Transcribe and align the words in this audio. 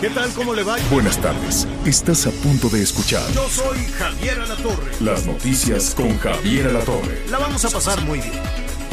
¿Qué 0.00 0.10
tal? 0.10 0.30
¿Cómo 0.32 0.54
le 0.54 0.62
va? 0.62 0.76
Buenas 0.90 1.18
tardes. 1.18 1.66
Estás 1.86 2.26
a 2.26 2.30
punto 2.30 2.68
de 2.68 2.82
escuchar 2.82 3.22
Yo 3.32 3.48
soy 3.48 3.78
Javier 3.98 4.38
Alatorre. 4.40 4.90
las 5.00 5.24
noticias 5.26 5.94
con 5.94 6.18
Javier 6.18 6.68
Alatorre. 6.68 7.24
La 7.30 7.38
vamos 7.38 7.64
a 7.64 7.70
pasar 7.70 8.00
muy 8.02 8.18
bien. 8.20 8.42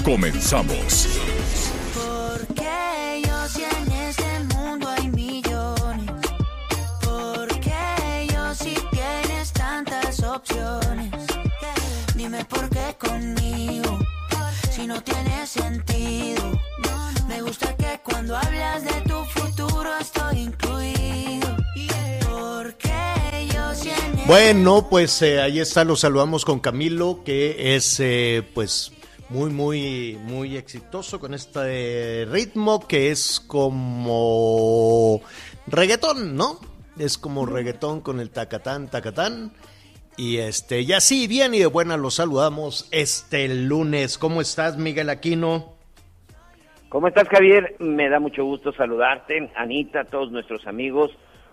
Comenzamos. 0.06 1.08
Porque 1.94 3.22
yo 3.26 3.50
si 3.50 3.64
en 3.64 3.92
este 3.92 4.40
mundo 4.56 4.90
hay 4.90 5.08
millones. 5.10 6.12
Porque 7.02 8.28
yo 8.34 8.56
si 8.56 8.76
tienes 8.92 9.52
tantas 9.52 10.22
opciones. 10.24 11.12
Dime 12.16 12.46
por 12.46 12.70
qué 12.70 12.96
conmigo. 13.00 14.00
Si 14.72 14.88
no 14.88 15.02
tiene 15.04 15.46
sentido. 15.46 16.60
Me 17.28 17.42
gusta 17.42 17.76
que 17.76 18.00
cuando 18.04 18.38
hablas 18.38 18.84
de 18.84 19.02
tu 19.02 19.11
Bueno, 24.32 24.88
pues 24.90 25.22
eh, 25.24 25.42
ahí 25.42 25.60
está, 25.60 25.84
lo 25.84 25.98
saludamos 25.98 26.46
con 26.46 26.62
Camilo, 26.62 27.20
que 27.26 27.76
es 27.76 28.00
eh, 28.00 28.42
pues 28.54 28.98
muy, 29.28 29.52
muy, 29.52 30.18
muy 30.24 30.56
exitoso 30.56 31.20
con 31.20 31.34
este 31.34 32.26
ritmo 32.32 32.88
que 32.88 33.12
es 33.12 33.42
como 33.46 35.20
reggaetón, 35.68 36.38
¿no? 36.38 36.62
Es 36.98 37.18
como 37.18 37.46
reggaetón 37.46 38.00
con 38.00 38.22
el 38.22 38.30
tacatán, 38.30 38.90
tacatán. 38.90 39.52
Y 40.16 40.38
este, 40.38 40.80
y 40.80 40.94
así, 40.94 41.28
bien 41.28 41.54
y 41.54 41.60
de 41.60 41.66
buena 41.66 41.98
los 41.98 42.14
saludamos 42.16 42.88
este 42.92 43.50
lunes. 43.54 44.18
¿Cómo 44.18 44.40
estás, 44.40 44.78
Miguel 44.78 45.10
Aquino? 45.10 45.74
¿Cómo 46.88 47.10
estás, 47.10 47.28
Javier? 47.28 47.76
Me 47.80 48.08
da 48.08 48.22
mucho 48.22 48.46
gusto 48.46 48.72
saludarte, 48.72 49.52
Anita, 49.58 50.06
todos 50.06 50.32
nuestros 50.32 50.66
amigos. 50.68 51.12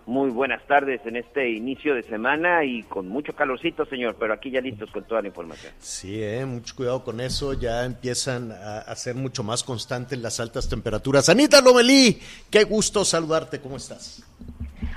Muy 0.09 0.31
buenas 0.31 0.65
tardes 0.65 0.99
en 1.05 1.17
este 1.17 1.51
inicio 1.51 1.93
de 1.93 2.01
semana 2.01 2.63
y 2.63 2.81
con 2.81 3.07
mucho 3.07 3.33
calorcito, 3.33 3.85
señor, 3.85 4.15
pero 4.19 4.33
aquí 4.33 4.49
ya 4.49 4.59
listos 4.59 4.89
con 4.89 5.03
toda 5.03 5.21
la 5.21 5.27
información. 5.27 5.71
Sí, 5.77 6.23
eh, 6.23 6.43
mucho 6.47 6.75
cuidado 6.75 7.03
con 7.03 7.21
eso. 7.21 7.53
Ya 7.53 7.85
empiezan 7.85 8.51
a, 8.51 8.79
a 8.79 8.95
ser 8.95 9.13
mucho 9.13 9.43
más 9.43 9.63
constantes 9.63 10.17
las 10.17 10.39
altas 10.39 10.67
temperaturas. 10.67 11.29
Anita 11.29 11.61
Lomelí, 11.61 12.19
qué 12.49 12.63
gusto 12.63 13.05
saludarte. 13.05 13.61
¿Cómo 13.61 13.77
estás? 13.77 14.23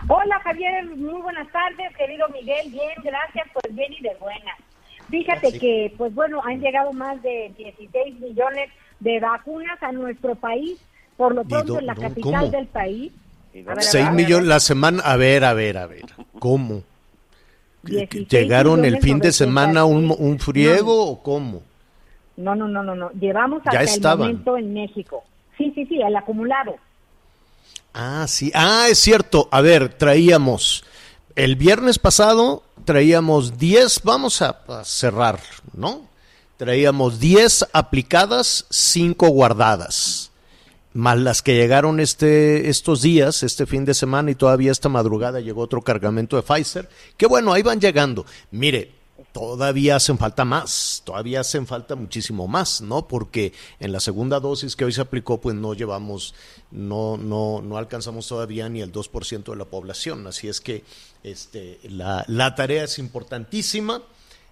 Hola 0.09 0.41
Javier, 0.45 0.87
muy 0.97 1.21
buenas 1.21 1.53
tardes, 1.53 1.95
querido 1.95 2.27
Miguel, 2.31 2.71
bien, 2.71 2.95
gracias, 3.05 3.47
pues 3.53 3.75
bien 3.75 3.93
y 3.93 4.01
de 4.01 4.17
buenas. 4.19 4.59
Fíjate 5.11 5.59
que, 5.59 5.93
pues 5.99 6.15
bueno, 6.15 6.41
han 6.43 6.59
llegado 6.59 6.91
más 6.95 7.23
de 7.23 7.53
16 7.59 8.19
millones 8.19 8.71
de 9.01 9.21
vacunas 9.21 9.77
a 9.83 9.93
nuestro 9.93 10.37
país, 10.37 10.81
por 11.19 11.35
lo 11.35 11.43
¿Y 11.43 11.49
pronto 11.49 11.79
en 11.79 11.85
la 11.85 11.97
capital 11.97 12.41
cómo? 12.41 12.51
del 12.51 12.67
país. 12.69 13.13
¿Y 13.55 13.61
A 13.61 13.65
dónde 13.65 13.75
ver, 13.75 13.79
a 13.79 13.83
Seis 13.83 14.05
ver, 14.07 14.15
millones 14.15 14.49
la 14.49 14.61
semana. 14.61 15.03
A 15.03 15.17
ver, 15.17 15.45
a 15.45 15.53
ver, 15.55 15.79
a 15.79 15.87
ver. 15.87 16.05
¿Cómo? 16.39 16.83
¿Que- 17.85 18.07
que 18.09 18.19
16 18.19 18.29
¿Llegaron 18.29 18.85
el 18.85 18.95
fin 19.01 19.19
de 19.19 19.29
900 19.29 19.37
semana 19.37 19.85
un, 19.85 20.15
un 20.17 20.39
friego 20.39 21.07
o 21.09 21.23
cómo? 21.23 21.63
No, 22.37 22.55
no, 22.55 22.67
no, 22.69 22.83
no, 22.83 22.95
no, 22.95 23.11
llevamos 23.13 23.63
Ya 23.65 23.71
hasta 23.73 23.83
el 23.83 23.89
estaban. 23.89 24.19
momento 24.29 24.57
en 24.57 24.73
México. 24.73 25.23
Sí, 25.59 25.71
sí, 25.75 25.85
sí, 25.87 26.01
el 26.01 26.17
acumulado. 26.17 26.77
Ah, 27.95 28.25
sí. 28.27 28.51
Ah, 28.55 28.87
es 28.89 28.99
cierto. 28.99 29.49
A 29.51 29.61
ver, 29.61 29.91
traíamos. 29.95 30.85
El 31.37 31.57
viernes 31.57 31.99
pasado 31.99 32.63
traíamos 32.85 33.59
10. 33.59 34.03
Vamos 34.05 34.41
a, 34.43 34.59
a 34.69 34.85
cerrar, 34.85 35.41
¿no? 35.75 36.03
Traíamos 36.57 37.21
10 37.21 37.67
aplicadas, 37.73 38.67
5 38.71 39.29
guardadas. 39.29 40.31
Más 40.95 41.19
las 41.19 41.43
que 41.43 41.55
llegaron 41.55 42.01
este, 42.01 42.69
estos 42.69 43.01
días, 43.03 43.43
este 43.43 43.67
fin 43.67 43.85
de 43.85 43.95
semana 43.95 44.31
y 44.31 44.35
todavía 44.35 44.73
esta 44.73 44.89
madrugada 44.89 45.41
llegó 45.41 45.63
otro 45.63 45.83
cargamento 45.83 46.37
de 46.37 46.43
Pfizer. 46.43 46.89
Que 47.17 47.27
bueno, 47.27 47.53
ahí 47.53 47.63
van 47.63 47.81
llegando. 47.81 48.27
Mire, 48.51 48.93
todavía 49.33 49.97
hacen 49.97 50.19
falta 50.19 50.45
más, 50.45 51.03
todavía 51.05 51.41
hacen 51.41 51.67
falta 51.67 51.95
muchísimo 51.95 52.47
más, 52.47 52.81
¿no? 52.81 53.09
Porque 53.09 53.53
en 53.81 53.93
la 53.93 54.01
segunda 54.01 54.41
dosis 54.41 54.77
que 54.77 54.85
hoy 54.85 54.93
se 54.93 55.01
aplicó, 55.01 55.41
pues 55.41 55.57
no 55.57 55.75
llevamos, 55.75 56.35
no, 56.71 57.17
no, 57.17 57.63
no 57.63 57.77
alcanzamos 57.79 58.29
todavía 58.29 58.69
ni 58.69 58.83
el 58.83 58.93
2% 58.93 59.45
de 59.45 59.57
la 59.57 59.65
población. 59.65 60.27
Así 60.27 60.49
es 60.49 60.61
que 60.61 60.85
este, 61.23 61.79
la, 61.85 62.25
la 62.29 62.55
tarea 62.55 62.85
es 62.85 62.99
importantísima. 62.99 64.03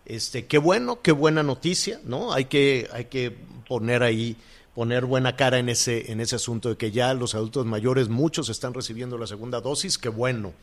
Este, 0.06 0.46
qué 0.46 0.58
bueno, 0.58 1.02
qué 1.02 1.12
buena 1.12 1.42
noticia, 1.42 2.00
¿no? 2.04 2.32
Hay 2.32 2.46
que, 2.46 2.88
hay 2.92 3.04
que 3.04 3.36
poner 3.68 4.02
ahí, 4.02 4.36
poner 4.80 5.04
buena 5.04 5.36
cara 5.36 5.58
en 5.58 5.68
ese, 5.68 6.10
en 6.10 6.20
ese 6.22 6.36
asunto 6.36 6.70
de 6.70 6.78
que 6.78 6.91
ya 6.91 7.12
los 7.12 7.34
adultos 7.34 7.66
mayores, 7.66 8.08
muchos 8.08 8.48
están 8.48 8.72
recibiendo 8.72 9.18
la 9.18 9.26
segunda 9.26 9.60
dosis, 9.60 9.98
qué 9.98 10.08
bueno. 10.08 10.54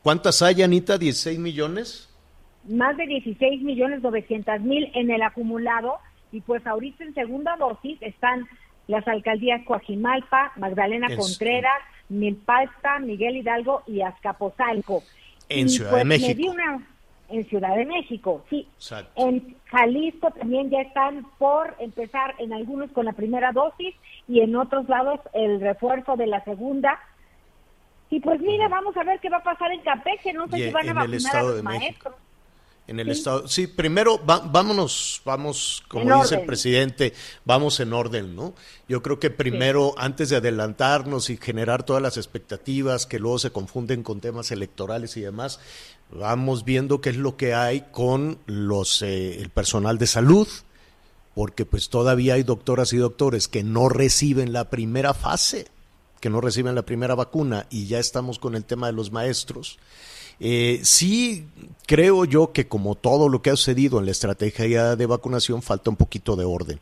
¿Cuántas 0.00 0.42
hay, 0.42 0.62
Anita? 0.62 0.96
¿16 0.96 1.38
millones? 1.40 2.08
Más 2.68 2.96
de 2.96 3.04
16 3.04 3.62
millones 3.62 4.00
900 4.00 4.60
mil 4.60 4.92
en 4.94 5.10
el 5.10 5.22
acumulado 5.22 5.96
y 6.30 6.40
pues 6.40 6.64
ahorita 6.64 7.02
en 7.02 7.14
segunda 7.14 7.56
dosis 7.56 7.98
están 8.00 8.46
las 8.86 9.08
alcaldías 9.08 9.60
Coajimalpa, 9.66 10.52
Magdalena 10.54 11.08
Es- 11.08 11.16
Contreras, 11.18 11.82
Milpalta, 12.08 13.00
Miguel 13.00 13.38
Hidalgo 13.38 13.82
y 13.88 14.02
Azcapotzalco. 14.02 15.02
En 15.48 15.66
Y, 15.66 15.70
Ciudad 15.70 15.90
pues, 15.90 16.00
de 16.02 16.04
me 16.04 16.18
México. 16.20 16.38
di 16.40 16.46
una 16.48 16.86
en 17.28 17.46
Ciudad 17.46 17.76
de 17.76 17.86
México, 17.86 18.44
sí. 18.50 18.68
Exacto. 18.76 19.12
En 19.16 19.56
Jalisco 19.66 20.30
también 20.30 20.70
ya 20.70 20.80
están 20.80 21.26
por 21.38 21.74
empezar 21.78 22.34
en 22.38 22.52
algunos 22.52 22.90
con 22.92 23.06
la 23.06 23.12
primera 23.12 23.52
dosis 23.52 23.94
y 24.28 24.40
en 24.40 24.54
otros 24.56 24.88
lados 24.88 25.20
el 25.32 25.60
refuerzo 25.60 26.16
de 26.16 26.26
la 26.26 26.42
segunda. 26.44 26.98
Y 28.10 28.20
pues 28.20 28.40
mira, 28.40 28.68
vamos 28.68 28.96
a 28.96 29.02
ver 29.02 29.18
qué 29.20 29.28
va 29.28 29.38
a 29.38 29.42
pasar 29.42 29.72
en 29.72 29.80
Campeche, 29.80 30.32
no 30.32 30.46
sé 30.48 30.58
Y 30.58 30.62
si 30.64 30.70
van 30.70 30.88
a 30.88 30.92
vacunar 30.92 31.36
a 31.36 31.42
los 31.42 31.62
México. 31.62 32.14
En 32.86 33.00
el 33.00 33.06
Sí. 33.06 33.12
estado, 33.12 33.48
sí, 33.48 33.66
primero 33.66 34.24
va- 34.26 34.40
vámonos, 34.40 35.22
vamos, 35.24 35.82
como 35.88 36.12
En 36.12 36.20
dice 36.20 36.34
el 36.34 36.44
presidente, 36.46 37.14
vamos 37.46 37.80
en 37.80 37.94
orden, 37.94 38.36
¿no? 38.36 38.54
Yo 38.88 39.02
creo 39.02 39.18
que 39.18 39.30
primero, 39.30 39.94
antes 39.96 40.28
de 40.28 40.36
adelantarnos 40.36 41.30
y 41.30 41.38
generar 41.38 41.84
todas 41.84 42.02
las 42.02 42.18
expectativas 42.18 43.06
que 43.06 43.18
luego 43.18 43.38
se 43.38 43.50
confunden 43.52 44.02
con 44.02 44.20
temas 44.20 44.50
electorales 44.50 45.16
y 45.16 45.22
demás, 45.22 45.60
vamos 46.10 46.66
viendo 46.66 47.00
qué 47.00 47.08
es 47.10 47.16
lo 47.16 47.38
que 47.38 47.54
hay 47.54 47.86
con 47.90 48.38
los 48.44 49.00
eh, 49.00 49.40
el 49.40 49.48
personal 49.48 49.96
de 49.96 50.06
salud, 50.06 50.46
porque 51.34 51.64
pues 51.64 51.88
todavía 51.88 52.34
hay 52.34 52.42
doctoras 52.42 52.92
y 52.92 52.98
doctores 52.98 53.48
que 53.48 53.64
no 53.64 53.88
reciben 53.88 54.52
la 54.52 54.68
primera 54.68 55.14
fase, 55.14 55.68
que 56.20 56.28
no 56.28 56.42
reciben 56.42 56.74
la 56.74 56.82
primera 56.82 57.14
vacuna 57.14 57.66
y 57.70 57.86
ya 57.86 57.98
estamos 57.98 58.38
con 58.38 58.54
el 58.54 58.64
tema 58.66 58.88
de 58.88 58.92
los 58.92 59.10
maestros. 59.10 59.78
Eh, 60.40 60.80
sí, 60.82 61.46
creo 61.86 62.24
yo 62.24 62.52
que 62.52 62.68
como 62.68 62.94
todo 62.94 63.28
lo 63.28 63.42
que 63.42 63.50
ha 63.50 63.56
sucedido 63.56 63.98
en 63.98 64.06
la 64.06 64.12
estrategia 64.12 64.96
de 64.96 65.06
vacunación, 65.06 65.62
falta 65.62 65.90
un 65.90 65.96
poquito 65.96 66.36
de 66.36 66.44
orden. 66.44 66.80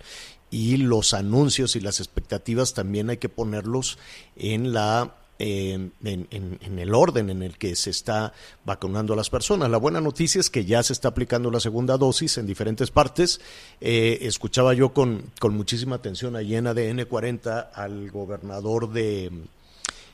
Y 0.50 0.76
los 0.76 1.14
anuncios 1.14 1.76
y 1.76 1.80
las 1.80 2.00
expectativas 2.00 2.74
también 2.74 3.10
hay 3.10 3.16
que 3.16 3.28
ponerlos 3.28 3.98
en 4.36 4.72
la 4.72 5.14
eh, 5.44 5.90
en, 6.04 6.78
el 6.78 6.94
orden 6.94 7.28
en 7.28 7.42
el 7.42 7.58
que 7.58 7.74
se 7.74 7.90
está 7.90 8.32
vacunando 8.64 9.14
a 9.14 9.16
las 9.16 9.28
personas. 9.28 9.68
La 9.70 9.78
buena 9.78 10.00
noticia 10.00 10.40
es 10.40 10.50
que 10.50 10.64
ya 10.64 10.84
se 10.84 10.92
está 10.92 11.08
aplicando 11.08 11.50
la 11.50 11.58
segunda 11.58 11.96
dosis 11.96 12.38
en 12.38 12.46
diferentes 12.46 12.92
partes. 12.92 13.40
Eh, 13.80 14.18
escuchaba 14.20 14.72
yo 14.72 14.92
con, 14.92 15.32
con 15.40 15.56
muchísima 15.56 15.96
atención 15.96 16.36
allí 16.36 16.54
en 16.54 16.68
ADN 16.68 17.06
40 17.06 17.58
al 17.74 18.10
gobernador 18.12 18.92
de, 18.92 19.32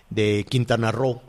de 0.09 0.47
Quintana 0.49 0.93
Roo, 0.93 1.21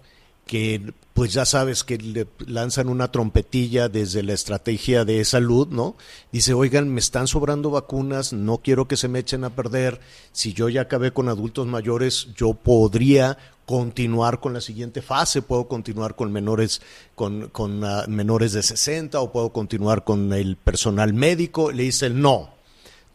que 0.45 0.93
pues 1.19 1.33
ya 1.33 1.43
sabes 1.43 1.83
que 1.83 1.97
le 1.97 2.27
lanzan 2.47 2.87
una 2.87 3.11
trompetilla 3.11 3.89
desde 3.89 4.23
la 4.23 4.31
estrategia 4.31 5.03
de 5.03 5.25
salud, 5.25 5.67
¿no? 5.67 5.97
Dice, 6.31 6.53
oigan, 6.53 6.87
me 6.87 7.01
están 7.01 7.27
sobrando 7.27 7.71
vacunas, 7.71 8.31
no 8.31 8.59
quiero 8.59 8.87
que 8.87 8.95
se 8.95 9.09
me 9.09 9.19
echen 9.19 9.43
a 9.43 9.49
perder. 9.49 9.99
Si 10.31 10.53
yo 10.53 10.69
ya 10.69 10.83
acabé 10.83 11.11
con 11.11 11.27
adultos 11.27 11.67
mayores, 11.67 12.29
yo 12.37 12.53
podría 12.53 13.37
continuar 13.65 14.39
con 14.39 14.53
la 14.53 14.61
siguiente 14.61 15.01
fase, 15.01 15.41
puedo 15.41 15.67
continuar 15.67 16.15
con 16.15 16.31
menores, 16.31 16.81
con, 17.15 17.51
ah, 17.83 18.05
menores 18.07 18.53
de 18.53 18.63
60 18.63 19.19
o 19.19 19.33
puedo 19.33 19.49
continuar 19.49 20.05
con 20.05 20.31
el 20.31 20.55
personal 20.55 21.13
médico. 21.13 21.73
Le 21.73 21.83
dice, 21.83 22.09
no, 22.09 22.51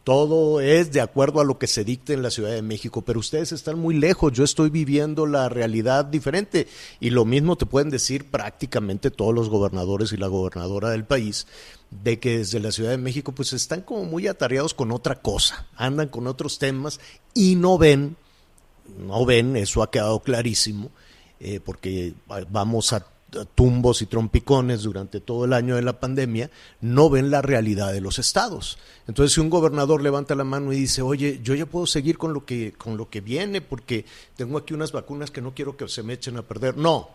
todo 0.05 0.61
es 0.61 0.91
de 0.91 1.01
acuerdo 1.01 1.41
a 1.41 1.43
lo 1.43 1.57
que 1.57 1.65
se 1.65 1.83
dicta 1.83 2.13
en 2.13 2.21
la 2.21 2.29
Ciudad 2.29 2.51
de 2.51 2.61
México, 2.61 3.01
pero 3.01 3.19
ustedes 3.19 3.51
están 3.51 3.79
muy 3.79 3.95
lejos, 3.95 4.31
yo 4.33 4.43
estoy 4.43 4.69
viviendo 4.69 5.25
la 5.25 5.49
realidad 5.49 6.05
diferente. 6.05 6.67
Y 6.99 7.09
lo 7.09 7.25
mismo 7.25 7.55
te 7.55 7.65
pueden 7.65 7.89
decir 7.89 8.29
prácticamente 8.29 9.09
todos 9.09 9.33
los 9.33 9.49
gobernadores 9.49 10.13
y 10.13 10.17
la 10.17 10.27
gobernadora 10.27 10.91
del 10.91 11.05
país, 11.05 11.47
de 11.89 12.19
que 12.19 12.37
desde 12.37 12.59
la 12.59 12.71
Ciudad 12.71 12.91
de 12.91 12.99
México 12.99 13.31
pues 13.31 13.51
están 13.53 13.81
como 13.81 14.05
muy 14.05 14.27
atareados 14.27 14.75
con 14.75 14.91
otra 14.91 15.15
cosa, 15.15 15.65
andan 15.75 16.09
con 16.09 16.27
otros 16.27 16.59
temas 16.59 16.99
y 17.33 17.55
no 17.55 17.79
ven, 17.79 18.15
no 18.99 19.25
ven, 19.25 19.55
eso 19.55 19.81
ha 19.81 19.89
quedado 19.89 20.19
clarísimo, 20.19 20.91
eh, 21.39 21.59
porque 21.65 22.13
vamos 22.51 22.93
a 22.93 23.07
tumbos 23.55 24.01
y 24.01 24.05
trompicones 24.05 24.83
durante 24.83 25.19
todo 25.19 25.45
el 25.45 25.53
año 25.53 25.75
de 25.75 25.81
la 25.81 25.99
pandemia, 25.99 26.49
no 26.81 27.09
ven 27.09 27.31
la 27.31 27.41
realidad 27.41 27.91
de 27.91 28.01
los 28.01 28.19
estados. 28.19 28.77
Entonces, 29.07 29.33
si 29.33 29.41
un 29.41 29.49
gobernador 29.49 30.01
levanta 30.01 30.35
la 30.35 30.43
mano 30.43 30.71
y 30.71 30.77
dice, 30.77 31.01
oye, 31.01 31.39
yo 31.43 31.53
ya 31.55 31.65
puedo 31.65 31.85
seguir 31.85 32.17
con 32.17 32.33
lo 32.33 32.45
que, 32.45 32.73
con 32.73 32.97
lo 32.97 33.09
que 33.09 33.21
viene 33.21 33.61
porque 33.61 34.05
tengo 34.35 34.57
aquí 34.57 34.73
unas 34.73 34.91
vacunas 34.91 35.31
que 35.31 35.41
no 35.41 35.53
quiero 35.53 35.75
que 35.75 35.87
se 35.87 36.03
me 36.03 36.13
echen 36.13 36.37
a 36.37 36.43
perder. 36.43 36.77
No, 36.77 37.09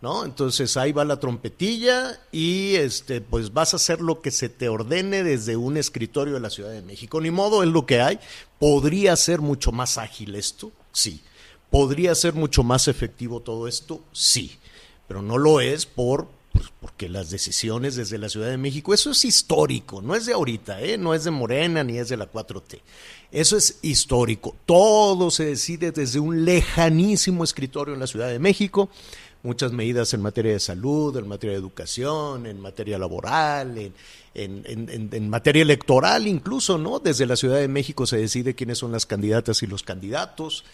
¿no? 0.00 0.24
Entonces 0.24 0.76
ahí 0.76 0.92
va 0.92 1.04
la 1.04 1.20
trompetilla 1.20 2.18
y 2.32 2.74
este, 2.74 3.20
pues 3.20 3.52
vas 3.52 3.72
a 3.72 3.76
hacer 3.76 4.00
lo 4.00 4.20
que 4.20 4.30
se 4.30 4.48
te 4.48 4.68
ordene 4.68 5.22
desde 5.22 5.56
un 5.56 5.76
escritorio 5.76 6.34
de 6.34 6.40
la 6.40 6.50
Ciudad 6.50 6.72
de 6.72 6.82
México. 6.82 7.20
Ni 7.20 7.30
modo, 7.30 7.62
es 7.62 7.68
lo 7.68 7.86
que 7.86 8.00
hay. 8.00 8.18
¿Podría 8.58 9.14
ser 9.16 9.40
mucho 9.40 9.70
más 9.70 9.98
ágil 9.98 10.34
esto? 10.34 10.72
Sí. 10.92 11.22
¿Podría 11.70 12.14
ser 12.14 12.34
mucho 12.34 12.62
más 12.62 12.88
efectivo 12.88 13.40
todo 13.40 13.66
esto? 13.66 14.02
Sí 14.12 14.58
pero 15.06 15.22
no 15.22 15.38
lo 15.38 15.60
es 15.60 15.86
por 15.86 16.28
pues, 16.52 16.66
porque 16.80 17.08
las 17.08 17.30
decisiones 17.30 17.96
desde 17.96 18.18
la 18.18 18.28
Ciudad 18.28 18.50
de 18.50 18.58
México, 18.58 18.92
eso 18.92 19.10
es 19.10 19.24
histórico, 19.24 20.02
no 20.02 20.14
es 20.14 20.26
de 20.26 20.34
ahorita, 20.34 20.82
¿eh? 20.82 20.98
no 20.98 21.14
es 21.14 21.24
de 21.24 21.30
Morena 21.30 21.82
ni 21.82 21.96
es 21.98 22.10
de 22.10 22.18
la 22.18 22.30
4T. 22.30 22.80
Eso 23.30 23.56
es 23.56 23.78
histórico. 23.80 24.54
Todo 24.66 25.30
se 25.30 25.46
decide 25.46 25.92
desde 25.92 26.20
un 26.20 26.44
lejanísimo 26.44 27.42
escritorio 27.44 27.94
en 27.94 28.00
la 28.00 28.06
Ciudad 28.06 28.28
de 28.28 28.38
México. 28.38 28.90
Muchas 29.42 29.72
medidas 29.72 30.12
en 30.12 30.20
materia 30.20 30.52
de 30.52 30.60
salud, 30.60 31.16
en 31.16 31.26
materia 31.26 31.54
de 31.54 31.60
educación, 31.60 32.46
en 32.46 32.60
materia 32.60 32.98
laboral, 32.98 33.78
en, 33.78 33.94
en, 34.34 35.08
en, 35.12 35.30
materia 35.30 35.62
electoral 35.62 36.26
incluso, 36.28 36.76
¿no? 36.78 37.00
Desde 37.00 37.26
la 37.26 37.36
Ciudad 37.36 37.56
de 37.56 37.68
México 37.68 38.06
se 38.06 38.18
decide 38.18 38.54
quiénes 38.54 38.78
son 38.78 38.92
las 38.92 39.06
candidatas 39.06 39.62
y 39.62 39.66
los 39.66 39.82
candidatos 39.82 40.64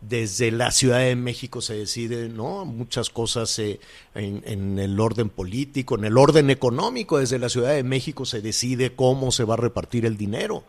desde 0.00 0.52
la 0.52 0.70
Ciudad 0.70 1.00
de 1.00 1.16
México 1.16 1.60
se 1.60 1.74
decide, 1.74 2.28
¿no? 2.28 2.64
Muchas 2.64 3.10
cosas 3.10 3.58
eh, 3.58 3.80
en, 4.14 4.78
el 4.78 4.98
orden 5.00 5.28
político, 5.28 5.96
en 5.96 6.04
el 6.04 6.16
orden 6.16 6.50
económico, 6.50 7.18
desde 7.18 7.38
la 7.38 7.48
Ciudad 7.48 7.74
de 7.74 7.82
México 7.82 8.24
se 8.24 8.40
decide 8.40 8.94
cómo 8.94 9.32
se 9.32 9.44
va 9.44 9.54
a 9.54 9.58
repartir 9.58 10.06
el 10.06 10.16
dinero, 10.16 10.62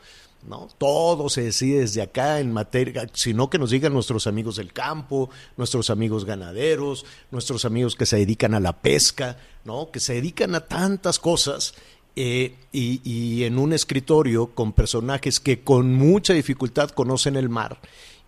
¿no? 0.48 0.68
Todo 0.80 1.30
se 1.30 1.44
decide 1.44 1.82
desde 1.82 2.02
acá 2.02 2.40
en 2.40 2.52
materia, 2.52 3.08
sino 3.14 3.52
que 3.52 3.60
nos 3.60 3.70
digan 3.70 3.94
nuestros 3.94 4.26
amigos 4.26 4.56
del 4.56 4.74
campo, 4.74 5.30
nuestros 5.58 5.92
amigos 5.92 6.26
ganaderos, 6.26 7.06
nuestros 7.30 7.66
amigos 7.66 7.96
que 7.96 8.08
se 8.08 8.18
dedican 8.18 8.56
a 8.56 8.60
la 8.60 8.82
pesca, 8.82 9.38
¿no? 9.64 9.92
Que 9.92 10.00
se 10.00 10.14
dedican 10.14 10.56
a 10.56 10.62
tantas 10.62 11.20
cosas 11.20 11.76
eh, 12.16 12.56
y, 12.72 13.00
y, 13.04 13.44
en 13.44 13.60
un 13.60 13.74
escritorio 13.74 14.48
con 14.56 14.74
personajes 14.74 15.40
que 15.40 15.62
con 15.62 15.94
mucha 15.94 16.34
dificultad 16.34 16.90
conocen 16.90 17.36
el 17.36 17.48
mar 17.48 17.80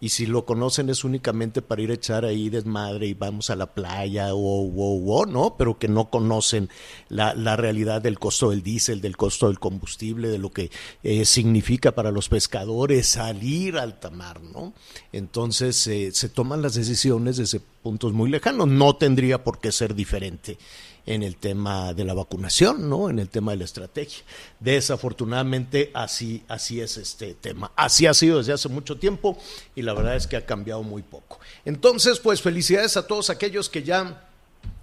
y 0.01 0.09
si 0.09 0.25
lo 0.25 0.45
conocen 0.45 0.89
es 0.89 1.03
únicamente 1.03 1.61
para 1.61 1.83
ir 1.83 1.91
a 1.91 1.93
echar 1.93 2.25
ahí 2.25 2.49
desmadre 2.49 3.05
y 3.05 3.13
vamos 3.13 3.51
a 3.51 3.55
la 3.55 3.67
playa 3.67 4.33
o, 4.33 4.39
o, 4.39 5.19
o 5.19 5.25
no, 5.27 5.55
pero 5.57 5.77
que 5.77 5.87
no 5.87 6.09
conocen 6.09 6.69
la, 7.07 7.35
la, 7.35 7.55
realidad 7.55 8.01
del 8.01 8.17
costo 8.17 8.49
del 8.49 8.63
diésel, 8.63 8.99
del 8.99 9.15
costo 9.15 9.47
del 9.47 9.59
combustible, 9.59 10.29
de 10.29 10.39
lo 10.39 10.49
que 10.49 10.71
eh, 11.03 11.23
significa 11.23 11.91
para 11.93 12.11
los 12.11 12.29
pescadores 12.29 13.07
salir 13.07 13.77
al 13.77 13.99
tamar, 13.99 14.41
¿no? 14.41 14.73
Entonces 15.13 15.85
eh, 15.85 16.11
se 16.11 16.29
toman 16.29 16.63
las 16.63 16.73
decisiones 16.73 17.37
desde 17.37 17.59
puntos 17.59 18.11
muy 18.11 18.31
lejanos, 18.31 18.67
no 18.67 18.95
tendría 18.95 19.43
por 19.43 19.59
qué 19.59 19.71
ser 19.71 19.93
diferente 19.93 20.57
en 21.05 21.23
el 21.23 21.35
tema 21.37 21.93
de 21.93 22.05
la 22.05 22.13
vacunación, 22.13 22.89
¿no? 22.89 23.09
En 23.09 23.19
el 23.19 23.29
tema 23.29 23.51
de 23.51 23.57
la 23.57 23.65
estrategia. 23.65 24.23
Desafortunadamente 24.59 25.91
así 25.93 26.43
así 26.47 26.81
es 26.81 26.97
este 26.97 27.33
tema. 27.33 27.71
Así 27.75 28.05
ha 28.05 28.13
sido 28.13 28.37
desde 28.37 28.53
hace 28.53 28.69
mucho 28.69 28.97
tiempo 28.97 29.37
y 29.75 29.81
la 29.81 29.93
verdad 29.93 30.15
es 30.15 30.27
que 30.27 30.37
ha 30.37 30.45
cambiado 30.45 30.83
muy 30.83 31.01
poco. 31.01 31.39
Entonces, 31.65 32.19
pues 32.19 32.41
felicidades 32.41 32.97
a 32.97 33.07
todos 33.07 33.29
aquellos 33.29 33.69
que 33.69 33.83
ya 33.83 34.27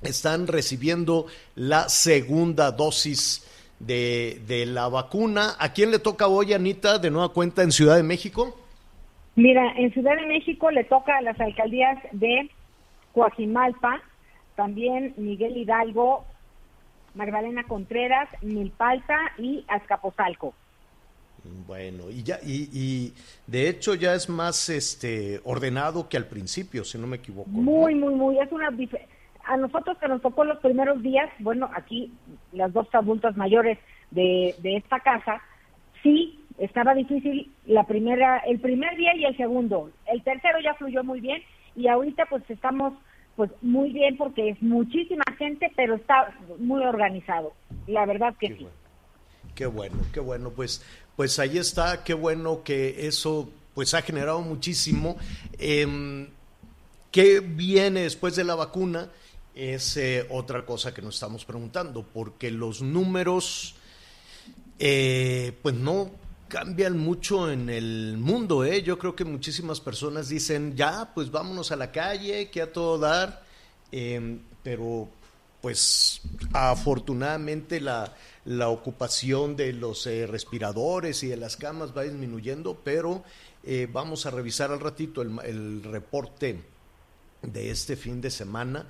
están 0.03 0.47
recibiendo 0.47 1.27
la 1.55 1.89
segunda 1.89 2.73
dosis 2.73 3.45
de, 3.79 4.43
de 4.47 4.67
la 4.67 4.89
vacuna. 4.89 5.57
¿A 5.59 5.73
quién 5.73 5.91
le 5.91 5.99
toca 5.99 6.27
hoy, 6.27 6.53
Anita, 6.53 6.99
de 6.99 7.11
nueva 7.11 7.33
cuenta 7.33 7.63
en 7.63 7.73
Ciudad 7.73 7.97
de 7.97 8.03
México? 8.03 8.59
Mira, 9.37 9.73
en 9.77 9.93
Ciudad 9.93 10.17
de 10.17 10.27
México 10.27 10.71
le 10.71 10.85
toca 10.85 11.17
a 11.17 11.23
las 11.23 11.39
alcaldías 11.41 11.97
de 12.11 12.51
Coajimalpa, 13.13 14.03
también 14.59 15.15
Miguel 15.17 15.57
Hidalgo, 15.57 16.25
Magdalena 17.15 17.63
Contreras, 17.63 18.29
Milpalta 18.43 19.17
y 19.39 19.65
Azcapotzalco. 19.69 20.53
Bueno, 21.69 22.11
y 22.11 22.25
ya 22.25 22.41
y, 22.45 23.15
de 23.47 23.69
hecho 23.69 23.95
ya 23.95 24.15
es 24.15 24.29
más 24.29 24.69
este 24.69 25.41
ordenado 25.45 26.09
que 26.09 26.17
al 26.17 26.27
principio, 26.27 26.83
si 26.83 26.99
no 26.99 27.07
me 27.07 27.19
equivoco. 27.19 27.49
Muy, 27.49 27.95
muy, 27.95 28.13
muy, 28.17 28.41
es 28.41 28.51
una 28.51 28.71
a 29.45 29.57
nosotros 29.57 29.97
que 29.99 30.09
nos 30.09 30.21
tocó 30.23 30.43
los 30.43 30.59
primeros 30.59 31.01
días, 31.05 31.31
bueno, 31.39 31.71
aquí 31.73 32.13
las 32.51 32.73
dos 32.73 32.89
adultas 32.93 33.37
mayores 33.37 33.79
de, 34.11 34.57
de 34.59 34.77
esta 34.77 34.99
casa, 34.99 35.41
sí 36.03 36.45
estaba 36.59 36.95
difícil 36.95 37.53
la 37.65 37.85
primera, 37.85 38.39
el 38.39 38.59
primer 38.59 38.97
día 38.97 39.15
y 39.15 39.25
el 39.25 39.37
segundo. 39.37 39.93
El 40.07 40.25
tercero 40.25 40.59
ya 40.61 40.75
fluyó 40.75 41.05
muy 41.05 41.21
bien 41.21 41.41
y 41.77 41.87
ahorita 41.87 42.27
pues 42.27 42.43
estamos 42.51 42.95
pues 43.39 43.53
muy 43.63 43.93
bien 43.93 44.17
porque 44.17 44.49
es 44.49 44.61
muchísima 44.61 45.23
gente, 45.39 45.71
pero 45.77 45.95
está 45.95 46.37
muy 46.59 46.83
organizado. 46.83 47.53
La 47.87 48.05
verdad 48.05 48.35
que 48.37 48.49
sí. 48.49 48.67
Qué 49.55 49.65
bueno, 49.67 49.95
qué 50.13 50.19
bueno. 50.19 50.51
Pues, 50.51 50.83
pues 51.15 51.39
ahí 51.39 51.57
está, 51.57 52.03
qué 52.03 52.15
bueno 52.15 52.65
que 52.65 53.07
eso 53.07 53.49
pues 53.75 53.95
ha 53.95 54.03
generado 54.03 54.41
muchísimo. 54.41 55.17
Eh, 55.57 56.29
¿Qué 57.13 57.39
viene 57.39 58.01
después 58.01 58.35
de 58.35 58.43
la 58.43 58.57
vacuna? 58.57 59.09
Es 59.55 59.97
eh, 59.97 60.27
otra 60.31 60.67
cosa 60.67 60.93
que 60.93 61.01
nos 61.01 61.15
estamos 61.15 61.45
preguntando, 61.45 62.05
porque 62.13 62.51
los 62.51 62.83
números, 62.83 63.77
eh, 64.81 65.53
pues 65.63 65.77
no 65.77 66.11
cambian 66.49 66.99
mucho 66.99 67.51
en 67.51 67.69
el 67.71 68.17
mundo, 68.19 68.65
¿eh? 68.65 68.83
Yo 68.83 68.99
creo 68.99 69.15
que 69.15 69.25
muchísimas 69.25 69.81
personas 69.81 70.29
dicen, 70.29 70.77
ya, 70.77 71.13
pues 71.15 71.31
vámonos 71.31 71.71
a 71.73 71.77
la 71.77 71.93
calle, 71.93 72.51
que 72.51 72.63
a 72.63 72.73
todo 72.73 72.99
dar, 72.99 73.43
em, 73.93 74.41
pero 74.63 75.09
pues 75.61 76.21
afortunadamente 76.53 77.81
la, 77.81 78.15
la 78.45 78.69
ocupación 78.69 79.57
de 79.57 79.73
los 79.73 80.07
eh, 80.07 80.27
respiradores 80.27 81.23
y 81.23 81.29
de 81.29 81.37
las 81.37 81.57
camas 81.57 81.97
va 81.97 82.03
disminuyendo, 82.03 82.81
pero 82.85 83.25
eh, 83.65 83.89
vamos 83.93 84.25
a 84.25 84.31
revisar 84.31 84.71
al 84.71 84.81
ratito 84.81 85.21
el, 85.21 85.39
el, 85.45 85.83
reporte 85.83 86.63
de 87.43 87.71
este 87.71 87.97
fin 87.97 88.21
de 88.21 88.31
semana 88.31 88.87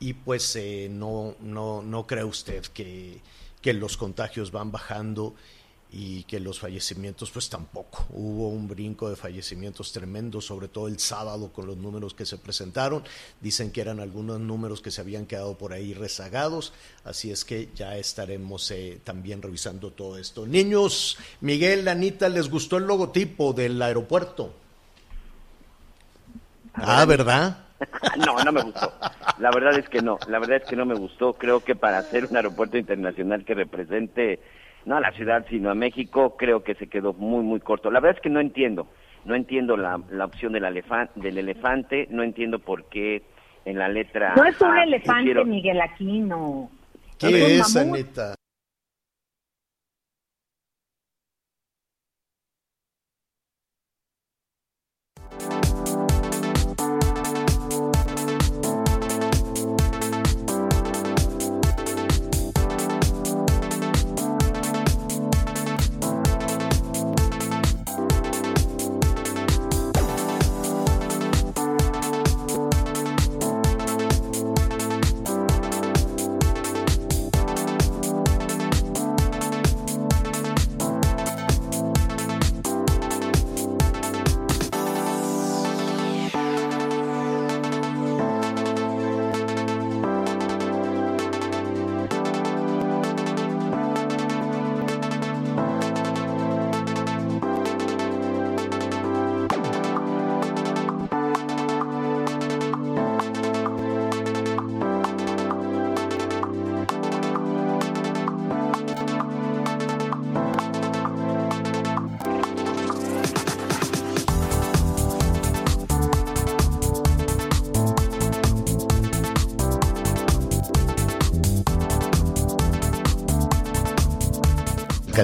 y 0.00 0.14
pues 0.14 0.56
eh, 0.56 0.88
no, 0.90 1.36
no, 1.40 1.82
no 1.82 2.06
cree 2.06 2.24
usted 2.24 2.64
que, 2.66 3.20
que 3.62 3.72
los 3.72 3.96
contagios 3.96 4.50
van 4.50 4.72
bajando 4.72 5.34
y 5.92 6.22
que 6.24 6.38
los 6.38 6.60
fallecimientos 6.60 7.30
pues 7.30 7.48
tampoco. 7.48 8.06
Hubo 8.10 8.48
un 8.48 8.68
brinco 8.68 9.10
de 9.10 9.16
fallecimientos 9.16 9.92
tremendo, 9.92 10.40
sobre 10.40 10.68
todo 10.68 10.86
el 10.86 10.98
sábado 11.00 11.52
con 11.52 11.66
los 11.66 11.76
números 11.76 12.14
que 12.14 12.24
se 12.24 12.38
presentaron. 12.38 13.02
Dicen 13.40 13.72
que 13.72 13.80
eran 13.80 13.98
algunos 13.98 14.38
números 14.40 14.80
que 14.80 14.90
se 14.90 15.00
habían 15.00 15.26
quedado 15.26 15.58
por 15.58 15.72
ahí 15.72 15.92
rezagados, 15.94 16.72
así 17.04 17.30
es 17.30 17.44
que 17.44 17.68
ya 17.74 17.96
estaremos 17.96 18.70
eh, 18.70 19.00
también 19.02 19.42
revisando 19.42 19.90
todo 19.90 20.16
esto. 20.18 20.46
Niños, 20.46 21.18
Miguel, 21.40 21.88
Anita, 21.88 22.28
¿les 22.28 22.48
gustó 22.48 22.76
el 22.76 22.84
logotipo 22.84 23.52
del 23.52 23.80
aeropuerto? 23.82 24.54
Ah, 26.74 27.04
¿verdad? 27.04 27.64
no, 28.26 28.44
no 28.44 28.52
me 28.52 28.62
gustó. 28.62 28.92
La 29.38 29.50
verdad 29.50 29.76
es 29.78 29.88
que 29.88 30.02
no, 30.02 30.18
la 30.28 30.38
verdad 30.38 30.58
es 30.58 30.68
que 30.68 30.76
no 30.76 30.86
me 30.86 30.94
gustó. 30.94 31.32
Creo 31.32 31.64
que 31.64 31.74
para 31.74 31.98
hacer 31.98 32.26
un 32.26 32.36
aeropuerto 32.36 32.78
internacional 32.78 33.44
que 33.44 33.54
represente 33.54 34.38
no 34.84 34.96
a 34.96 35.00
la 35.00 35.12
ciudad, 35.12 35.46
sino 35.48 35.70
a 35.70 35.74
México, 35.74 36.36
creo 36.36 36.62
que 36.62 36.74
se 36.74 36.88
quedó 36.88 37.12
muy, 37.12 37.42
muy 37.42 37.60
corto. 37.60 37.90
La 37.90 38.00
verdad 38.00 38.18
es 38.18 38.22
que 38.22 38.30
no 38.30 38.40
entiendo, 38.40 38.88
no 39.24 39.34
entiendo 39.34 39.76
la, 39.76 40.00
la 40.10 40.24
opción 40.24 40.52
del, 40.52 40.62
del 41.16 41.38
elefante, 41.38 42.06
no 42.10 42.22
entiendo 42.22 42.58
por 42.58 42.84
qué 42.84 43.22
en 43.64 43.78
la 43.78 43.88
letra... 43.88 44.34
No 44.36 44.44
es 44.44 44.60
un 44.60 44.76
elefante, 44.78 45.44
Miguel 45.44 45.80
Aquino. 45.80 46.70
¿Qué 47.18 47.58
es, 47.58 47.76
Anita? 47.76 48.34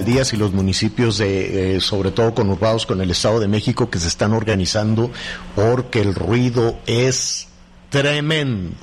Alcaldías 0.06 0.32
y 0.32 0.36
los 0.36 0.52
municipios 0.52 1.18
de, 1.18 1.76
eh, 1.76 1.80
sobre 1.80 2.12
todo 2.12 2.32
conurbados 2.32 2.86
con 2.86 3.00
el 3.00 3.10
Estado 3.10 3.40
de 3.40 3.48
México, 3.48 3.90
que 3.90 3.98
se 3.98 4.06
están 4.06 4.32
organizando 4.32 5.10
porque 5.56 6.00
el 6.00 6.14
ruido 6.14 6.78
es 6.86 7.48
tremendo 7.90 8.76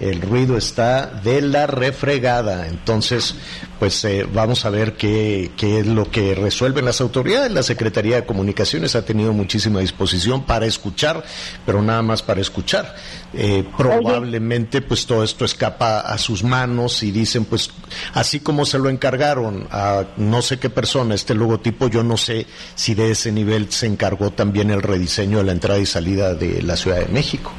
el 0.00 0.22
ruido 0.22 0.56
está 0.56 1.06
de 1.06 1.42
la 1.42 1.66
refregada. 1.66 2.66
Entonces, 2.66 3.34
pues 3.78 4.02
eh, 4.04 4.26
vamos 4.32 4.64
a 4.64 4.70
ver 4.70 4.96
qué, 4.96 5.50
qué, 5.56 5.80
es 5.80 5.86
lo 5.86 6.10
que 6.10 6.34
resuelven 6.34 6.86
las 6.86 7.00
autoridades. 7.00 7.52
La 7.52 7.62
Secretaría 7.62 8.16
de 8.16 8.26
Comunicaciones 8.26 8.96
ha 8.96 9.04
tenido 9.04 9.32
muchísima 9.32 9.80
disposición 9.80 10.44
para 10.44 10.66
escuchar, 10.66 11.22
pero 11.66 11.82
nada 11.82 12.02
más 12.02 12.22
para 12.22 12.40
escuchar. 12.40 12.94
Eh, 13.34 13.64
probablemente, 13.76 14.80
pues 14.80 15.06
todo 15.06 15.22
esto 15.22 15.44
escapa 15.44 16.00
a 16.00 16.18
sus 16.18 16.42
manos 16.42 17.02
y 17.02 17.10
dicen, 17.10 17.44
pues 17.44 17.70
así 18.14 18.40
como 18.40 18.64
se 18.64 18.78
lo 18.78 18.88
encargaron 18.88 19.68
a 19.70 20.04
no 20.16 20.40
sé 20.42 20.58
qué 20.58 20.70
persona 20.70 21.14
este 21.14 21.34
logotipo, 21.34 21.88
yo 21.88 22.02
no 22.02 22.16
sé 22.16 22.46
si 22.74 22.94
de 22.94 23.10
ese 23.10 23.32
nivel 23.32 23.70
se 23.70 23.86
encargó 23.86 24.30
también 24.30 24.70
el 24.70 24.82
rediseño 24.82 25.38
de 25.38 25.44
la 25.44 25.52
entrada 25.52 25.78
y 25.78 25.86
salida 25.86 26.34
de 26.34 26.62
la 26.62 26.76
Ciudad 26.76 26.98
de 26.98 27.08
México. 27.08 27.52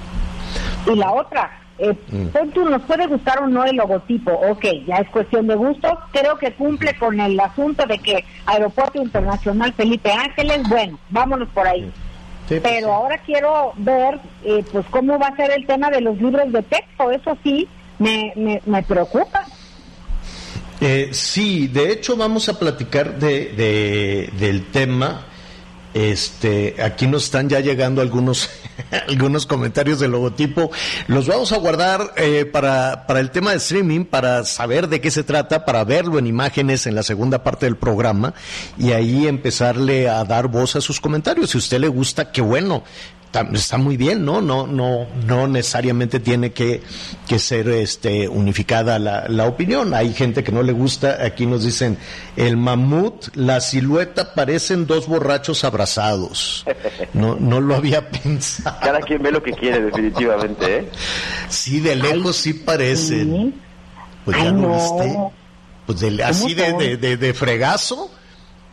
Y 0.86 0.96
la 0.96 1.12
otra, 1.14 1.61
eh, 1.82 1.96
mm. 2.12 2.70
nos 2.70 2.82
puede 2.84 3.08
gustar 3.08 3.40
o 3.42 3.48
no 3.48 3.66
el 3.66 3.76
logotipo, 3.76 4.32
ok, 4.32 4.66
ya 4.86 4.98
es 4.98 5.10
cuestión 5.10 5.48
de 5.48 5.56
gusto, 5.56 5.98
creo 6.12 6.38
que 6.38 6.54
cumple 6.54 6.96
con 6.98 7.20
el 7.20 7.40
asunto 7.40 7.86
de 7.88 7.98
que 7.98 8.24
Aeropuerto 8.46 9.02
Internacional 9.02 9.74
Felipe 9.74 10.12
Ángeles, 10.12 10.62
bueno, 10.70 11.00
vámonos 11.10 11.50
por 11.50 11.68
ahí. 11.68 11.92
Pues 12.48 12.62
Pero 12.62 12.94
ahora 12.94 13.18
quiero 13.20 13.74
ver, 13.78 14.20
eh, 14.44 14.64
pues, 14.72 14.86
cómo 14.90 15.18
va 15.18 15.28
a 15.28 15.36
ser 15.36 15.52
el 15.52 15.66
tema 15.66 15.90
de 15.90 16.02
los 16.02 16.22
libros 16.22 16.52
de 16.52 16.62
texto, 16.64 17.10
eso 17.10 17.38
sí, 17.44 17.68
me, 17.98 18.34
me, 18.36 18.62
me 18.66 18.84
preocupa. 18.84 19.46
Eh, 20.82 21.10
sí, 21.14 21.68
de 21.68 21.92
hecho 21.92 22.18
vamos 22.18 22.50
a 22.50 22.58
platicar 22.60 23.18
de, 23.20 23.54
de, 23.54 24.30
del 24.38 24.66
tema 24.72 25.26
este, 25.94 26.82
aquí 26.82 27.08
nos 27.08 27.26
están 27.26 27.50
ya 27.50 27.60
llegando 27.60 28.02
algunos, 28.02 28.50
algunos 29.08 29.46
comentarios 29.46 30.00
del 30.00 30.12
logotipo. 30.12 30.72
Los 31.08 31.28
vamos 31.28 31.52
a 31.52 31.58
guardar 31.58 32.14
eh, 32.18 32.46
para, 32.46 33.06
para 33.08 33.20
el 33.20 33.32
tema 33.32 33.52
de 33.52 33.58
streaming, 33.58 34.06
para 34.06 34.46
saber 34.46 34.88
de 34.88 35.02
qué 35.02 35.12
se 35.12 35.24
trata, 35.24 35.66
para 35.66 35.84
verlo 35.84 36.20
en 36.20 36.28
imágenes 36.28 36.88
en 36.88 36.96
la 36.96 37.04
segunda 37.04 37.44
parte 37.44 37.66
del 37.66 37.78
programa 37.78 38.34
y 38.78 38.92
ahí 38.92 39.28
empezarle 39.28 40.10
a 40.10 40.24
dar 40.24 40.48
voz 40.48 40.76
a 40.76 40.82
sus 40.82 41.00
comentarios. 41.00 41.52
Si 41.52 41.58
a 41.58 41.60
usted 41.60 41.80
le 41.80 41.88
gusta, 41.88 42.32
qué 42.32 42.42
bueno 42.42 42.84
está, 43.54 43.78
muy 43.78 43.98
bien, 43.98 44.26
¿no? 44.26 44.42
No, 44.42 44.68
no, 44.68 45.08
no 45.26 45.48
necesariamente 45.48 46.20
tiene 46.20 46.52
que, 46.52 46.82
que 47.28 47.40
ser 47.40 47.70
este, 47.70 48.28
unificada 48.28 49.00
la, 49.00 49.28
la, 49.28 49.46
opinión. 49.46 49.94
Hay 49.94 50.14
gente 50.14 50.44
que 50.44 50.52
no 50.52 50.64
le 50.64 50.74
gusta, 50.74 51.24
aquí 51.24 51.46
nos 51.46 51.64
dicen, 51.64 51.98
el 52.36 52.58
mamut, 52.58 53.36
la 53.36 53.62
silueta 53.62 54.34
parecen 54.34 54.86
dos 54.86 55.08
borrachos 55.08 55.64
abrazados. 55.64 56.66
No, 57.14 57.36
no 57.36 57.62
lo 57.62 57.76
había 57.76 58.10
pensado. 58.24 58.78
Cada 58.82 59.00
quien 59.00 59.22
ve 59.22 59.32
lo 59.32 59.42
que 59.42 59.54
quiere, 59.54 59.82
definitivamente, 59.82 60.80
¿eh? 60.80 60.90
Sí, 61.50 61.80
de 61.80 61.96
lejos 61.96 62.36
sí 62.36 62.54
parecen. 62.54 63.54
Pues 64.26 64.38
ya 64.38 64.52
lo 64.52 64.74
viste. 64.74 65.18
Pues 65.86 66.04
así 66.24 66.54
de, 66.54 66.98
de, 66.98 67.18
de 67.18 67.34
fregazo 67.34 68.12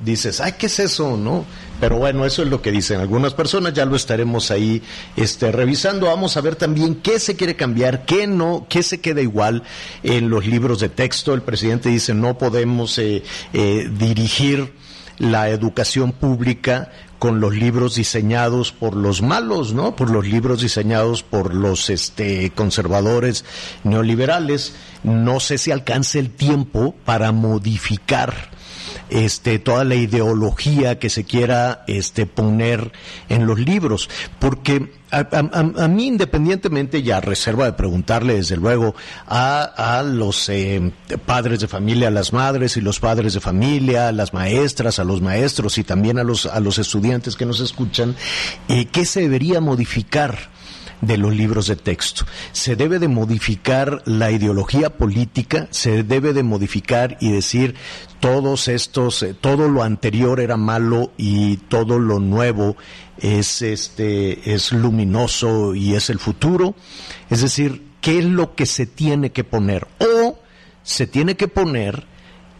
dices, 0.01 0.41
ay, 0.41 0.53
¿qué 0.59 0.67
es 0.67 0.79
eso? 0.79 1.17
¿No? 1.17 1.45
Pero 1.81 1.99
bueno, 1.99 2.25
eso 2.25 2.43
es 2.43 2.49
lo 2.49 2.61
que 2.61 2.73
dicen 2.73 3.01
algunas 3.01 3.35
personas, 3.35 3.73
ya 3.73 3.85
lo 3.85 3.97
estaremos 3.97 4.51
ahí 4.51 4.83
este, 5.17 5.53
revisando. 5.53 6.07
Vamos 6.07 6.37
a 6.37 6.41
ver 6.41 6.57
también 6.57 6.97
qué 6.97 7.21
se 7.21 7.37
quiere 7.37 7.57
cambiar, 7.57 8.05
qué 8.05 8.27
no, 8.27 8.67
qué 8.69 8.83
se 8.83 9.01
queda 9.01 9.21
igual 9.21 9.63
en 10.03 10.31
los 10.31 10.47
libros 10.47 10.81
de 10.81 10.89
texto. 10.89 11.35
El 11.35 11.43
presidente 11.43 11.89
dice, 11.89 12.15
no 12.15 12.39
podemos 12.39 12.99
eh, 12.99 13.23
eh, 13.53 13.89
dirigir 13.99 14.73
la 15.19 15.51
educación 15.51 16.13
pública 16.13 16.93
con 17.19 17.41
los 17.41 17.55
libros 17.55 17.97
diseñados 17.97 18.71
por 18.71 18.95
los 18.95 19.23
malos, 19.23 19.73
¿no? 19.73 19.97
Por 19.97 20.11
los 20.11 20.27
libros 20.27 20.63
diseñados 20.63 21.25
por 21.25 21.53
los 21.53 21.91
este, 21.91 22.51
conservadores 22.51 23.45
neoliberales. 23.83 24.75
No 25.03 25.41
sé 25.41 25.59
si 25.59 25.73
alcance 25.73 26.21
el 26.21 26.31
tiempo 26.31 26.95
para 27.05 27.33
modificar 27.33 28.58
este, 29.11 29.59
toda 29.59 29.85
la 29.85 29.95
ideología 29.95 30.99
que 30.99 31.11
se 31.11 31.25
quiera 31.25 31.85
este, 31.87 32.27
poner 32.27 32.93
en 33.29 33.47
los 33.47 33.59
libros, 33.59 34.09
porque 34.39 34.93
a, 35.11 35.89
mí 35.89 36.07
independientemente, 36.07 37.03
ya 37.03 37.21
reserva 37.21 37.65
de 37.65 37.73
preguntarle 37.73 38.35
desde 38.35 38.57
luego 38.57 38.95
a, 39.27 40.03
los 40.05 40.49
eh, 40.49 40.93
padres 41.25 41.61
de 41.61 41.69
familia, 41.69 42.09
a 42.09 42.11
las 42.11 42.33
madres 42.33 42.77
y 42.77 42.81
los 42.81 43.01
padres 43.01 43.35
de 43.35 43.41
familia, 43.41 44.09
a 44.09 44.13
las 44.13 44.35
maestras, 44.35 44.99
a 44.99 45.05
los 45.05 45.23
maestros 45.23 45.79
y 45.79 45.85
también 45.85 46.19
a 46.19 46.25
los, 46.25 46.47
a 46.47 46.61
los 46.61 46.79
estudiantes 46.79 47.37
que 47.37 47.47
nos 47.47 47.61
escuchan, 47.61 48.17
eh, 48.69 48.87
¿qué 48.87 49.05
se 49.05 49.21
debería 49.21 49.61
modificar? 49.61 50.58
De 51.01 51.17
los 51.17 51.35
libros 51.35 51.69
de 51.69 51.77
texto. 51.77 52.25
Se 52.53 52.77
debe 52.77 52.99
de 52.99 53.09
modificar 53.09 54.03
la 54.05 54.31
ideología 54.31 54.91
política, 54.91 55.69
se 55.71 56.03
debe 56.03 56.33
de 56.33 56.43
modificar 56.43 57.17
y 57.21 57.31
decir 57.31 57.75
todos 58.21 58.69
estos, 58.69 59.23
eh, 59.23 59.35
todo 59.35 59.69
lo 59.69 59.83
anterior 59.83 60.41
era 60.41 60.57
malo 60.57 61.13
y 61.17 61.57
todo 61.57 61.99
lo 61.99 62.19
nuevo 62.19 62.77
es 63.19 63.63
este, 63.63 64.53
es 64.55 64.73
luminoso 64.73 65.75
y 65.75 65.95
es 65.95 66.11
el 66.11 66.19
futuro. 66.19 66.75
Es 67.31 67.43
decir, 67.43 67.83
¿qué 68.01 68.19
es 68.19 68.25
lo 68.25 68.55
que 68.55 68.67
se 68.67 68.87
tiene 68.87 69.31
que 69.31 69.45
poner? 69.45 69.87
O 69.99 70.39
se 70.83 71.07
tiene 71.07 71.37
que 71.37 71.49
poner 71.49 72.07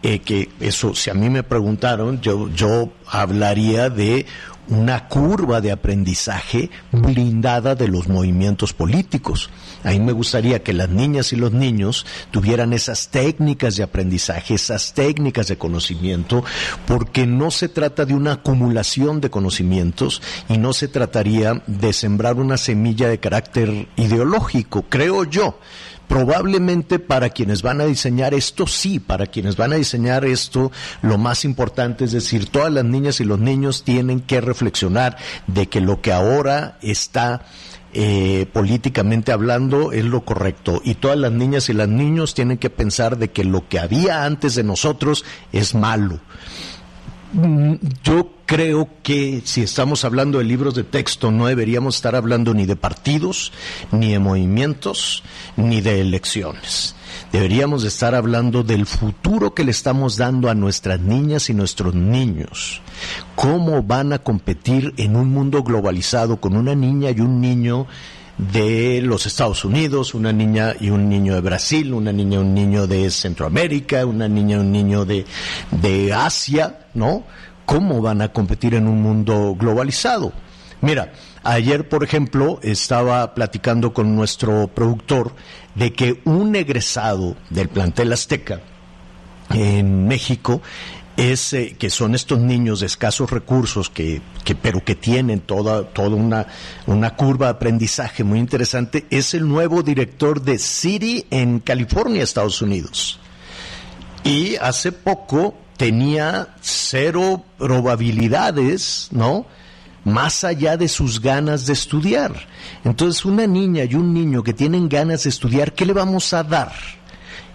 eh, 0.03 0.21
que 0.21 0.49
eso, 0.61 0.95
si 0.95 1.11
a 1.11 1.15
mí 1.15 1.29
me 1.29 1.43
preguntaron, 1.43 2.21
yo, 2.21 2.49
yo 2.51 2.93
hablaría 3.07 3.91
de 3.91 4.27
una 4.69 5.09
curva 5.09 5.61
de 5.61 5.73
aprendizaje 5.73 6.71
blindada 6.93 7.75
de 7.75 7.89
los 7.89 8.09
movimientos 8.09 8.73
políticos. 8.73 9.51
A 9.85 9.91
mí 9.91 10.01
me 10.01 10.13
gustaría 10.13 10.63
que 10.63 10.73
las 10.73 10.89
niñas 10.89 11.33
y 11.33 11.37
los 11.37 11.53
niños 11.53 12.07
tuvieran 12.31 12.73
esas 12.73 13.09
técnicas 13.09 13.77
de 13.77 13.83
aprendizaje, 13.83 14.55
esas 14.55 14.93
técnicas 14.95 15.49
de 15.49 15.59
conocimiento, 15.59 16.45
porque 16.87 17.27
no 17.27 17.51
se 17.51 17.69
trata 17.69 18.05
de 18.05 18.15
una 18.15 18.35
acumulación 18.35 19.21
de 19.21 19.31
conocimientos 19.31 20.23
y 20.49 20.59
no 20.59 20.73
se 20.73 20.89
trataría 20.89 21.63
de 21.67 21.93
sembrar 21.93 22.37
una 22.37 22.57
semilla 22.57 23.09
de 23.09 23.21
carácter 23.21 23.89
ideológico, 23.97 24.85
creo 24.89 25.25
yo 25.25 25.59
probablemente 26.09 26.99
para 26.99 27.31
quienes 27.31 27.63
van 27.63 27.81
a 27.81 27.85
diseñar 27.85 28.35
esto, 28.35 28.67
sí, 28.67 28.99
para 28.99 29.27
quienes 29.27 29.57
van 29.57 29.73
a 29.73 29.77
diseñar 29.77 30.25
esto, 30.25 30.73
lo 31.03 31.19
más 31.19 31.45
importante 31.45 32.05
es 32.05 32.13
decir, 32.13 32.49
todas 32.49 32.73
las 32.73 32.85
niñas 32.85 33.21
y 33.21 33.25
los 33.25 33.39
niños 33.39 33.85
tienen 33.85 34.21
que 34.21 34.41
reflexionar 34.41 35.17
de 35.47 35.69
que 35.69 35.81
lo 35.81 36.01
que 36.01 36.13
ahora 36.13 36.79
está 36.83 37.43
eh, 37.93 38.47
políticamente 38.53 39.33
hablando 39.33 39.93
es 39.93 40.05
lo 40.05 40.23
correcto 40.23 40.83
y 40.85 40.95
todas 40.95 41.17
las 41.17 41.33
niñas 41.33 41.69
y 41.69 41.73
los 41.73 41.89
niños 41.89 42.35
tienen 42.35 42.59
que 42.59 42.69
pensar 42.71 43.17
de 43.17 43.31
que 43.31 43.45
lo 43.45 43.67
que 43.69 43.79
había 43.79 44.25
antes 44.25 44.55
de 44.55 44.65
nosotros 44.65 45.25
es 45.53 45.75
malo. 45.75 46.21
Mm, 47.33 47.75
yo 48.03 48.31
creo 48.47 48.89
que 49.03 49.43
si 49.45 49.63
estamos 49.63 50.05
hablando 50.05 50.39
de 50.39 50.45
libros 50.45 50.75
de 50.75 50.85
texto 50.85 51.31
no 51.31 51.47
deberíamos 51.47 51.97
estar 51.97 52.17
hablando 52.17 52.55
ni 52.55 52.65
de 52.65 52.77
partidos, 52.77 53.53
ni 53.93 54.13
de 54.13 54.19
movimientos, 54.19 55.23
ni 55.57 55.83
de 55.83 56.01
elecciones. 56.01 56.95
Deberíamos 57.33 57.85
estar 57.85 58.15
hablando 58.15 58.63
del 58.63 58.87
futuro 58.87 59.55
que 59.55 59.65
le 59.65 59.71
estamos 59.71 60.17
dando 60.17 60.49
a 60.49 60.55
nuestras 60.55 61.01
niñas 61.01 61.51
y 61.51 61.55
nuestros 61.55 61.95
niños. 61.95 62.81
¿Cómo 63.35 63.83
van 63.83 64.15
a 64.15 64.19
competir 64.19 64.95
en 64.97 65.15
un 65.15 65.29
mundo 65.29 65.63
globalizado 65.63 66.41
con 66.41 66.57
una 66.57 66.75
niña 66.75 67.11
y 67.11 67.21
un 67.21 67.43
niño 67.43 67.87
de 68.39 69.03
los 69.03 69.27
Estados 69.27 69.65
Unidos, 69.65 70.15
una 70.15 70.33
niña 70.33 70.75
y 70.79 70.91
un 70.91 71.09
niño 71.09 71.35
de 71.35 71.41
Brasil, 71.41 71.93
una 71.93 72.13
niña 72.13 72.37
y 72.37 72.41
un 72.41 72.55
niño 72.55 72.87
de 72.87 73.11
Centroamérica, 73.11 74.07
una 74.07 74.29
niña 74.29 74.57
y 74.57 74.61
un 74.61 74.73
niño 74.73 75.05
de, 75.05 75.27
de 75.73 76.13
Asia, 76.13 76.87
¿no? 76.95 77.25
¿Cómo 77.67 78.01
van 78.01 78.23
a 78.23 78.33
competir 78.33 78.75
en 78.75 78.87
un 78.87 79.03
mundo 79.03 79.57
globalizado? 79.59 80.33
Mira, 80.81 81.13
ayer, 81.43 81.89
por 81.89 82.05
ejemplo, 82.05 82.61
estaba 82.63 83.35
platicando 83.35 83.93
con 83.93 84.15
nuestro 84.15 84.69
productor 84.69 85.35
de 85.75 85.93
que 85.93 86.21
un 86.25 86.55
egresado 86.55 87.37
del 87.51 87.69
plantel 87.69 88.13
Azteca 88.13 88.61
en 89.51 90.07
México 90.07 90.63
es 91.19 91.55
que 91.79 91.91
son 91.91 92.15
estos 92.15 92.39
niños 92.39 92.79
de 92.79 92.87
escasos 92.87 93.29
recursos 93.29 93.91
que, 93.91 94.23
que 94.45 94.55
pero 94.55 94.85
que 94.85 94.95
tienen 94.95 95.41
toda 95.41 95.83
toda 95.83 96.11
una 96.11 96.47
una 96.87 97.17
curva 97.17 97.47
de 97.47 97.53
aprendizaje 97.53 98.23
muy 98.23 98.39
interesante 98.39 99.05
es 99.11 99.35
el 99.35 99.47
nuevo 99.49 99.83
director 99.83 100.41
de 100.41 100.59
City 100.59 101.27
en 101.31 101.59
California, 101.59 102.23
Estados 102.23 102.63
Unidos. 102.63 103.19
Y 104.23 104.55
hace 104.57 104.93
poco 104.93 105.57
tenía 105.77 106.55
cero 106.61 107.43
probabilidades, 107.59 109.09
¿no? 109.11 109.47
Más 110.05 110.45
allá 110.45 110.77
de 110.77 110.87
sus 110.87 111.21
ganas 111.21 111.67
de 111.67 111.73
estudiar. 111.73 112.47
Entonces, 112.85 113.25
una 113.25 113.47
niña 113.47 113.85
y 113.85 113.95
un 113.95 114.15
niño 114.15 114.43
que 114.43 114.53
tienen 114.53 114.89
ganas 114.89 115.25
de 115.25 115.31
estudiar, 115.31 115.75
¿qué 115.75 115.85
le 115.85 115.93
vamos 115.93 116.33
a 116.33 116.45
dar? 116.45 116.73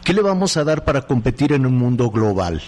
¿Qué 0.03 0.13
le 0.13 0.21
vamos 0.21 0.57
a 0.57 0.65
dar 0.65 0.83
para 0.83 1.03
competir 1.03 1.53
en 1.53 1.65
un 1.65 1.77
mundo 1.77 2.09
global? 2.09 2.61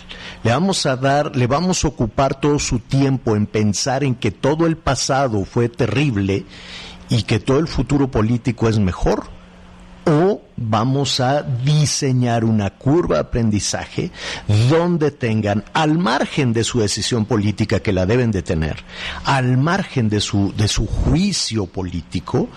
Le 0.43 0.51
vamos 0.51 0.85
a 0.85 0.95
dar, 0.95 1.35
le 1.35 1.47
vamos 1.47 1.83
a 1.83 1.89
ocupar 1.89 2.39
todo 2.39 2.59
su 2.59 2.79
tiempo 2.79 3.35
en 3.35 3.45
pensar 3.45 4.05
en 4.05 4.15
que 4.15 4.31
todo 4.31 4.65
el 4.65 4.77
pasado 4.77 5.43
fue 5.43 5.67
terrible 5.67 6.45
y 7.09 7.23
que 7.23 7.39
todo 7.39 7.59
el 7.59 7.67
futuro 7.67 8.09
político 8.09 8.69
es 8.69 8.79
mejor 8.79 9.35
o 10.05 10.41
vamos 10.55 11.19
a 11.19 11.41
diseñar 11.41 12.45
una 12.45 12.69
curva 12.69 13.15
de 13.15 13.21
aprendizaje 13.21 14.11
donde 14.69 15.11
tengan, 15.11 15.65
al 15.73 15.97
margen 15.97 16.53
de 16.53 16.63
su 16.63 16.79
decisión 16.79 17.25
política 17.25 17.79
que 17.79 17.91
la 17.91 18.05
deben 18.05 18.31
de 18.31 18.43
tener, 18.43 18.77
al 19.25 19.57
margen 19.57 20.07
de 20.07 20.21
su, 20.21 20.53
de 20.55 20.67
su 20.67 20.85
juicio 20.85 21.65
político, 21.65 22.47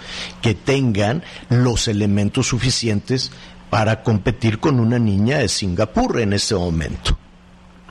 que 0.43 0.55
tengan 0.55 1.25
los 1.49 1.89
elementos 1.89 2.49
suficientes 2.49 3.33
para 3.71 4.03
competir 4.03 4.59
con 4.61 4.81
una 4.81 4.99
niña 4.99 5.39
de 5.39 5.49
Singapur 5.49 6.21
en 6.21 6.33
este 6.33 6.55
momento. 6.55 7.19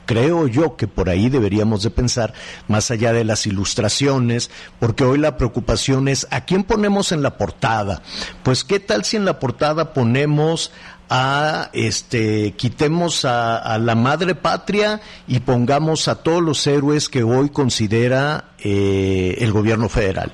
Creo 0.08 0.46
yo 0.46 0.74
que 0.74 0.88
por 0.88 1.10
ahí 1.10 1.28
deberíamos 1.28 1.82
de 1.82 1.90
pensar 1.90 2.32
más 2.66 2.90
allá 2.90 3.12
de 3.12 3.24
las 3.24 3.46
ilustraciones, 3.46 4.50
porque 4.80 5.04
hoy 5.04 5.18
la 5.18 5.36
preocupación 5.36 6.08
es 6.08 6.26
a 6.30 6.46
quién 6.46 6.64
ponemos 6.64 7.12
en 7.12 7.22
la 7.22 7.36
portada. 7.36 8.00
Pues 8.42 8.64
qué 8.64 8.80
tal 8.80 9.04
si 9.04 9.18
en 9.18 9.26
la 9.26 9.38
portada 9.38 9.92
ponemos 9.92 10.72
a 11.10 11.68
este 11.74 12.52
quitemos 12.52 13.26
a, 13.26 13.78
la 13.78 13.94
madre 13.94 14.34
patria 14.34 15.00
y 15.26 15.40
pongamos 15.40 16.08
a 16.08 16.16
todos 16.16 16.42
los 16.42 16.66
héroes 16.66 17.10
que 17.10 17.22
hoy 17.22 17.50
considera 17.50 18.52
eh, 18.58 19.36
el 19.38 19.52
gobierno 19.52 19.88
federal 19.88 20.32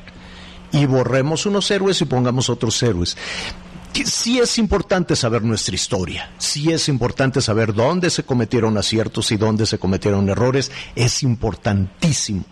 y 0.73 0.87
borremos 0.87 1.47
unos 1.47 1.71
héroes 1.71 2.01
y 2.01 2.07
pongamos 2.07 2.51
otros 2.51 2.83
héroes 2.83 3.17
sí 4.05 4.41
es 4.41 4.59
importante 4.59 5.15
saber 5.15 5.43
nuestra 5.43 5.75
historia, 5.75 6.31
sí 6.39 6.73
es 6.73 6.89
importante 6.89 7.41
saber 7.41 7.73
dónde 7.73 8.11
se 8.11 8.25
cometieron 8.25 8.77
aciertos 8.77 9.31
y 9.31 9.37
dónde 9.37 9.67
se 9.67 9.79
cometieron 9.79 10.29
errores, 10.29 10.73
es 10.97 11.23
importantísimo, 11.23 12.45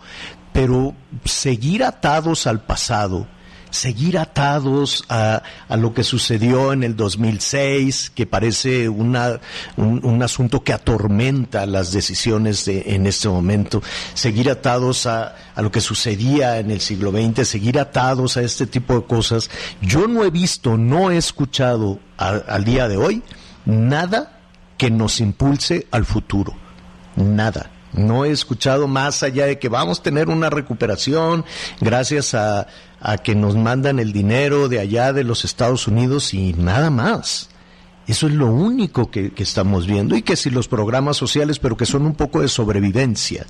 pero 0.53 0.95
seguir 1.25 1.83
atados 1.83 2.47
al 2.47 2.65
pasado, 2.65 3.27
seguir 3.73 4.19
atados 4.19 5.03
a, 5.09 5.41
a, 5.67 5.77
lo 5.77 5.95
que 5.95 6.03
sucedió 6.03 6.73
en 6.73 6.83
el 6.83 6.95
2006, 6.95 8.11
que 8.13 8.27
parece 8.27 8.87
una, 8.87 9.39
un, 9.77 10.21
asunto 10.21 10.63
que 10.63 10.73
atormenta 10.73 11.65
las 11.65 11.91
decisiones 11.91 12.65
de, 12.65 12.83
en 12.93 13.07
este 13.07 13.29
momento, 13.29 13.81
seguir 14.13 14.51
atados 14.51 15.07
a, 15.07 15.35
a 15.55 15.61
lo 15.63 15.71
que 15.71 15.81
sucedía 15.81 16.59
en 16.59 16.69
el 16.69 16.81
siglo 16.81 17.11
XX, 17.11 17.47
seguir 17.47 17.79
atados 17.79 18.37
a 18.37 18.43
este 18.43 18.67
tipo 18.67 18.93
de 18.93 19.05
cosas. 19.05 19.49
Yo 19.81 20.07
no 20.07 20.23
he 20.23 20.29
visto, 20.29 20.77
no 20.77 21.09
he 21.09 21.17
escuchado 21.17 21.99
al 22.17 22.63
día 22.63 22.87
de 22.87 22.97
hoy 22.97 23.23
nada 23.65 24.39
que 24.77 24.91
nos 24.91 25.19
impulse 25.19 25.87
al 25.89 26.05
futuro. 26.05 26.53
Nada. 27.15 27.72
No 27.93 28.25
he 28.25 28.31
escuchado 28.31 28.87
más 28.87 29.23
allá 29.23 29.45
de 29.45 29.59
que 29.59 29.69
vamos 29.69 29.99
a 29.99 30.03
tener 30.03 30.29
una 30.29 30.49
recuperación 30.49 31.45
gracias 31.79 32.33
a, 32.33 32.67
a 32.99 33.17
que 33.17 33.35
nos 33.35 33.55
mandan 33.55 33.99
el 33.99 34.13
dinero 34.13 34.69
de 34.69 34.79
allá 34.79 35.13
de 35.13 35.23
los 35.23 35.45
Estados 35.45 35.87
Unidos 35.87 36.33
y 36.33 36.53
nada 36.53 36.89
más. 36.89 37.49
Eso 38.05 38.27
es 38.27 38.33
lo 38.33 38.47
único 38.47 39.09
que, 39.09 39.31
estamos 39.37 39.87
viendo 39.87 40.15
y 40.15 40.21
que 40.21 40.35
si 40.35 40.49
los 40.49 40.67
programas 40.67 41.15
sociales, 41.17 41.59
pero 41.59 41.77
que 41.77 41.85
son 41.85 42.05
un 42.05 42.15
poco 42.15 42.41
de 42.41 42.47
sobrevivencia. 42.47 43.45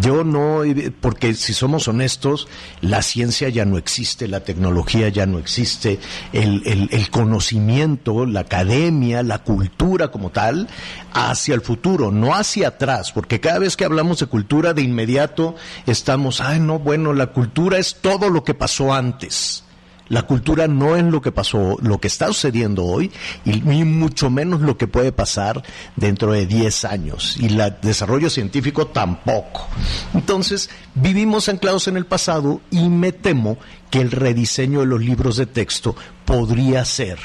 Yo 0.00 0.24
no, 0.24 0.62
porque 1.00 1.34
si 1.34 1.52
somos 1.52 1.88
honestos, 1.88 2.48
la 2.80 3.02
ciencia 3.02 3.48
ya 3.48 3.64
no 3.64 3.78
existe, 3.78 4.28
la 4.28 4.40
tecnología 4.40 5.08
ya 5.08 5.26
no 5.26 5.38
existe, 5.38 5.98
el, 6.32 6.88
el 6.90 7.10
conocimiento, 7.10 8.24
la 8.24 8.40
academia, 8.40 9.22
la 9.22 9.38
cultura 9.40 10.12
como 10.12 10.30
tal, 10.30 10.68
hacia 11.12 11.54
el 11.54 11.60
futuro, 11.60 12.12
no 12.12 12.34
hacia 12.34 12.68
atrás, 12.68 13.12
porque 13.12 13.40
cada 13.40 13.58
vez 13.58 13.76
que 13.76 13.84
hablamos 13.84 14.20
de 14.20 14.26
cultura, 14.26 14.74
de 14.74 14.82
inmediato 14.82 15.56
estamos, 15.86 16.40
ay 16.40 16.60
no, 16.60 16.78
bueno, 16.78 17.12
la 17.12 17.28
cultura 17.28 17.78
es 17.78 17.96
todo 18.00 18.30
lo 18.30 18.44
que 18.44 18.54
pasó 18.54 18.92
antes. 18.92 19.64
La 20.12 20.24
cultura 20.24 20.68
no 20.68 20.94
es 20.94 21.04
lo 21.04 21.22
que 21.22 21.32
pasó, 21.32 21.78
lo 21.80 21.98
que 21.98 22.08
está 22.08 22.26
sucediendo 22.26 22.84
hoy, 22.84 23.10
y, 23.46 23.62
mucho 23.62 24.28
menos 24.28 24.60
lo 24.60 24.76
que 24.76 24.86
puede 24.86 25.10
pasar 25.10 25.62
dentro 25.96 26.32
de 26.32 26.44
10 26.44 26.84
años. 26.84 27.38
Y 27.40 27.46
el 27.46 27.76
desarrollo 27.80 28.28
científico 28.28 28.88
tampoco. 28.88 29.66
Entonces, 30.12 30.68
vivimos 30.94 31.48
anclados 31.48 31.88
en 31.88 31.96
el 31.96 32.04
pasado 32.04 32.60
y 32.70 32.90
me 32.90 33.12
temo 33.12 33.56
que 33.90 34.02
el 34.02 34.10
rediseño 34.10 34.80
de 34.80 34.86
los 34.86 35.00
libros 35.00 35.38
de 35.38 35.46
texto 35.46 35.96
podría 36.26 36.84
ser 36.84 37.18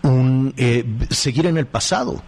un, 0.00 0.54
eh, 0.56 0.82
seguir 1.10 1.44
en 1.44 1.58
el 1.58 1.66
pasado 1.66 2.22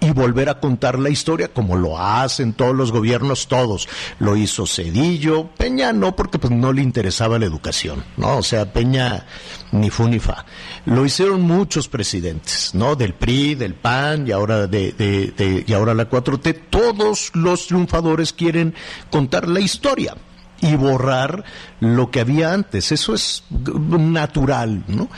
y 0.00 0.10
volver 0.12 0.48
a 0.48 0.60
contar 0.60 0.98
la 0.98 1.10
historia 1.10 1.48
como 1.48 1.76
lo 1.76 1.98
hacen 1.98 2.54
todos 2.54 2.74
los 2.74 2.90
gobiernos, 2.90 3.48
todos. 3.48 3.88
Lo 4.18 4.36
hizo 4.36 4.66
Cedillo, 4.66 5.48
Peña 5.56 5.92
no, 5.92 6.16
porque 6.16 6.38
pues 6.38 6.52
no 6.52 6.72
le 6.72 6.82
interesaba 6.82 7.38
la 7.38 7.46
educación, 7.46 8.02
¿no? 8.16 8.38
O 8.38 8.42
sea, 8.42 8.72
Peña 8.72 9.26
ni 9.72 9.90
fu 9.90 10.08
ni 10.08 10.18
fa. 10.18 10.44
Lo 10.86 11.04
hicieron 11.04 11.42
muchos 11.42 11.88
presidentes, 11.88 12.74
¿no? 12.74 12.96
Del 12.96 13.14
PRI, 13.14 13.54
del 13.54 13.74
PAN 13.74 14.26
y 14.26 14.32
ahora 14.32 14.66
de, 14.66 14.92
de, 14.92 15.32
de 15.36 15.64
y 15.66 15.72
ahora 15.72 15.94
la 15.94 16.08
4T. 16.08 16.62
Todos 16.70 17.30
los 17.34 17.66
triunfadores 17.66 18.32
quieren 18.32 18.74
contar 19.10 19.48
la 19.48 19.60
historia 19.60 20.16
y 20.62 20.76
borrar 20.76 21.44
lo 21.80 22.10
que 22.10 22.20
había 22.20 22.52
antes. 22.52 22.92
Eso 22.92 23.14
es 23.14 23.44
natural, 23.50 24.84
¿no? 24.88 25.08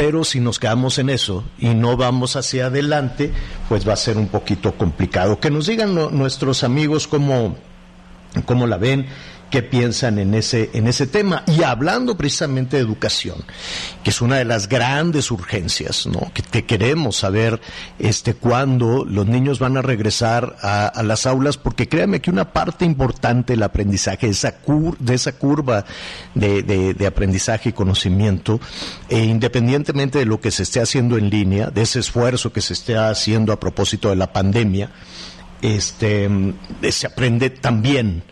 Pero 0.00 0.24
si 0.24 0.40
nos 0.40 0.58
quedamos 0.58 0.98
en 0.98 1.10
eso 1.10 1.44
y 1.58 1.74
no 1.74 1.94
vamos 1.98 2.34
hacia 2.34 2.66
adelante, 2.66 3.32
pues 3.68 3.86
va 3.86 3.92
a 3.92 3.96
ser 3.96 4.16
un 4.16 4.28
poquito 4.28 4.72
complicado. 4.72 5.38
Que 5.38 5.50
nos 5.50 5.66
digan 5.66 5.94
nuestros 5.94 6.64
amigos 6.64 7.06
cómo, 7.06 7.54
cómo 8.46 8.66
la 8.66 8.78
ven 8.78 9.08
qué 9.50 9.62
piensan 9.62 10.18
en 10.18 10.34
ese, 10.34 10.70
en 10.72 10.86
ese 10.86 11.06
tema. 11.06 11.42
Y 11.46 11.62
hablando 11.62 12.16
precisamente 12.16 12.76
de 12.76 12.82
educación, 12.82 13.44
que 14.02 14.10
es 14.10 14.20
una 14.20 14.36
de 14.36 14.44
las 14.44 14.68
grandes 14.68 15.30
urgencias, 15.30 16.06
¿no? 16.06 16.30
Que, 16.32 16.64
queremos 16.64 17.16
saber 17.16 17.60
este, 17.98 18.34
cuándo 18.34 19.04
los 19.04 19.26
niños 19.26 19.58
van 19.58 19.76
a 19.76 19.82
regresar 19.82 20.56
a, 20.62 21.02
las 21.02 21.26
aulas, 21.26 21.56
porque 21.56 21.88
créanme 21.88 22.20
que 22.20 22.30
una 22.30 22.52
parte 22.52 22.84
importante 22.84 23.54
del 23.54 23.62
aprendizaje, 23.62 24.26
de 24.26 24.32
esa, 24.32 24.54
de 24.98 25.14
esa 25.14 25.32
curva 25.32 25.84
de, 26.34 26.62
de, 26.62 27.06
aprendizaje 27.06 27.70
y 27.70 27.72
conocimiento, 27.72 28.60
e 29.08 29.24
independientemente 29.24 30.18
de 30.20 30.26
lo 30.26 30.40
que 30.40 30.50
se 30.50 30.62
esté 30.62 30.80
haciendo 30.80 31.18
en 31.18 31.28
línea, 31.28 31.70
de 31.70 31.82
ese 31.82 31.98
esfuerzo 31.98 32.52
que 32.52 32.60
se 32.60 32.74
esté 32.74 32.96
haciendo 32.96 33.52
a 33.52 33.58
propósito 33.58 34.10
de 34.10 34.16
la 34.16 34.32
pandemia, 34.32 34.90
este, 35.62 36.28
se 36.90 37.06
aprende 37.06 37.50
también 37.50 38.22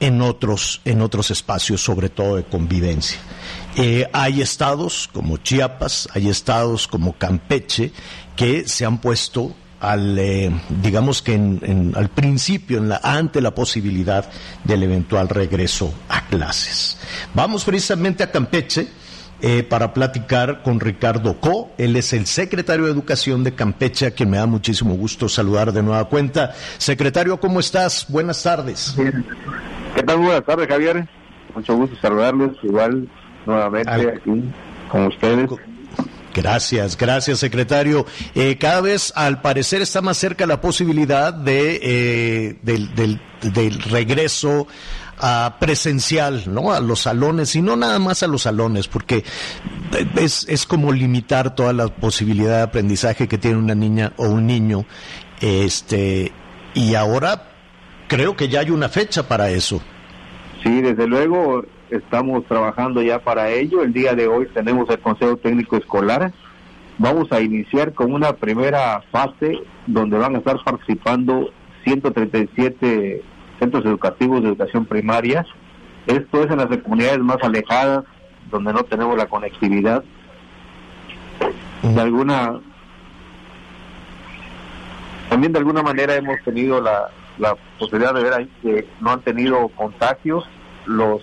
en 0.00 0.22
otros, 0.22 0.80
en 0.84 1.02
otros 1.02 1.30
espacios, 1.30 1.82
sobre 1.82 2.08
todo 2.08 2.36
de 2.36 2.44
convivencia. 2.44 3.18
Eh, 3.76 4.08
hay 4.12 4.40
estados 4.40 5.08
como 5.12 5.36
Chiapas, 5.36 6.08
hay 6.14 6.28
estados 6.28 6.88
como 6.88 7.12
Campeche 7.12 7.92
que 8.34 8.66
se 8.66 8.84
han 8.86 8.98
puesto 8.98 9.54
al, 9.78 10.18
eh, 10.18 10.50
digamos 10.82 11.22
que 11.22 11.34
al 11.34 12.08
principio, 12.10 12.78
en 12.78 12.88
la, 12.88 13.00
ante 13.02 13.40
la 13.40 13.54
posibilidad 13.54 14.28
del 14.64 14.82
eventual 14.82 15.28
regreso 15.28 15.92
a 16.08 16.26
clases. 16.26 16.98
Vamos 17.34 17.64
precisamente 17.64 18.22
a 18.22 18.30
Campeche. 18.30 18.88
Eh, 19.42 19.62
para 19.62 19.94
platicar 19.94 20.62
con 20.62 20.80
Ricardo 20.80 21.40
Co. 21.40 21.70
Él 21.78 21.96
es 21.96 22.12
el 22.12 22.26
secretario 22.26 22.84
de 22.84 22.90
Educación 22.90 23.42
de 23.42 23.54
Campeche, 23.54 24.04
a 24.04 24.10
quien 24.10 24.28
me 24.28 24.36
da 24.36 24.44
muchísimo 24.44 24.92
gusto 24.96 25.30
saludar 25.30 25.72
de 25.72 25.82
nueva 25.82 26.04
cuenta. 26.10 26.54
Secretario, 26.76 27.40
¿cómo 27.40 27.58
estás? 27.58 28.04
Buenas 28.10 28.42
tardes. 28.42 28.94
¿Qué 29.94 30.02
tal? 30.02 30.18
Buenas 30.18 30.44
tardes, 30.44 30.68
Javier. 30.68 31.08
Mucho 31.54 31.76
gusto 31.76 31.96
saludarlos, 32.00 32.56
igual 32.62 33.08
nuevamente 33.46 33.90
aquí 33.90 34.44
con 34.90 35.06
ustedes. 35.06 35.50
Gracias, 36.34 36.96
gracias, 36.96 37.40
secretario. 37.40 38.06
Eh, 38.34 38.56
cada 38.56 38.80
vez, 38.80 39.12
al 39.16 39.40
parecer, 39.40 39.82
está 39.82 40.00
más 40.00 40.16
cerca 40.16 40.46
la 40.46 40.60
posibilidad 40.60 41.34
de 41.34 41.80
eh, 41.82 42.58
del, 42.62 42.94
del, 42.94 43.82
regreso 43.82 44.68
a 45.18 45.56
presencial, 45.58 46.44
¿no? 46.46 46.72
A 46.72 46.80
los 46.80 47.00
salones 47.00 47.56
y 47.56 47.62
no 47.62 47.76
nada 47.76 47.98
más 47.98 48.22
a 48.22 48.28
los 48.28 48.42
salones, 48.42 48.86
porque 48.86 49.24
es, 50.16 50.46
es 50.48 50.66
como 50.66 50.92
limitar 50.92 51.54
toda 51.54 51.72
la 51.72 51.88
posibilidad 51.88 52.58
de 52.58 52.62
aprendizaje 52.62 53.26
que 53.26 53.36
tiene 53.36 53.56
una 53.56 53.74
niña 53.74 54.12
o 54.16 54.28
un 54.28 54.46
niño, 54.46 54.86
este, 55.40 56.32
y 56.74 56.94
ahora 56.94 57.49
creo 58.10 58.36
que 58.36 58.48
ya 58.48 58.60
hay 58.60 58.70
una 58.70 58.88
fecha 58.88 59.28
para 59.28 59.50
eso. 59.50 59.80
Sí, 60.64 60.82
desde 60.82 61.06
luego 61.06 61.64
estamos 61.90 62.44
trabajando 62.46 63.00
ya 63.02 63.20
para 63.20 63.50
ello. 63.50 63.82
El 63.82 63.92
día 63.92 64.14
de 64.14 64.26
hoy 64.26 64.48
tenemos 64.52 64.90
el 64.90 64.98
Consejo 64.98 65.36
Técnico 65.36 65.76
Escolar. 65.76 66.32
Vamos 66.98 67.30
a 67.30 67.40
iniciar 67.40 67.94
con 67.94 68.12
una 68.12 68.32
primera 68.32 69.00
fase 69.12 69.60
donde 69.86 70.18
van 70.18 70.34
a 70.34 70.38
estar 70.38 70.58
participando 70.64 71.50
137 71.84 73.22
centros 73.60 73.84
educativos 73.86 74.42
de 74.42 74.48
educación 74.48 74.86
primaria. 74.86 75.46
Esto 76.08 76.42
es 76.42 76.50
en 76.50 76.58
las 76.58 76.66
comunidades 76.78 77.20
más 77.20 77.38
alejadas, 77.42 78.04
donde 78.50 78.72
no 78.72 78.82
tenemos 78.82 79.16
la 79.16 79.26
conectividad. 79.26 80.02
De 81.82 82.00
alguna 82.00 82.58
También 85.28 85.52
de 85.52 85.60
alguna 85.60 85.82
manera 85.82 86.16
hemos 86.16 86.38
tenido 86.44 86.80
la, 86.80 87.08
la 87.40 87.56
posibilidad 87.78 88.14
de 88.14 88.22
ver 88.22 88.32
ahí 88.34 88.50
que 88.62 88.86
no 89.00 89.12
han 89.12 89.22
tenido 89.22 89.68
contagios, 89.70 90.44
los 90.86 91.22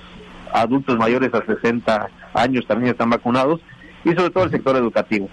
adultos 0.51 0.97
mayores 0.97 1.33
a 1.33 1.45
60 1.45 2.09
años 2.33 2.65
también 2.67 2.91
están 2.91 3.09
vacunados 3.09 3.61
y 4.03 4.09
sobre 4.09 4.29
todo 4.29 4.45
el 4.45 4.51
sector 4.51 4.75
educativo. 4.75 5.29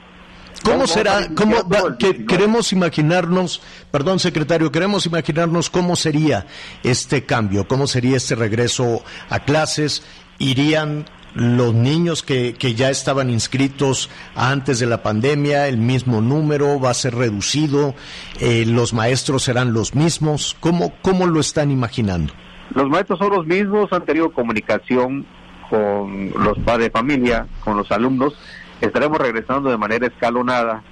¿Cómo 0.62 0.86
será? 0.86 1.28
¿Cómo 1.34 1.56
que, 1.98 2.24
queremos 2.24 2.72
imaginarnos, 2.72 3.60
perdón 3.90 4.18
secretario, 4.18 4.70
queremos 4.70 5.04
imaginarnos 5.04 5.68
cómo 5.68 5.96
sería 5.96 6.46
este 6.82 7.24
cambio, 7.24 7.66
cómo 7.66 7.86
sería 7.86 8.16
este 8.16 8.34
regreso 8.34 9.02
a 9.28 9.40
clases, 9.40 10.06
irían 10.38 11.06
los 11.34 11.74
niños 11.74 12.22
que, 12.22 12.54
que 12.54 12.74
ya 12.74 12.90
estaban 12.90 13.28
inscritos 13.28 14.10
antes 14.34 14.78
de 14.78 14.86
la 14.86 15.02
pandemia, 15.02 15.68
el 15.68 15.78
mismo 15.78 16.20
número 16.20 16.78
va 16.80 16.90
a 16.90 16.94
ser 16.94 17.14
reducido, 17.14 17.94
eh, 18.40 18.64
los 18.66 18.94
maestros 18.94 19.42
serán 19.42 19.72
los 19.72 19.94
mismos, 19.94 20.56
¿cómo, 20.60 20.94
cómo 21.02 21.26
lo 21.26 21.40
están 21.40 21.70
imaginando? 21.70 22.32
Los 22.74 22.88
maestros 22.88 23.18
son 23.18 23.30
los 23.30 23.46
mismos, 23.46 23.92
han 23.92 24.04
tenido 24.04 24.32
comunicación 24.32 25.26
con 25.68 26.30
los 26.42 26.58
padres 26.60 26.86
de 26.86 26.90
familia, 26.90 27.46
con 27.60 27.76
los 27.76 27.90
alumnos, 27.90 28.34
estaremos 28.80 29.18
regresando 29.18 29.70
de 29.70 29.78
manera 29.78 30.06
escalonada. 30.06 30.82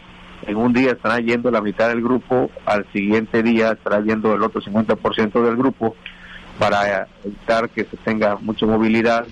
En 0.45 0.57
un 0.57 0.73
día 0.73 0.93
estará 0.93 1.21
yendo 1.21 1.53
la 1.53 1.61
mitad 1.61 1.89
del 1.89 2.03
grupo, 2.03 2.51
al 2.67 2.85
siguiente 2.93 3.45
día 3.45 3.73
estará 3.73 4.01
yendo 4.01 4.35
el 4.35 4.43
otro 4.43 4.61
50% 4.61 5.41
del 5.41 5.57
grupo 5.57 5.95
para 6.59 7.07
evitar 7.25 7.71
que 7.71 7.85
se 7.85 7.97
tenga 7.99 8.37
mucha 8.41 8.67
movilidad. 8.67 9.25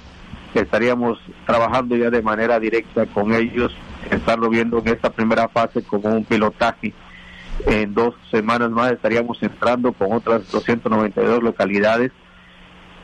Estaríamos 0.55 1.19
trabajando 1.47 1.97
ya 1.97 2.11
de 2.11 2.23
manera 2.23 2.59
directa 2.59 3.07
con 3.07 3.35
ellos, 3.35 3.73
estarlo 4.11 4.49
viendo 4.49 4.79
en 4.79 4.89
esta 4.89 5.11
primera 5.11 5.49
fase 5.49 5.83
como 5.83 6.09
un 6.09 6.25
pilotaje. 6.25 6.93
En 7.67 7.95
dos 7.95 8.15
semanas 8.31 8.71
más 8.71 8.93
estaríamos 8.93 9.43
entrando 9.43 9.93
con 9.93 10.13
otras 10.13 10.51
292 10.51 11.43
localidades. 11.43 12.11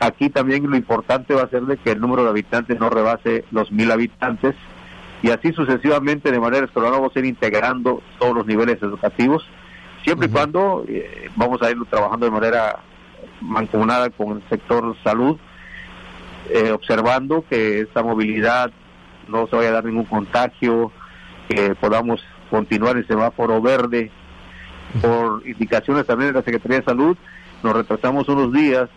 Aquí 0.01 0.29
también 0.29 0.69
lo 0.69 0.77
importante 0.77 1.35
va 1.35 1.43
a 1.43 1.49
ser 1.49 1.63
de 1.63 1.77
que 1.77 1.93
el 1.93 2.01
número 2.01 2.25
de 2.25 2.31
habitantes 2.31 2.79
no 2.79 2.91
rebase 2.91 3.45
los 3.51 3.71
mil 3.71 3.91
habitantes 3.91 4.55
y 5.23 5.31
así 5.31 5.53
sucesivamente 5.53 6.31
de 6.31 6.41
manera 6.41 6.67
escolar 6.67 6.93
vamos 6.93 7.13
a 7.15 7.19
ir 7.19 7.25
integrando 7.25 8.03
todos 8.19 8.35
los 8.35 8.47
niveles 8.47 8.83
educativos, 8.83 9.47
siempre 10.05 10.29
y 10.29 10.31
cuando 10.31 10.85
eh, 10.87 11.31
vamos 11.37 11.63
a 11.63 11.71
ir 11.71 11.77
trabajando 11.89 12.27
de 12.27 12.33
manera 12.33 12.81
mancomunada 13.41 14.11
con 14.11 14.37
el 14.37 14.49
sector 14.49 14.95
salud, 15.03 15.39
eh, 16.51 16.71
observando 16.73 17.45
que 17.49 17.81
esta 17.81 18.03
movilidad 18.03 18.71
no 19.29 19.47
se 19.47 19.57
vaya 19.57 19.71
a 19.71 19.73
dar 19.73 19.85
ningún 19.85 20.05
contagio, 20.05 20.93
que 21.49 21.75
podamos 21.75 22.21
continuar 22.51 22.97
el 22.97 23.07
semáforo 23.07 23.61
verde. 23.61 24.11
Por 25.01 25.47
indicaciones 25.47 26.07
también 26.07 26.33
de 26.33 26.39
la 26.39 26.45
Secretaría 26.45 26.79
de 26.79 26.85
Salud, 26.85 27.17
nos 27.63 27.75
retrasamos 27.75 28.29
unos 28.29 28.53
días 28.53 28.89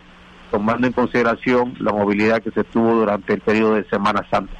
tomando 0.50 0.86
en 0.86 0.92
consideración 0.92 1.74
la 1.78 1.92
movilidad 1.92 2.42
que 2.42 2.50
se 2.52 2.64
tuvo 2.64 2.94
durante 2.94 3.34
el 3.34 3.40
periodo 3.40 3.74
de 3.74 3.84
Semana 3.84 4.24
Santa 4.30 4.54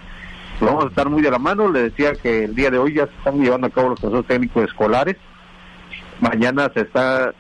vamos 0.61 0.85
a 0.85 0.89
estar 0.89 1.09
muy 1.09 1.23
de 1.23 1.31
la 1.31 1.39
mano. 1.39 1.71
Le 1.71 1.85
decía 1.85 2.15
que 2.15 2.45
el 2.45 2.55
día 2.55 2.71
de 2.71 2.79
hoy 2.79 2.95
ya 2.95 3.07
se 3.07 3.15
están 3.15 3.41
llevando 3.41 3.67
a 3.67 3.71
cabo 3.71 3.91
los 3.91 4.01
procesos 4.01 4.27
técnicos 4.27 4.65
escolares. 4.65 5.17
Mañana 6.21 6.71
se 6.75 6.83
está 6.83 7.33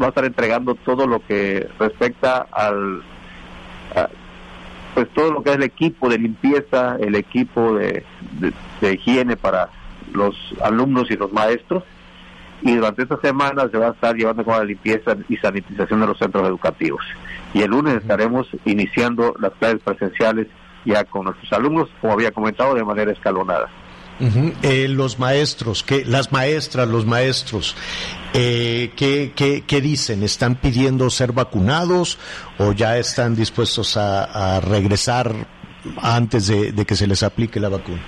va 0.00 0.06
a 0.06 0.08
estar 0.08 0.24
entregando 0.24 0.74
todo 0.74 1.06
lo 1.06 1.20
que 1.20 1.68
respecta 1.78 2.46
al 2.50 3.02
pues 4.94 5.08
todo 5.10 5.32
lo 5.32 5.42
que 5.42 5.50
es 5.50 5.56
el 5.56 5.62
equipo 5.62 6.08
de 6.08 6.18
limpieza, 6.18 6.96
el 7.00 7.14
equipo 7.14 7.74
de, 7.74 8.04
de, 8.80 8.92
higiene 8.92 9.36
para 9.36 9.70
los 10.12 10.36
alumnos 10.62 11.10
y 11.10 11.16
los 11.16 11.32
maestros. 11.32 11.84
Y 12.60 12.76
durante 12.76 13.02
esta 13.02 13.20
semana 13.20 13.68
se 13.70 13.78
va 13.78 13.88
a 13.88 13.90
estar 13.92 14.14
llevando 14.14 14.42
a 14.42 14.44
cabo 14.44 14.58
la 14.58 14.64
limpieza 14.64 15.16
y 15.28 15.36
sanitización 15.36 16.00
de 16.00 16.06
los 16.06 16.18
centros 16.18 16.46
educativos. 16.46 17.04
Y 17.54 17.62
el 17.62 17.70
lunes 17.70 17.96
estaremos 17.96 18.48
iniciando 18.64 19.34
las 19.40 19.52
clases 19.54 19.80
presenciales 19.82 20.46
ya 20.84 21.04
con 21.04 21.24
nuestros 21.24 21.52
alumnos, 21.52 21.88
como 22.00 22.12
había 22.12 22.30
comentado, 22.30 22.74
de 22.74 22.84
manera 22.84 23.12
escalonada. 23.12 23.68
Eh, 24.62 24.86
los 24.88 25.18
maestros, 25.18 25.82
que 25.82 26.04
las 26.04 26.30
maestras, 26.30 26.86
los 26.86 27.04
maestros, 27.06 27.76
eh, 28.34 28.92
¿qué, 28.96 29.32
qué, 29.66 29.80
dicen? 29.80 30.22
¿Están 30.22 30.54
pidiendo 30.54 31.10
ser 31.10 31.32
vacunados 31.32 32.18
o 32.58 32.72
ya 32.72 32.98
están 32.98 33.34
dispuestos 33.34 33.96
a, 33.96 34.60
regresar 34.60 35.34
antes 36.00 36.46
de, 36.46 36.84
que 36.84 36.94
se 36.94 37.06
les 37.08 37.22
aplique 37.24 37.58
la 37.58 37.68
vacuna? 37.68 38.00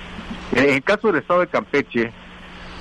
En 0.53 0.69
el 0.69 0.83
caso 0.83 1.07
del 1.07 1.17
estado 1.17 1.41
de 1.41 1.47
Campeche, 1.47 2.13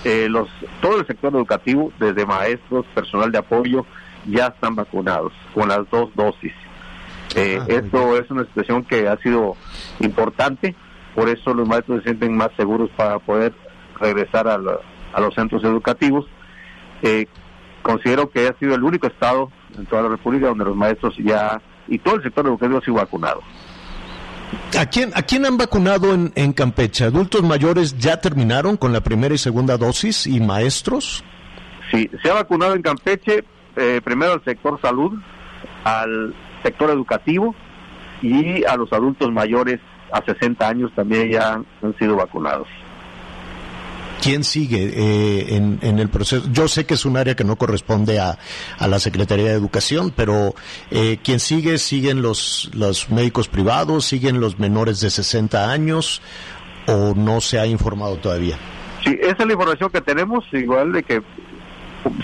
eh, 0.05 0.29
los, 0.29 0.49
todo 0.81 1.01
el 1.01 1.07
sector 1.07 1.35
educativo, 1.35 1.93
desde 1.99 2.25
maestros, 2.25 2.87
personal 2.95 3.33
de 3.33 3.39
apoyo, 3.39 3.85
ya 4.27 4.47
están 4.49 4.77
vacunados 4.77 5.33
con 5.53 5.69
las 5.69 5.89
dos 5.91 6.11
dosis. 6.15 6.53
Eh, 7.35 7.59
ah, 7.61 7.67
esto 7.69 8.17
es 8.17 8.31
una 8.31 8.45
situación 8.45 8.85
que 8.85 9.09
ha 9.09 9.17
sido 9.19 9.57
importante, 10.01 10.75
por 11.15 11.29
eso 11.29 11.55
los 11.55 11.69
maestros 11.69 11.99
se 11.99 12.05
sienten 12.05 12.37
más 12.37 12.49
seguros 12.57 12.91
para 12.97 13.19
poder 13.19 13.55
regresar 14.01 14.49
a, 14.49 14.59
los 14.59 15.35
centros 15.35 15.63
educativos. 15.65 16.27
Eh, 17.03 17.27
considero 17.83 18.31
que 18.31 18.49
ha 18.49 18.59
sido 18.59 18.75
el 18.75 18.83
único 18.83 19.07
estado 19.07 19.51
en 19.77 19.87
toda 19.87 20.03
la 20.03 20.09
República 20.09 20.49
donde 20.49 20.65
los 20.65 20.77
maestros 20.77 21.15
ya 21.19 21.61
y 21.87 21.99
todo 21.99 22.17
el 22.17 22.23
sector 22.23 22.47
educativo 22.47 22.79
ha 22.79 22.85
sido 22.85 22.97
vacunado. 22.97 23.41
¿A 24.79 24.87
quién, 24.87 25.11
¿A 25.15 25.23
quién 25.23 25.47
han 25.47 25.57
vacunado 25.57 26.15
en, 26.15 26.33
en 26.35 26.53
Campeche? 26.53 27.05
¿Adultos 27.05 27.43
mayores 27.43 27.97
ya 27.99 28.21
terminaron 28.21 28.77
con 28.77 28.93
la 28.93 29.01
primera 29.01 29.35
y 29.35 29.39
segunda 29.39 29.77
dosis 29.77 30.27
y 30.27 30.41
maestros? 30.41 31.25
Sí, 31.91 32.11
se 32.23 32.31
ha 32.31 32.35
vacunado 32.35 32.75
en 32.75 32.83
Campeche 32.83 33.45
eh, 33.77 34.01
primero 34.05 34.33
al 34.33 34.45
sector 34.45 34.81
salud, 34.81 35.13
al 35.85 36.35
sector 36.63 36.91
educativo 36.91 37.55
y 38.23 38.65
a 38.65 38.77
los 38.77 38.93
adultos 38.93 39.33
mayores 39.33 39.81
a 40.15 40.25
60 40.25 40.69
años 40.69 40.93
también 40.95 41.31
ya 41.31 41.55
han 41.55 41.99
sido 41.99 42.17
vacunados. 42.17 42.69
¿Quién 44.23 44.45
sigue 44.45 44.91
eh, 44.95 45.57
en, 45.57 45.99
el 45.99 46.09
proceso? 46.09 46.49
Yo 46.51 46.67
sé 46.69 46.87
que 46.87 46.95
es 46.95 47.05
un 47.05 47.17
área 47.19 47.35
que 47.35 47.45
no 47.45 47.57
corresponde 47.57 48.21
a, 48.21 48.39
a 48.79 48.89
la 48.89 48.99
Secretaría 48.99 49.47
de 49.47 49.53
Educación, 49.53 50.15
pero 50.17 50.55
eh, 50.91 51.19
¿quién 51.23 51.41
sigue? 51.41 51.77
¿Siguen 51.77 52.23
los, 52.23 52.71
los 52.75 53.11
médicos 53.11 53.49
privados? 53.49 54.07
¿Siguen 54.07 54.41
los 54.41 54.59
menores 54.59 55.01
de 55.01 55.11
60 55.11 55.71
años? 55.71 56.23
¿O 56.87 57.13
no 57.15 57.43
se 57.43 57.59
ha 57.59 57.67
informado 57.67 58.17
todavía? 58.17 58.57
Sí, 59.05 59.19
esa 59.21 59.37
es 59.41 59.47
la 59.47 59.53
información 59.53 59.91
que 59.91 60.01
tenemos, 60.01 60.45
igual 60.53 60.93
de 60.93 61.03
que 61.03 61.23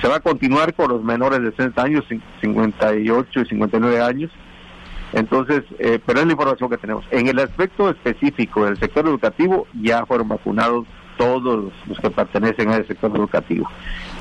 se 0.00 0.08
va 0.08 0.16
a 0.16 0.20
continuar 0.20 0.72
con 0.74 0.88
los 0.88 1.02
menores 1.02 1.42
de 1.42 1.50
60 1.50 1.82
años, 1.82 2.04
58 2.40 3.40
y 3.40 3.44
59 3.44 4.00
años. 4.00 4.30
Entonces, 5.12 5.62
eh, 5.78 5.98
pero 6.04 6.20
es 6.20 6.26
la 6.26 6.32
información 6.32 6.70
que 6.70 6.76
tenemos. 6.76 7.04
En 7.10 7.26
el 7.26 7.38
aspecto 7.38 7.90
específico 7.90 8.64
del 8.64 8.78
sector 8.78 9.06
educativo, 9.06 9.66
ya 9.82 10.06
fueron 10.06 10.28
vacunados 10.28 10.86
todos 11.18 11.72
los 11.86 12.00
que 12.00 12.10
pertenecen 12.10 12.70
a 12.70 12.76
ese 12.76 12.88
sector 12.88 13.14
educativo. 13.14 13.68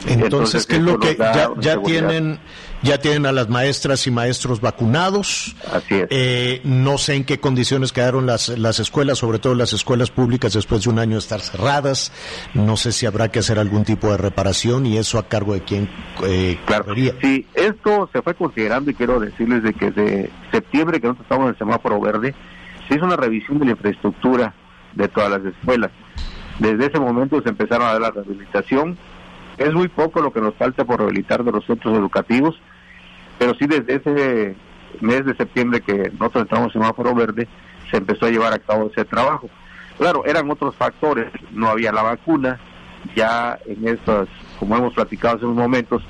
Entonces, 0.06 0.66
¿qué 0.66 0.76
es 0.76 0.82
lo 0.82 1.00
que 1.00 1.16
ya, 1.16 1.82
tienen 1.82 2.40
ya 2.82 3.00
tienen 3.00 3.26
a 3.26 3.32
las 3.32 3.50
maestras 3.50 4.06
y 4.08 4.12
maestros 4.12 4.62
vacunados? 4.62 5.56
Así 5.72 5.96
es. 5.96 6.08
Eh, 6.10 6.62
no 6.64 6.98
sé 6.98 7.16
en 7.16 7.26
qué 7.26 7.40
condiciones 7.40 7.92
quedaron 7.92 8.26
las, 8.26 8.50
las 8.50 8.80
escuelas, 8.80 9.18
sobre 9.18 9.40
todo 9.40 9.56
las 9.56 9.74
escuelas 9.74 10.12
públicas 10.12 10.54
después 10.54 10.84
de 10.84 10.90
un 10.90 11.00
año 11.00 11.14
de 11.14 11.20
estar 11.20 11.42
cerradas. 11.42 12.12
No 12.54 12.78
sé 12.78 12.92
si 12.92 13.06
habrá 13.06 13.30
que 13.30 13.40
hacer 13.40 13.60
algún 13.60 13.84
tipo 13.84 14.12
de 14.12 14.18
reparación 14.18 14.86
y 14.86 14.98
eso 14.98 15.18
a 15.20 15.28
cargo 15.28 15.54
de 15.54 15.62
quién 15.62 15.90
eh, 16.26 16.58
claro. 16.66 16.94
Sí, 17.22 17.46
esto 17.54 18.10
se 18.12 18.22
fue 18.22 18.34
considerando 18.34 18.92
y 18.92 18.94
quiero 18.94 19.20
decirles 19.20 19.64
de 19.64 19.74
que 19.74 19.92
de 19.92 20.30
septiembre 20.52 21.00
que 21.00 21.08
nosotros 21.08 21.26
estamos 21.26 21.46
en 21.46 21.50
el 21.50 21.58
semáforo 21.58 22.00
verde, 22.00 22.34
se 22.88 22.96
hizo 22.96 23.06
una 23.06 23.16
revisión 23.16 23.60
de 23.60 23.66
la 23.66 23.72
infraestructura 23.72 24.54
de 24.96 25.08
todas 25.08 25.32
las 25.32 25.46
escuelas 25.46 25.92
desde 26.60 26.88
ese 26.88 27.00
momento 27.00 27.42
se 27.42 27.50
empezaron 27.50 27.88
a 27.88 27.94
dar 27.94 28.02
la 28.02 28.12
rehabilitación. 28.12 28.98
Es 29.60 29.74
muy 29.74 29.90
poco 29.90 30.22
lo 30.22 30.32
que 30.32 30.42
nos 30.42 30.56
falta 30.56 30.86
por 30.86 31.00
rehabilitar 31.00 31.44
de 31.44 31.52
los 31.52 31.66
centros 31.66 31.98
educativos, 31.98 32.60
pero 33.38 33.54
sí 33.56 33.68
desde 33.68 33.96
ese 33.96 34.56
mes 35.02 35.26
de 35.26 35.36
septiembre 35.36 35.82
que 35.82 36.12
nosotros 36.18 36.44
entramos 36.44 36.68
en 36.68 36.82
semáforo 36.82 37.14
verde, 37.14 37.48
se 37.92 37.98
empezó 37.98 38.26
a 38.26 38.30
llevar 38.30 38.54
a 38.54 38.60
cabo 38.60 38.90
ese 38.90 39.04
trabajo. 39.04 39.50
Claro, 39.98 40.24
eran 40.26 40.50
otros 40.50 40.76
factores, 40.76 41.28
no 41.52 41.68
había 41.68 41.92
la 41.92 42.04
vacuna, 42.04 42.58
ya 43.16 43.60
en 43.66 43.86
estas, 43.86 44.30
como 44.58 44.78
hemos 44.78 44.94
platicado 44.94 45.36
hace 45.36 45.46
unos 45.46 45.58
momentos, 45.58 46.04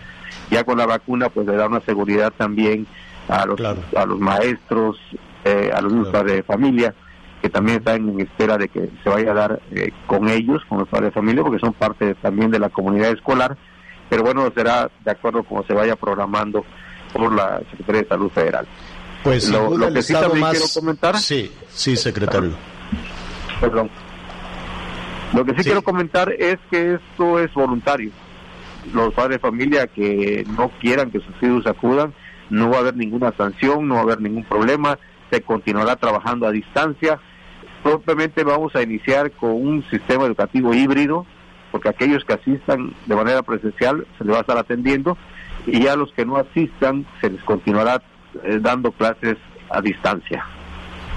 ya 0.51 0.63
con 0.63 0.77
la 0.77 0.85
vacuna 0.85 1.29
pues 1.29 1.47
le 1.47 1.55
da 1.55 1.67
una 1.67 1.81
seguridad 1.81 2.31
también 2.37 2.85
a 3.27 3.45
los, 3.47 3.59
a 3.61 4.05
los 4.05 4.19
maestros, 4.19 4.97
eh, 5.43 5.71
a 5.73 5.81
los 5.81 6.09
padres 6.09 6.35
de 6.35 6.43
familia, 6.43 6.93
que 7.41 7.49
también 7.49 7.79
están 7.79 8.09
en 8.09 8.19
espera 8.19 8.57
de 8.57 8.67
que 8.67 8.89
se 9.03 9.09
vaya 9.09 9.31
a 9.31 9.35
dar 9.35 9.61
eh, 9.71 9.91
con 10.07 10.27
ellos, 10.27 10.61
con 10.67 10.79
los 10.79 10.89
padres 10.89 11.09
de 11.09 11.13
familia, 11.13 11.43
porque 11.43 11.59
son 11.59 11.73
parte 11.73 12.15
también 12.15 12.51
de 12.51 12.59
la 12.59 12.69
comunidad 12.69 13.11
escolar, 13.11 13.57
pero 14.09 14.23
bueno, 14.23 14.51
será 14.55 14.89
de 15.05 15.11
acuerdo 15.11 15.43
como 15.43 15.63
se 15.63 15.73
vaya 15.73 15.95
programando 15.95 16.65
por 17.13 17.33
la 17.33 17.59
Secretaría 17.71 18.01
de 18.01 18.07
Salud 18.07 18.31
Federal. 18.31 18.67
Pues 19.23 19.49
lo, 19.49 19.93
que 19.93 20.01
sí 20.01 20.13
también 20.13 20.47
quiero 20.51 20.65
comentar. 20.73 21.17
Sí, 21.17 21.51
sí, 21.69 21.95
secretario. 21.97 22.51
Perdón. 23.59 23.89
Lo 25.33 25.45
que 25.45 25.53
sí, 25.57 25.63
quiero 25.63 25.83
comentar 25.83 26.31
es 26.31 26.57
que 26.71 26.95
esto 26.95 27.39
es 27.39 27.53
voluntario. 27.53 28.11
los 28.93 29.13
padres 29.13 29.37
de 29.37 29.39
familia 29.39 29.87
que 29.87 30.45
no 30.57 30.69
quieran 30.79 31.11
que 31.11 31.19
sus 31.19 31.35
hijos 31.43 31.67
acudan, 31.67 32.13
no 32.49 32.69
va 32.69 32.77
a 32.77 32.79
haber 32.79 32.95
ninguna 32.95 33.31
sanción, 33.37 33.87
no 33.87 33.95
va 33.95 33.99
a 33.99 34.03
haber 34.03 34.21
ningún 34.21 34.43
problema, 34.43 34.97
se 35.29 35.41
continuará 35.41 35.95
trabajando 35.97 36.47
a 36.47 36.51
distancia. 36.51 37.19
Propiamente 37.83 38.43
vamos 38.43 38.75
a 38.75 38.81
iniciar 38.81 39.31
con 39.31 39.51
un 39.51 39.83
sistema 39.89 40.25
educativo 40.25 40.73
híbrido, 40.73 41.25
porque 41.71 41.89
aquellos 41.89 42.23
que 42.25 42.33
asistan 42.33 42.93
de 43.05 43.15
manera 43.15 43.41
presencial 43.43 44.05
se 44.17 44.23
les 44.23 44.33
va 44.33 44.39
a 44.39 44.41
estar 44.41 44.57
atendiendo 44.57 45.17
y 45.65 45.83
ya 45.83 45.95
los 45.95 46.11
que 46.13 46.25
no 46.25 46.37
asistan 46.37 47.05
se 47.21 47.29
les 47.29 47.43
continuará 47.43 48.01
eh, 48.43 48.59
dando 48.61 48.91
clases 48.91 49.37
a 49.69 49.81
distancia. 49.81 50.45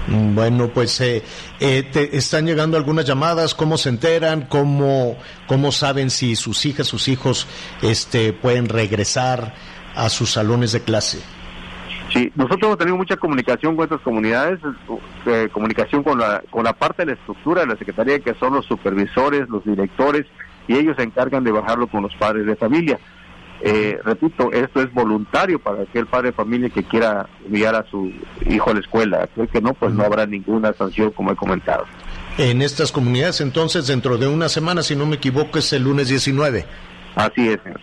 Mm, 0.07 0.35
Bueno, 0.35 0.69
pues 0.69 0.99
eh, 1.01 1.23
eh, 1.59 1.83
te 1.91 2.15
están 2.15 2.45
llegando 2.45 2.77
algunas 2.77 3.05
llamadas, 3.05 3.55
¿cómo 3.55 3.77
se 3.77 3.89
enteran? 3.89 4.47
¿Cómo, 4.47 5.17
cómo 5.47 5.71
saben 5.71 6.09
si 6.09 6.35
sus 6.35 6.65
hijas, 6.65 6.87
sus 6.87 7.07
hijos 7.07 7.47
este, 7.81 8.33
pueden 8.33 8.69
regresar 8.69 9.53
a 9.95 10.09
sus 10.09 10.31
salones 10.31 10.71
de 10.71 10.81
clase? 10.81 11.19
Sí, 12.13 12.31
nosotros 12.35 12.63
hemos 12.63 12.77
tenido 12.77 12.95
mucha 12.95 13.17
comunicación 13.17 13.75
con 13.75 13.85
estas 13.85 14.01
comunidades, 14.01 14.59
eh, 15.25 15.49
comunicación 15.51 16.03
con 16.03 16.19
la, 16.19 16.43
con 16.51 16.63
la 16.63 16.73
parte 16.73 17.01
de 17.01 17.07
la 17.07 17.13
estructura 17.13 17.61
de 17.61 17.67
la 17.67 17.75
Secretaría, 17.75 18.19
que 18.19 18.35
son 18.35 18.53
los 18.53 18.65
supervisores, 18.67 19.49
los 19.49 19.65
directores, 19.65 20.25
y 20.67 20.75
ellos 20.75 20.95
se 20.95 21.03
encargan 21.03 21.43
de 21.43 21.51
bajarlo 21.51 21.87
con 21.87 22.03
los 22.03 22.13
padres 22.15 22.45
de 22.45 22.55
familia. 22.55 22.99
Eh, 23.61 23.97
repito, 24.03 24.51
esto 24.51 24.81
es 24.81 24.93
voluntario 24.93 25.57
para 25.57 25.83
aquel 25.83 26.05
padre 26.05 26.27
de 26.27 26.33
familia 26.33 26.69
que 26.69 26.83
quiera 26.83 27.27
enviar 27.45 27.75
a 27.75 27.85
su 27.89 28.11
hijo 28.47 28.69
a 28.69 28.73
la 28.73 28.81
escuela. 28.81 29.27
Creo 29.33 29.47
que 29.47 29.61
no, 29.61 29.73
pues 29.73 29.93
no 29.93 30.03
habrá 30.03 30.27
ninguna 30.27 30.73
sanción, 30.73 31.11
como 31.11 31.31
he 31.31 31.35
comentado. 31.35 31.85
En 32.37 32.61
estas 32.61 32.91
comunidades, 32.91 33.41
entonces, 33.41 33.87
dentro 33.87 34.17
de 34.17 34.27
una 34.27 34.49
semana, 34.49 34.83
si 34.83 34.95
no 34.95 35.05
me 35.05 35.15
equivoco, 35.15 35.57
es 35.57 35.73
el 35.73 35.83
lunes 35.83 36.09
19. 36.09 36.65
Así 37.15 37.47
es, 37.47 37.59
señor. 37.63 37.79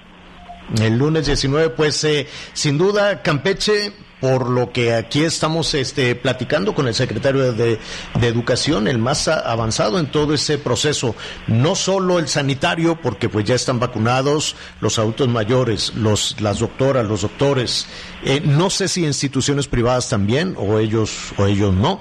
El 0.80 0.98
lunes 0.98 1.26
19, 1.26 1.70
pues 1.70 2.04
eh, 2.04 2.28
sin 2.52 2.78
duda 2.78 3.22
Campeche, 3.22 3.92
por 4.20 4.50
lo 4.50 4.70
que 4.72 4.94
aquí 4.94 5.24
estamos 5.24 5.74
este, 5.74 6.14
platicando 6.14 6.74
con 6.74 6.86
el 6.86 6.94
secretario 6.94 7.52
de, 7.52 7.78
de 8.20 8.26
Educación, 8.28 8.86
el 8.88 8.98
más 8.98 9.28
avanzado 9.28 9.98
en 9.98 10.10
todo 10.10 10.34
ese 10.34 10.58
proceso, 10.58 11.14
no 11.46 11.74
solo 11.74 12.18
el 12.18 12.28
sanitario, 12.28 13.00
porque 13.00 13.28
pues 13.28 13.44
ya 13.46 13.54
están 13.54 13.80
vacunados 13.80 14.56
los 14.80 14.98
adultos 14.98 15.28
mayores, 15.28 15.94
los, 15.94 16.40
las 16.40 16.58
doctoras, 16.58 17.06
los 17.06 17.22
doctores, 17.22 17.86
eh, 18.24 18.42
no 18.44 18.70
sé 18.70 18.88
si 18.88 19.04
instituciones 19.04 19.66
privadas 19.68 20.08
también, 20.08 20.54
o 20.58 20.78
ellos, 20.78 21.32
o 21.38 21.46
ellos 21.46 21.74
no. 21.74 22.00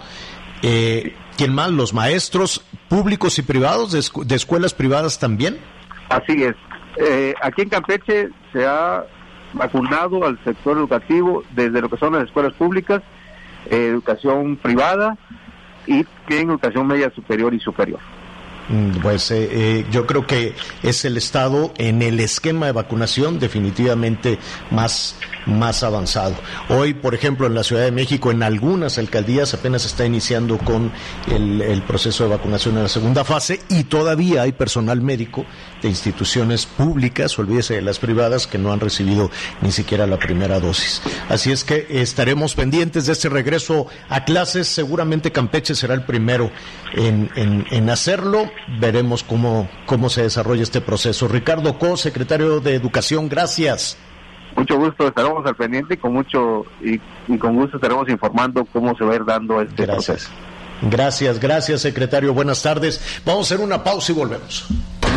Eh, 0.62 1.14
¿Quién 1.38 1.54
más? 1.54 1.72
Los 1.72 1.94
maestros 1.94 2.62
públicos 2.90 3.40
y 3.40 3.44
privados, 3.44 3.94
de, 3.94 4.00
escu- 4.00 4.26
de 4.26 4.36
escuelas 4.36 4.74
privadas 4.74 5.20
también. 5.20 5.58
Así 6.10 6.44
es. 6.44 6.56
Eh, 6.98 7.34
aquí 7.42 7.62
en 7.62 7.70
Campeche 7.70 8.28
se 8.52 8.66
ha 8.66 9.06
vacunado 9.54 10.26
al 10.26 10.42
sector 10.44 10.78
educativo 10.78 11.44
desde 11.56 11.82
lo 11.82 11.90
que 11.90 11.98
son 11.98 12.14
las 12.14 12.26
escuelas 12.26 12.54
públicas, 12.54 13.02
eh, 13.70 13.88
educación 13.88 14.58
privada 14.58 15.18
y 15.88 16.06
en 16.30 16.50
educación 16.50 16.88
media 16.88 17.10
superior 17.12 17.54
y 17.54 17.60
superior. 17.60 18.00
Mm, 18.70 19.00
Pues 19.02 19.32
eh, 19.32 19.50
eh, 19.52 19.86
yo 19.92 20.06
creo 20.06 20.28
que 20.28 20.54
es 20.84 21.04
el 21.04 21.18
estado 21.18 21.74
en 21.78 22.02
el 22.04 22.20
esquema 22.20 22.68
de 22.68 22.72
vacunación 22.72 23.40
definitivamente 23.40 24.38
más, 24.70 25.18
más 25.48 25.82
avanzado. 25.82 26.36
Hoy, 26.70 26.94
por 26.94 27.16
ejemplo, 27.16 27.48
en 27.48 27.56
la 27.56 27.64
Ciudad 27.64 27.84
de 27.84 27.92
México, 27.92 28.30
en 28.30 28.44
algunas 28.44 29.00
alcaldías 29.00 29.56
apenas 29.56 29.86
está 29.86 30.06
iniciando 30.06 30.60
con 30.60 30.92
el, 31.28 31.62
el 31.62 31.82
proceso 31.82 32.26
de 32.26 32.30
vacunación 32.30 32.78
en 32.78 32.84
la 32.84 32.90
segunda 32.90 33.24
fase 33.24 33.60
y 33.70 33.86
todavía 33.86 34.44
hay 34.44 34.52
personal 34.52 35.02
médico 35.02 35.46
de 35.82 35.90
instituciones 35.90 36.66
públicas, 36.66 37.38
olvídese 37.40 37.76
de 37.76 37.82
las 37.82 38.00
privadas, 38.00 38.48
que 38.48 38.58
no 38.58 38.72
han 38.74 38.80
recibido 38.80 39.30
ni 39.62 39.72
siquiera 39.72 40.08
la 40.08 40.18
primera 40.18 40.60
dosis. 40.60 41.02
Así 41.30 41.52
es 41.52 41.64
que 41.64 41.88
estaremos 41.90 42.56
pendientes 42.56 43.06
de 43.06 43.14
este 43.14 43.30
regreso 43.30 43.88
a 44.10 44.26
clases. 44.26 44.68
Seguramente 44.68 45.32
Campeche 45.32 45.76
será 45.76 45.94
el 45.94 46.04
primero 46.04 46.52
en, 46.94 47.30
en- 47.36 47.66
en 47.72 47.90
hacerlo. 47.90 48.50
Veremos 48.80 49.24
cómo, 49.24 49.70
cómo 49.86 50.10
se 50.10 50.24
desarrolla 50.24 50.64
este 50.64 50.82
proceso. 50.82 51.28
Ricardo 51.28 51.78
Co, 51.80 51.98
secretario 51.98 52.60
de 52.60 52.76
Educación, 52.76 53.30
gracias. 53.30 53.98
Mucho 54.56 54.78
gusto, 54.78 55.08
estaremos 55.08 55.46
al 55.46 55.56
pendiente 55.56 55.94
y 55.94 55.98
con 55.98 56.12
mucho 56.14 56.66
y, 56.84 57.00
y 57.32 57.38
con 57.38 57.56
gusto 57.56 57.78
estaremos 57.78 58.10
informando 58.10 58.66
cómo 58.74 58.98
se 58.98 59.06
va 59.06 59.14
a 59.14 59.16
ir 59.16 59.24
dando 59.24 59.62
este 59.62 59.86
Gracias. 59.86 60.06
proceso. 60.28 60.30
Gracias, 60.82 61.40
gracias, 61.40 61.82
secretario. 61.82 62.34
Buenas 62.34 62.62
tardes. 62.64 63.22
Vamos 63.26 63.52
a 63.52 63.54
hacer 63.56 63.66
una 63.66 63.84
pausa 63.84 64.12
y 64.12 64.16
volvemos. 64.16 64.66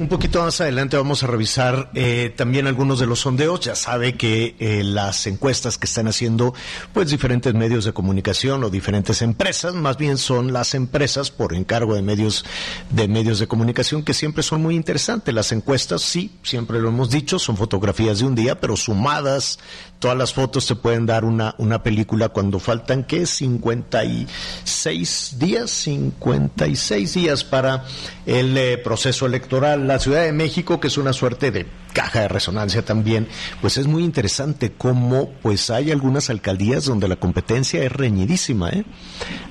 Un 0.00 0.08
poquito 0.08 0.42
más 0.42 0.58
adelante 0.62 0.96
vamos 0.96 1.22
a 1.22 1.26
revisar 1.26 1.90
eh, 1.94 2.32
también 2.34 2.66
algunos 2.66 2.98
de 3.00 3.06
los 3.06 3.20
sondeos. 3.20 3.60
Ya 3.60 3.74
sabe 3.74 4.16
que 4.16 4.56
eh, 4.58 4.82
las 4.82 5.26
encuestas 5.26 5.76
que 5.76 5.84
están 5.84 6.08
haciendo 6.08 6.54
pues 6.94 7.10
diferentes 7.10 7.52
medios 7.52 7.84
de 7.84 7.92
comunicación 7.92 8.64
o 8.64 8.70
diferentes 8.70 9.20
empresas, 9.20 9.74
más 9.74 9.98
bien 9.98 10.16
son 10.16 10.54
las 10.54 10.74
empresas 10.74 11.30
por 11.30 11.54
encargo 11.54 11.94
de 11.94 12.00
medios 12.00 12.46
de 12.88 13.08
medios 13.08 13.38
de 13.40 13.46
comunicación 13.46 14.02
que 14.02 14.14
siempre 14.14 14.42
son 14.42 14.62
muy 14.62 14.74
interesantes. 14.74 15.34
Las 15.34 15.52
encuestas, 15.52 16.00
sí, 16.00 16.30
siempre 16.42 16.80
lo 16.80 16.88
hemos 16.88 17.10
dicho, 17.10 17.38
son 17.38 17.58
fotografías 17.58 18.20
de 18.20 18.24
un 18.24 18.34
día, 18.34 18.58
pero 18.58 18.76
sumadas 18.76 19.58
todas 20.00 20.18
las 20.18 20.34
fotos 20.34 20.66
te 20.66 20.74
pueden 20.74 21.06
dar 21.06 21.24
una 21.24 21.54
una 21.58 21.82
película 21.82 22.30
cuando 22.30 22.58
faltan 22.58 23.04
qué 23.04 23.26
56 23.26 25.36
días, 25.38 25.70
56 25.70 27.14
días 27.14 27.44
para 27.44 27.84
el 28.26 28.56
eh, 28.56 28.78
proceso 28.78 29.26
electoral. 29.26 29.86
La 29.86 29.98
Ciudad 29.98 30.22
de 30.22 30.32
México, 30.32 30.80
que 30.80 30.88
es 30.88 30.98
una 30.98 31.12
suerte 31.12 31.50
de 31.50 31.66
caja 31.92 32.20
de 32.20 32.28
resonancia 32.28 32.84
también, 32.84 33.28
pues 33.60 33.76
es 33.76 33.86
muy 33.86 34.04
interesante 34.04 34.72
cómo 34.72 35.30
pues 35.42 35.70
hay 35.70 35.90
algunas 35.90 36.30
alcaldías 36.30 36.86
donde 36.86 37.08
la 37.08 37.16
competencia 37.16 37.84
es 37.84 37.92
reñidísima, 37.92 38.70
¿eh? 38.70 38.84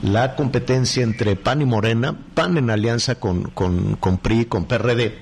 La 0.02 0.36
competencia 0.36 1.04
entre 1.04 1.36
PAN 1.36 1.62
y 1.62 1.66
Morena, 1.66 2.18
PAN 2.34 2.58
en 2.58 2.70
alianza 2.70 3.16
con, 3.16 3.44
con, 3.52 3.98
con 3.98 4.18
PRI, 4.18 4.46
con 4.46 4.66
PRD, 4.66 5.20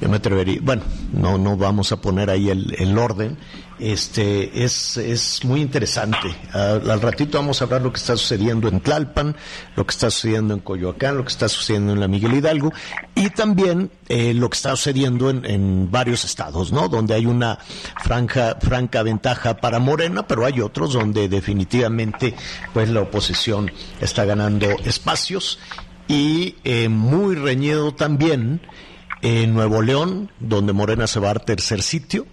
yo 0.00 0.08
me 0.08 0.16
atrevería, 0.16 0.58
bueno, 0.62 0.82
no, 1.12 1.38
no 1.38 1.56
vamos 1.56 1.92
a 1.92 2.00
poner 2.00 2.30
ahí 2.30 2.50
el, 2.50 2.74
el 2.78 2.98
orden, 2.98 3.38
este 3.80 4.64
es, 4.64 4.96
es 4.96 5.44
muy 5.44 5.60
interesante. 5.60 6.34
Al, 6.52 7.00
ratito 7.00 7.38
vamos 7.38 7.60
a 7.60 7.64
hablar 7.64 7.82
lo 7.82 7.92
que 7.92 7.98
está 7.98 8.16
sucediendo 8.16 8.68
en 8.68 8.80
Tlalpan, 8.80 9.36
lo 9.76 9.86
que 9.86 9.90
está 9.90 10.10
sucediendo 10.10 10.54
en 10.54 10.60
Coyoacán, 10.60 11.16
lo 11.16 11.24
que 11.24 11.30
está 11.30 11.48
sucediendo 11.48 11.92
en 11.92 12.00
la 12.00 12.08
Miguel 12.08 12.34
Hidalgo 12.34 12.72
y 13.14 13.30
también 13.30 13.90
eh, 14.08 14.34
lo 14.34 14.50
que 14.50 14.56
está 14.56 14.70
sucediendo 14.76 15.30
en, 15.30 15.44
en 15.44 15.90
varios 15.90 16.24
estados, 16.24 16.72
¿no? 16.72 16.88
Donde 16.88 17.14
hay 17.14 17.26
una 17.26 17.58
franja, 18.02 18.56
franca 18.60 19.02
ventaja 19.02 19.56
para 19.56 19.78
Morena, 19.78 20.26
pero 20.26 20.44
hay 20.44 20.60
otros 20.60 20.92
donde 20.92 21.28
definitivamente 21.28 22.34
pues 22.72 22.90
la 22.90 23.00
oposición 23.00 23.70
está 24.00 24.24
ganando 24.24 24.68
espacios 24.84 25.58
y 26.10 26.56
eh, 26.64 26.88
muy 26.88 27.36
reñido 27.36 27.94
también 27.94 28.60
en 29.22 29.54
Nuevo 29.54 29.80
León, 29.80 30.32
donde 30.40 30.72
Morena 30.72 31.06
se 31.06 31.20
va 31.20 31.30
al 31.30 31.44
tercer 31.44 31.82
sitio 31.82 32.26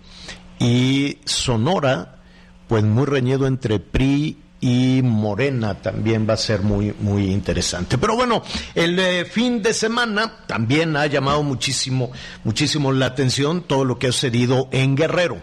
y 0.60 1.20
Sonora, 1.26 2.20
pues 2.68 2.84
muy 2.84 3.06
reñido 3.06 3.48
entre 3.48 3.80
PRI 3.80 4.38
y 4.60 5.02
Morena 5.04 5.76
también 5.76 6.28
va 6.28 6.34
a 6.34 6.38
ser 6.38 6.62
muy 6.62 6.94
muy 7.00 7.32
interesante. 7.32 7.98
Pero 7.98 8.16
bueno, 8.16 8.44
el 8.74 8.98
eh, 9.00 9.26
fin 9.26 9.62
de 9.62 9.74
semana 9.74 10.46
también 10.48 10.96
ha 10.96 11.06
llamado 11.06 11.44
muchísimo 11.44 12.12
muchísimo 12.44 12.92
la 12.92 13.08
atención 13.08 13.62
todo 13.62 13.86
lo 13.86 14.00
que 14.00 14.08
ha 14.08 14.12
sucedido 14.12 14.68
en 14.72 14.96
Guerrero, 14.96 15.42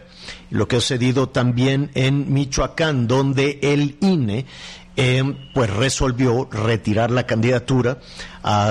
lo 0.51 0.67
que 0.67 0.77
ha 0.77 0.81
sucedido 0.81 1.29
también 1.29 1.91
en 1.95 2.33
Michoacán, 2.33 3.07
donde 3.07 3.61
el 3.63 3.97
INE 4.01 4.47
eh, 4.97 5.23
pues 5.53 5.71
resolvió 5.71 6.49
retirar 6.51 7.11
la 7.11 7.27
candidatura 7.27 7.99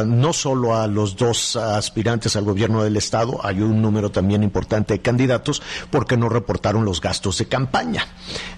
no 0.06 0.34
solo 0.34 0.76
a 0.76 0.88
los 0.88 1.16
dos 1.16 1.56
aspirantes 1.56 2.36
al 2.36 2.44
gobierno 2.44 2.84
del 2.84 2.98
Estado, 2.98 3.40
hay 3.44 3.62
un 3.62 3.82
número 3.82 4.12
también 4.12 4.44
importante 4.44 4.94
de 4.94 5.02
candidatos 5.02 5.62
porque 5.90 6.18
no 6.18 6.30
reportaron 6.30 6.86
los 6.86 7.02
gastos 7.02 7.38
de 7.38 7.46
campaña. 7.48 8.08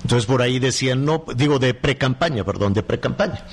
Entonces 0.01 0.25
por 0.25 0.41
ahí 0.41 0.60
decían, 0.60 1.06
no, 1.06 1.23
digo 1.36 1.60
de 1.60 1.73
pre-campaña, 1.73 2.43
perdón, 2.43 2.73
de 2.73 2.84
pre-campaña. 2.84 3.45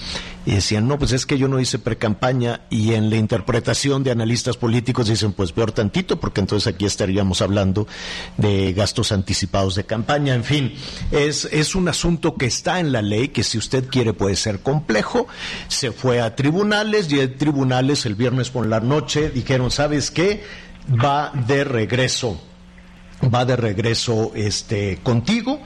Y 0.44 0.52
decían, 0.52 0.88
no, 0.88 0.98
pues 0.98 1.12
es 1.12 1.24
que 1.24 1.38
yo 1.38 1.46
no 1.46 1.60
hice 1.60 1.78
pre-campaña 1.78 2.62
y 2.68 2.94
en 2.94 3.10
la 3.10 3.16
interpretación 3.16 4.02
de 4.02 4.10
analistas 4.10 4.56
políticos 4.56 5.06
dicen, 5.06 5.32
pues 5.32 5.52
peor 5.52 5.70
tantito, 5.70 6.18
porque 6.18 6.40
entonces 6.40 6.74
aquí 6.74 6.84
estaríamos 6.84 7.42
hablando 7.42 7.86
de 8.38 8.72
gastos 8.72 9.12
anticipados 9.12 9.76
de 9.76 9.84
campaña. 9.84 10.34
En 10.34 10.42
fin, 10.42 10.74
es, 11.12 11.44
es 11.44 11.76
un 11.76 11.88
asunto 11.88 12.34
que 12.34 12.46
está 12.46 12.80
en 12.80 12.90
la 12.90 13.02
ley, 13.02 13.28
que 13.28 13.44
si 13.44 13.56
usted 13.56 13.88
quiere 13.88 14.12
puede 14.12 14.36
ser 14.36 14.60
complejo. 14.60 15.26
Se 15.68 15.92
fue 15.92 16.20
a 16.20 16.34
tribunales 16.34 17.10
y 17.12 17.20
en 17.20 17.36
tribunales 17.52 18.06
el 18.06 18.14
viernes 18.14 18.48
por 18.48 18.66
la 18.66 18.80
noche 18.80 19.28
dijeron, 19.28 19.70
¿sabes 19.70 20.10
qué? 20.10 20.42
Va 20.88 21.30
de 21.46 21.64
regreso, 21.64 22.40
va 23.22 23.44
de 23.44 23.56
regreso 23.56 24.32
este, 24.34 25.00
contigo 25.02 25.60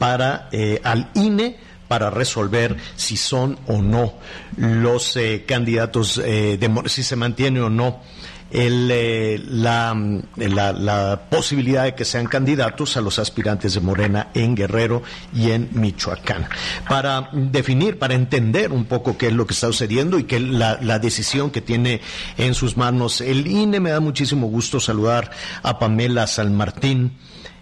para 0.00 0.48
eh, 0.50 0.80
al 0.82 1.10
INE 1.14 1.56
para 1.86 2.10
resolver 2.10 2.76
si 2.96 3.16
son 3.16 3.56
o 3.68 3.80
no 3.80 4.14
los 4.56 5.16
eh, 5.16 5.44
candidatos, 5.46 6.18
eh, 6.18 6.58
de, 6.58 6.88
si 6.88 7.04
se 7.04 7.14
mantiene 7.14 7.60
o 7.60 7.70
no 7.70 8.00
el, 8.50 8.88
eh, 8.90 9.42
la, 9.48 9.94
la, 10.36 11.22
posibilidad 11.30 11.84
de 11.84 11.94
que 11.94 12.04
sean 12.04 12.26
candidatos 12.26 12.96
a 12.96 13.00
los 13.00 13.18
aspirantes 13.18 13.74
de 13.74 13.80
Morena 13.80 14.28
en 14.34 14.54
Guerrero 14.54 15.02
y 15.34 15.50
en 15.50 15.68
Michoacán. 15.72 16.48
Para 16.88 17.30
definir, 17.32 17.98
para 17.98 18.14
entender 18.14 18.72
un 18.72 18.86
poco 18.86 19.18
qué 19.18 19.28
es 19.28 19.32
lo 19.32 19.46
que 19.46 19.54
está 19.54 19.66
sucediendo 19.66 20.18
y 20.18 20.26
la, 20.38 20.78
la 20.80 20.98
decisión 20.98 21.50
que 21.50 21.60
tiene 21.60 22.00
en 22.36 22.54
sus 22.54 22.76
manos 22.76 23.20
el 23.20 23.46
INE, 23.46 23.80
me 23.80 23.90
da 23.90 24.00
muchísimo 24.00 24.48
gusto 24.48 24.80
saludar 24.80 25.30
a 25.62 25.78
Pamela 25.78 26.26
San 26.26 26.54
Martín 26.54 27.12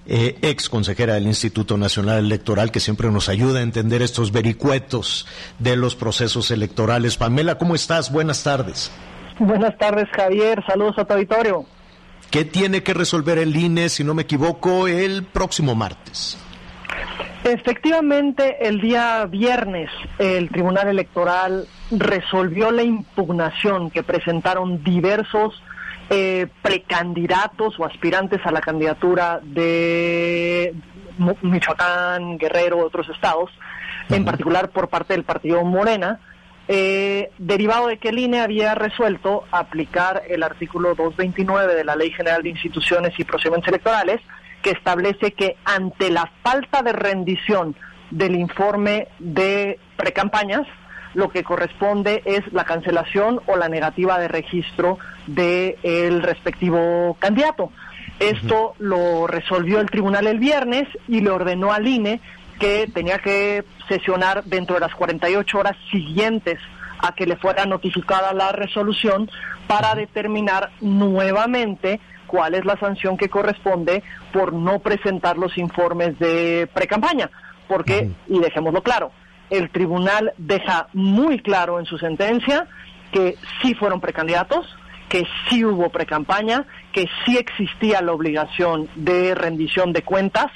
eh, 0.08 0.38
ex 0.40 0.68
consejera 0.68 1.14
del 1.14 1.26
Instituto 1.26 1.76
Nacional 1.76 2.18
Electoral, 2.18 2.70
que 2.70 2.78
siempre 2.78 3.10
nos 3.10 3.28
ayuda 3.28 3.58
a 3.58 3.62
entender 3.62 4.02
estos 4.02 4.30
vericuetos 4.30 5.26
de 5.58 5.74
los 5.74 5.96
procesos 5.96 6.52
electorales. 6.52 7.16
Pamela, 7.16 7.58
¿cómo 7.58 7.74
estás? 7.74 8.12
Buenas 8.12 8.44
tardes. 8.44 8.92
Buenas 9.38 9.76
tardes, 9.78 10.08
Javier. 10.10 10.64
Saludos 10.66 10.98
a 10.98 11.04
tu 11.04 11.14
auditorio. 11.14 11.64
¿Qué 12.30 12.44
tiene 12.44 12.82
que 12.82 12.94
resolver 12.94 13.38
el 13.38 13.56
INE, 13.56 13.88
si 13.88 14.02
no 14.02 14.14
me 14.14 14.22
equivoco, 14.22 14.88
el 14.88 15.24
próximo 15.24 15.74
martes? 15.74 16.38
Efectivamente, 17.44 18.66
el 18.66 18.80
día 18.80 19.24
viernes 19.26 19.88
el 20.18 20.48
Tribunal 20.48 20.88
Electoral 20.88 21.68
resolvió 21.92 22.72
la 22.72 22.82
impugnación 22.82 23.90
que 23.90 24.02
presentaron 24.02 24.82
diversos 24.82 25.62
eh, 26.10 26.48
precandidatos 26.62 27.78
o 27.78 27.84
aspirantes 27.84 28.40
a 28.44 28.50
la 28.50 28.60
candidatura 28.60 29.40
de 29.42 30.74
Michoacán, 31.42 32.38
Guerrero, 32.38 32.78
otros 32.78 33.08
estados, 33.08 33.50
en 34.08 34.24
particular 34.24 34.70
por 34.70 34.88
parte 34.88 35.14
del 35.14 35.24
partido 35.24 35.62
Morena, 35.64 36.20
eh, 36.68 37.30
derivado 37.38 37.86
de 37.88 37.98
que 37.98 38.08
el 38.08 38.18
INE 38.18 38.40
había 38.40 38.74
resuelto 38.74 39.44
aplicar 39.50 40.22
el 40.28 40.42
artículo 40.42 40.94
229 40.94 41.74
de 41.74 41.84
la 41.84 41.96
Ley 41.96 42.10
General 42.10 42.42
de 42.42 42.50
Instituciones 42.50 43.12
y 43.18 43.24
Procedimientos 43.24 43.68
Electorales, 43.68 44.20
que 44.62 44.70
establece 44.70 45.32
que 45.32 45.56
ante 45.64 46.10
la 46.10 46.30
falta 46.42 46.82
de 46.82 46.92
rendición 46.92 47.76
del 48.10 48.34
informe 48.34 49.08
de 49.18 49.78
precampañas, 49.96 50.66
lo 51.14 51.30
que 51.30 51.44
corresponde 51.44 52.22
es 52.24 52.40
la 52.52 52.64
cancelación 52.64 53.40
o 53.46 53.56
la 53.56 53.68
negativa 53.68 54.18
de 54.18 54.28
registro 54.28 54.98
del 55.26 56.22
respectivo 56.22 57.16
candidato. 57.20 57.70
Esto 58.18 58.74
lo 58.78 59.26
resolvió 59.26 59.80
el 59.80 59.90
tribunal 59.90 60.26
el 60.26 60.38
viernes 60.38 60.88
y 61.06 61.20
le 61.20 61.30
ordenó 61.30 61.72
al 61.72 61.86
INE 61.86 62.20
que 62.58 62.88
tenía 62.92 63.18
que 63.18 63.64
sesionar 63.88 64.44
dentro 64.44 64.74
de 64.74 64.80
las 64.80 64.94
48 64.94 65.58
horas 65.58 65.76
siguientes 65.90 66.58
a 66.98 67.12
que 67.12 67.26
le 67.26 67.36
fuera 67.36 67.66
notificada 67.66 68.32
la 68.32 68.52
resolución 68.52 69.30
para 69.66 69.94
determinar 69.94 70.70
nuevamente 70.80 72.00
cuál 72.26 72.54
es 72.54 72.64
la 72.64 72.78
sanción 72.78 73.16
que 73.16 73.28
corresponde 73.28 74.02
por 74.32 74.52
no 74.52 74.78
presentar 74.80 75.36
los 75.36 75.56
informes 75.58 76.18
de 76.18 76.68
precampaña. 76.72 77.30
Porque, 77.68 78.10
y 78.28 78.38
dejémoslo 78.38 78.82
claro, 78.82 79.12
el 79.50 79.70
tribunal 79.70 80.32
deja 80.38 80.88
muy 80.92 81.40
claro 81.40 81.78
en 81.78 81.86
su 81.86 81.98
sentencia 81.98 82.66
que 83.12 83.36
sí 83.62 83.74
fueron 83.74 84.00
precandidatos, 84.00 84.66
que 85.08 85.24
sí 85.48 85.64
hubo 85.64 85.90
precampaña, 85.90 86.64
que 86.92 87.08
sí 87.24 87.36
existía 87.36 88.02
la 88.02 88.12
obligación 88.12 88.88
de 88.96 89.34
rendición 89.34 89.92
de 89.92 90.02
cuentas, 90.02 90.46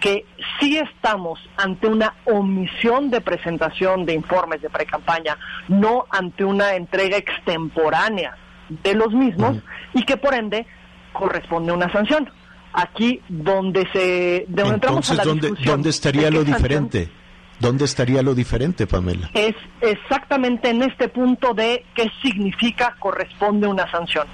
que 0.00 0.24
sí 0.58 0.78
estamos 0.78 1.38
ante 1.56 1.86
una 1.86 2.14
omisión 2.24 3.10
de 3.10 3.20
presentación 3.20 4.04
de 4.04 4.14
informes 4.14 4.60
de 4.62 4.70
precampaña, 4.70 5.36
no 5.68 6.06
ante 6.10 6.44
una 6.44 6.74
entrega 6.74 7.16
extemporánea 7.16 8.36
de 8.68 8.94
los 8.94 9.12
mismos 9.12 9.58
y 9.94 10.04
que 10.04 10.16
por 10.16 10.34
ende 10.34 10.66
corresponde 11.12 11.72
una 11.72 11.90
sanción. 11.92 12.30
Aquí 12.72 13.20
donde 13.28 13.86
se 13.92 14.46
donde 14.48 14.74
entramos 14.74 15.10
a 15.10 15.14
la 15.14 15.24
¿dónde, 15.24 15.52
¿dónde 15.64 15.90
estaría 15.90 16.30
lo 16.30 16.42
diferente? 16.42 17.10
¿Dónde 17.58 17.84
estaría 17.84 18.22
lo 18.22 18.34
diferente, 18.34 18.88
Pamela? 18.88 19.30
Es 19.34 19.54
exactamente 19.80 20.70
en 20.70 20.82
este 20.82 21.08
punto 21.08 21.54
de 21.54 21.84
qué 21.94 22.10
significa 22.20 22.96
corresponde 22.98 23.68
una 23.68 23.88
sanción. 23.90 24.26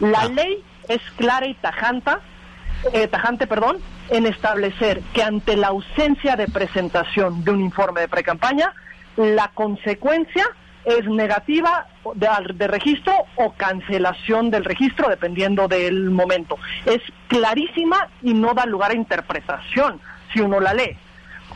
La 0.00 0.22
ah. 0.22 0.28
ley 0.28 0.64
es 0.88 1.00
clara 1.16 1.46
y 1.46 1.54
tajanta, 1.54 2.20
eh, 2.92 3.06
tajante, 3.06 3.46
perdón, 3.46 3.78
en 4.10 4.26
establecer 4.26 5.00
que 5.12 5.22
ante 5.22 5.56
la 5.56 5.68
ausencia 5.68 6.36
de 6.36 6.46
presentación 6.46 7.44
de 7.44 7.50
un 7.50 7.60
informe 7.60 8.02
de 8.02 8.08
precampaña, 8.08 8.72
la 9.16 9.48
consecuencia 9.54 10.44
es 10.84 11.06
negativa 11.06 11.86
de, 12.14 12.28
de, 12.54 12.66
registro 12.66 13.14
o 13.36 13.52
cancelación 13.52 14.50
del 14.50 14.64
registro, 14.64 15.08
dependiendo 15.08 15.68
del 15.68 16.10
momento. 16.10 16.58
Es 16.86 17.00
clarísima 17.28 18.08
y 18.22 18.34
no 18.34 18.52
da 18.52 18.66
lugar 18.66 18.90
a 18.90 18.94
interpretación 18.94 20.00
si 20.32 20.40
uno 20.40 20.58
la 20.60 20.74
lee 20.74 20.96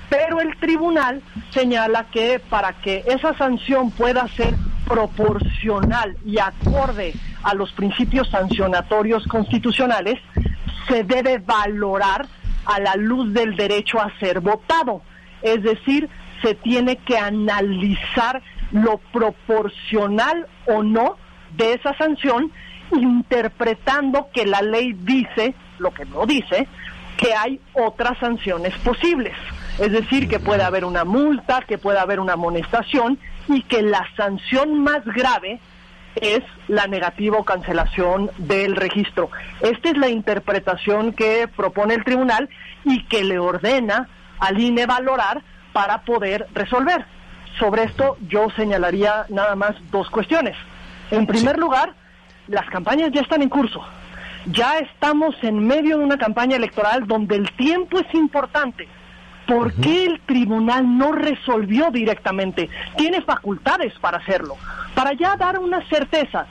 pero 0.09 0.41
el 0.41 0.57
tribunal 0.57 1.23
señala 1.51 2.07
que 2.11 2.39
para 2.39 2.73
que 2.75 3.05
esa 3.07 3.37
sanción 3.37 3.91
pueda 3.91 4.27
ser 4.29 4.55
proporcional 4.87 6.17
y 6.25 6.39
acorde 6.39 7.15
a 7.43 7.55
los 7.55 7.73
principios 7.73 8.29
sancionatorios 8.31 9.27
constitucionales, 9.27 10.21
se 10.89 11.05
debe 11.05 11.39
valorar 11.39 12.27
a 12.65 12.81
la 12.81 12.95
luz 12.97 13.33
del 13.33 13.57
derecho 13.57 14.01
a 14.01 14.13
ser 14.19 14.41
votado. 14.41 15.03
Es 15.43 15.63
decir, 15.63 16.09
se 16.43 16.55
tiene 16.55 16.97
que 16.97 17.19
analizar 17.19 18.43
lo 18.73 18.99
proporcional 19.13 20.47
o 20.67 20.83
no 20.83 21.17
de 21.57 21.75
esa 21.75 21.97
sanción, 21.97 22.51
interpretando 22.93 24.29
que 24.33 24.47
la 24.47 24.63
ley 24.63 24.93
dice, 24.93 25.55
lo 25.79 25.93
que 25.93 26.05
no 26.05 26.27
dice, 26.27 26.67
que 27.17 27.35
hay 27.35 27.61
otras 27.73 28.19
sanciones 28.19 28.75
posibles. 28.79 29.35
Es 29.79 29.93
decir, 29.93 30.29
que 30.29 30.39
puede 30.39 30.63
haber 30.63 30.85
una 30.85 31.05
multa, 31.05 31.63
que 31.67 31.79
puede 31.79 31.99
haber 31.99 32.21
una 32.21 32.35
amonestación 32.35 33.19
y 33.49 33.63
que 33.63 33.83
la 33.83 34.07
sanción 34.17 34.83
más 34.83 35.05
grave 35.05 35.61
es 36.17 36.41
la 36.69 36.87
negativa 36.87 37.39
o 37.39 37.45
cancelación 37.45 38.31
del 38.39 38.77
registro. 38.77 39.31
Esta 39.61 39.91
es 39.91 39.97
la 39.97 40.09
interpretación 40.09 41.13
que 41.13 41.49
propone 41.49 41.95
el 41.95 42.05
tribunal 42.05 42.49
y 42.85 43.05
que 43.05 43.25
le 43.25 43.39
ordena 43.39 44.09
al 44.39 44.61
INE 44.61 44.87
valorar 44.87 45.43
para 45.73 46.03
poder 46.03 46.47
resolver. 46.55 47.05
Sobre 47.59 47.85
esto 47.85 48.17
yo 48.29 48.49
señalaría 48.57 49.27
nada 49.29 49.55
más 49.57 49.75
dos 49.91 50.11
cuestiones. 50.11 50.57
En 51.11 51.27
primer 51.27 51.59
lugar, 51.59 51.95
las 52.49 52.67
campañas 52.71 53.11
ya 53.13 53.21
están 53.21 53.43
en 53.43 53.49
curso. 53.49 53.85
Ya 54.47 54.79
estamos 54.79 55.35
en 55.43 55.67
medio 55.67 55.99
de 55.99 56.05
una 56.05 56.19
campaña 56.19 56.57
electoral 56.57 57.07
donde 57.07 57.37
el 57.37 57.51
tiempo 57.53 57.99
es 57.99 58.15
importante. 58.15 58.89
¿Por 59.47 59.73
qué 59.75 60.07
el 60.07 60.21
tribunal 60.21 60.99
no 60.99 61.13
resolvió 61.13 61.91
directamente? 61.91 62.69
Tiene 62.97 63.23
facultades 63.23 63.93
para 64.01 64.19
hacerlo, 64.19 64.57
para 64.95 65.13
ya 65.13 65.37
dar 65.37 65.59
una 65.59 65.87
certeza. 65.89 66.47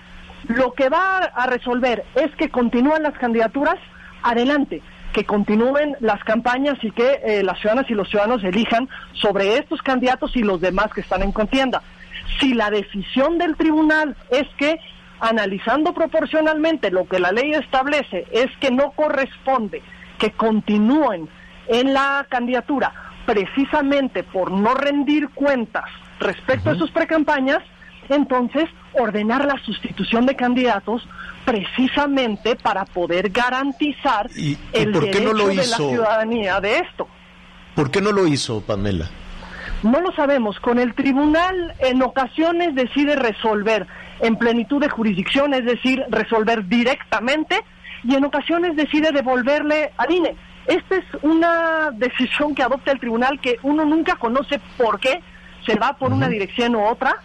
Lo 0.47 0.73
que 0.73 0.89
va 0.89 1.17
a 1.17 1.47
resolver 1.47 2.05
es 2.15 2.33
que 2.35 2.49
continúan 2.49 3.03
las 3.03 3.17
candidaturas, 3.17 3.77
adelante, 4.23 4.81
que 5.11 5.25
continúen 5.25 5.95
las 5.99 6.23
campañas 6.23 6.77
y 6.83 6.91
que 6.91 7.21
eh, 7.23 7.43
las 7.43 7.59
ciudadanas 7.59 7.89
y 7.89 7.93
los 7.93 8.09
ciudadanos 8.09 8.43
elijan 8.43 8.87
sobre 9.13 9.57
estos 9.57 9.81
candidatos 9.81 10.35
y 10.35 10.43
los 10.43 10.61
demás 10.61 10.91
que 10.93 11.01
están 11.01 11.23
en 11.23 11.31
contienda. 11.31 11.81
Si 12.39 12.53
la 12.53 12.69
decisión 12.69 13.37
del 13.37 13.55
tribunal 13.55 14.15
es 14.29 14.47
que, 14.57 14.77
analizando 15.19 15.93
proporcionalmente 15.93 16.91
lo 16.91 17.07
que 17.07 17.19
la 17.19 17.31
ley 17.31 17.51
establece, 17.53 18.25
es 18.31 18.47
que 18.59 18.71
no 18.71 18.91
corresponde 18.91 19.81
que 20.17 20.31
continúen 20.31 21.29
en 21.67 21.93
la 21.93 22.25
candidatura 22.29 22.93
precisamente 23.25 24.23
por 24.23 24.51
no 24.51 24.73
rendir 24.75 25.29
cuentas 25.29 25.85
respecto 26.19 26.69
a 26.69 26.75
sus 26.75 26.91
precampañas, 26.91 27.59
entonces 28.09 28.65
ordenar 28.93 29.45
la 29.45 29.59
sustitución 29.63 30.25
de 30.25 30.35
candidatos 30.35 31.07
precisamente 31.43 32.55
para 32.55 32.85
poder 32.85 33.29
garantizar 33.29 34.29
el 34.73 34.91
derecho 34.91 35.33
de 35.33 35.55
la 35.55 35.63
ciudadanía 35.63 36.61
de 36.61 36.79
esto. 36.79 37.07
¿Por 37.75 37.91
qué 37.91 38.01
no 38.01 38.11
lo 38.11 38.27
hizo, 38.27 38.61
Pamela? 38.61 39.09
No 39.83 39.99
lo 39.99 40.11
sabemos. 40.13 40.59
Con 40.59 40.79
el 40.79 40.93
tribunal 40.93 41.75
en 41.79 42.01
ocasiones 42.01 42.73
decide 42.73 43.15
resolver 43.15 43.85
en 44.21 44.37
plenitud 44.37 44.79
de 44.79 44.89
jurisdicción, 44.89 45.53
es 45.53 45.65
decir, 45.65 46.03
resolver 46.09 46.67
directamente, 46.67 47.59
y 48.03 48.15
en 48.15 48.23
ocasiones 48.23 48.75
decide 48.75 49.11
devolverle 49.11 49.91
al 49.97 50.11
INE. 50.11 50.35
Esta 50.67 50.95
es 50.95 51.05
una 51.21 51.91
decisión 51.91 52.55
que 52.55 52.63
adopta 52.63 52.91
el 52.91 52.99
tribunal 52.99 53.39
que 53.39 53.57
uno 53.63 53.85
nunca 53.85 54.15
conoce 54.15 54.59
por 54.77 54.99
qué 54.99 55.21
se 55.65 55.75
va 55.75 55.93
por 55.93 56.11
una 56.11 56.27
dirección 56.27 56.75
u 56.75 56.85
otra, 56.85 57.17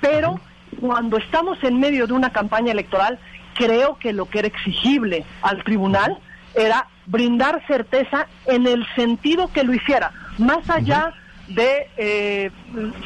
pero 0.00 0.40
cuando 0.80 1.16
estamos 1.16 1.62
en 1.62 1.80
medio 1.80 2.06
de 2.06 2.12
una 2.12 2.30
campaña 2.30 2.72
electoral, 2.72 3.18
creo 3.54 3.96
que 3.98 4.12
lo 4.12 4.26
que 4.26 4.40
era 4.40 4.48
exigible 4.48 5.24
al 5.42 5.64
tribunal 5.64 6.18
era 6.54 6.86
brindar 7.06 7.62
certeza 7.66 8.26
en 8.46 8.66
el 8.66 8.86
sentido 8.94 9.50
que 9.52 9.64
lo 9.64 9.74
hiciera, 9.74 10.12
más 10.38 10.68
allá 10.68 11.12
de 11.48 11.88
eh, 11.96 12.50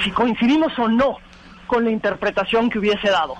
si 0.02 0.10
coincidimos 0.10 0.76
o 0.78 0.88
no 0.88 1.18
con 1.66 1.84
la 1.84 1.90
interpretación 1.90 2.70
que 2.70 2.78
hubiese 2.78 3.10
dado. 3.10 3.34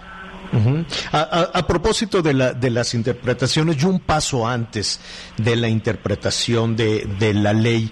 A, 1.12 1.66
propósito 1.66 2.22
de, 2.22 2.34
la, 2.34 2.52
de 2.52 2.70
las 2.70 2.94
interpretaciones, 2.94 3.82
y 3.82 3.86
un 3.86 4.00
paso 4.00 4.46
antes 4.46 5.00
de 5.36 5.56
la 5.56 5.68
interpretación 5.68 6.76
de, 6.76 7.06
de 7.18 7.34
la 7.34 7.52
ley, 7.52 7.90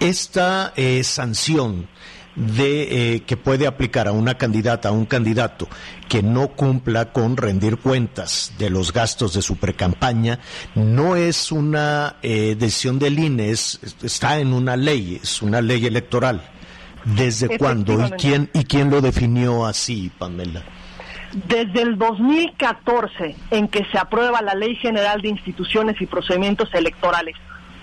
esta 0.00 0.72
eh, 0.76 1.02
sanción 1.04 1.88
de 2.38 3.14
eh, 3.14 3.22
que 3.24 3.36
puede 3.36 3.66
aplicar 3.66 4.06
a 4.06 4.12
una 4.12 4.38
candidata, 4.38 4.90
a 4.90 4.92
un 4.92 5.06
candidato 5.06 5.68
que 6.08 6.22
no 6.22 6.48
cumpla 6.48 7.12
con 7.12 7.36
rendir 7.36 7.78
cuentas 7.78 8.52
de 8.58 8.70
los 8.70 8.92
gastos 8.92 9.34
de 9.34 9.42
su 9.42 9.56
precampaña, 9.56 10.38
no 10.74 11.16
es 11.16 11.50
una 11.50 12.16
eh, 12.22 12.56
decisión 12.58 12.98
del 12.98 13.18
INE, 13.18 13.50
está 13.50 14.38
en 14.38 14.52
una 14.52 14.76
ley, 14.76 15.18
es 15.22 15.42
una 15.42 15.60
ley 15.60 15.84
electoral. 15.86 16.50
¿Desde 17.04 17.56
cuándo 17.58 18.06
y 18.06 18.10
quién 18.12 18.50
y 18.52 18.64
quién 18.64 18.90
lo 18.90 19.00
definió 19.00 19.64
así, 19.64 20.10
Pamela? 20.18 20.64
Desde 21.32 21.82
el 21.82 21.98
2014, 21.98 23.36
en 23.50 23.68
que 23.68 23.84
se 23.92 23.98
aprueba 23.98 24.40
la 24.40 24.54
Ley 24.54 24.76
General 24.76 25.20
de 25.20 25.28
Instituciones 25.28 26.00
y 26.00 26.06
Procedimientos 26.06 26.72
Electorales, 26.72 27.36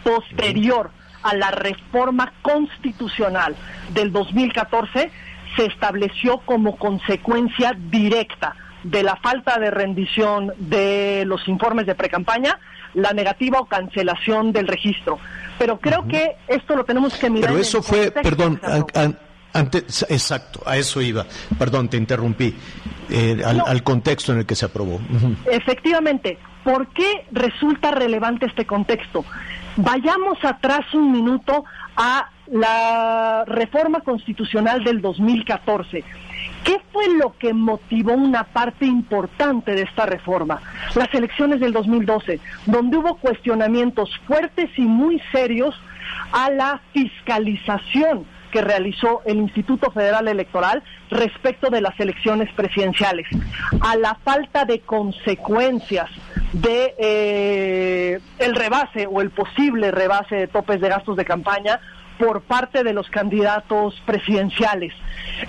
posterior 0.03 0.91
a 1.23 1.35
la 1.35 1.51
reforma 1.51 2.33
constitucional 2.41 3.55
del 3.93 4.11
2014 4.11 5.11
se 5.55 5.65
estableció 5.65 6.39
como 6.39 6.77
consecuencia 6.77 7.75
directa 7.77 8.55
de 8.83 9.01
la 9.01 9.15
falta 9.15 9.57
de 9.57 9.71
rendición 9.71 10.53
de 10.57 11.23
los 11.25 11.47
informes 11.47 11.87
de 11.87 11.95
precampaña 11.95 12.59
la 12.93 13.11
negativa 13.13 13.59
o 13.59 13.65
cancelación 13.65 14.51
del 14.51 14.67
registro. 14.67 15.19
Pero 15.57 15.79
creo 15.79 16.07
que 16.07 16.37
esto 16.47 16.75
lo 16.75 16.85
tenemos 16.85 17.13
que 17.15 17.29
mirar. 17.29 17.49
Pero 17.49 17.61
eso 17.61 17.81
fue, 17.81 18.11
perdón, 18.11 18.59
antes, 19.55 20.05
exacto, 20.09 20.61
a 20.65 20.77
eso 20.77 21.01
iba. 21.01 21.25
Perdón, 21.57 21.89
te 21.89 21.97
interrumpí. 21.97 22.53
Eh, 23.09 23.41
al, 23.45 23.83
contexto 23.83 24.33
en 24.33 24.39
el 24.39 24.45
que 24.45 24.55
se 24.55 24.65
aprobó. 24.65 24.99
Efectivamente, 25.51 26.39
¿por 26.63 26.87
qué 26.87 27.25
resulta 27.31 27.91
relevante 27.91 28.47
este 28.47 28.65
contexto? 28.65 29.23
Vayamos 29.75 30.43
atrás 30.43 30.91
un 30.93 31.11
minuto 31.11 31.65
a 31.95 32.29
la 32.47 33.43
reforma 33.45 34.01
constitucional 34.01 34.83
del 34.83 35.01
2014. 35.01 36.03
¿Qué 36.63 36.81
fue 36.91 37.07
lo 37.09 37.37
que 37.37 37.53
motivó 37.53 38.13
una 38.13 38.45
parte 38.45 38.85
importante 38.85 39.75
de 39.75 39.83
esta 39.83 40.07
reforma? 40.07 40.59
Las 40.95 41.13
elecciones 41.13 41.59
del 41.59 41.73
2012, 41.73 42.39
donde 42.65 42.97
hubo 42.97 43.17
cuestionamientos 43.17 44.09
fuertes 44.25 44.71
y 44.77 44.81
muy 44.81 45.21
serios 45.31 45.75
a 46.31 46.49
la 46.49 46.81
fiscalización 46.91 48.25
que 48.55 48.61
realizó 48.61 49.21
el 49.25 49.35
Instituto 49.35 49.91
Federal 49.91 50.29
Electoral 50.29 50.81
respecto 51.09 51.69
de 51.69 51.81
las 51.81 51.99
elecciones 51.99 52.49
presidenciales, 52.53 53.27
a 53.81 53.97
la 53.97 54.15
falta 54.23 54.63
de 54.63 54.79
consecuencias 54.79 56.09
de 56.53 56.95
eh, 56.97 58.19
el 58.39 58.55
rebase 58.55 59.07
o 59.11 59.19
el 59.19 59.31
posible 59.31 59.91
rebase 59.91 60.37
de 60.37 60.47
topes 60.47 60.79
de 60.79 60.87
gastos 60.87 61.17
de 61.17 61.25
campaña 61.25 61.81
por 62.17 62.43
parte 62.43 62.85
de 62.85 62.93
los 62.93 63.09
candidatos 63.09 64.01
presidenciales. 64.05 64.93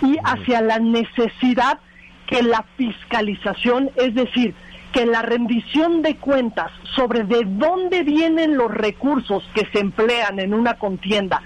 Y 0.02 0.16
hacia 0.24 0.60
la 0.60 0.80
necesidad 0.80 1.78
que 2.26 2.42
la 2.42 2.64
fiscalización, 2.76 3.92
es 3.94 4.16
decir, 4.16 4.52
que 4.96 5.04
la 5.04 5.20
rendición 5.20 6.00
de 6.00 6.16
cuentas 6.16 6.72
sobre 6.94 7.24
de 7.24 7.42
dónde 7.44 8.02
vienen 8.02 8.56
los 8.56 8.70
recursos 8.70 9.44
que 9.54 9.68
se 9.70 9.80
emplean 9.80 10.38
en 10.38 10.54
una 10.54 10.78
contienda 10.78 11.42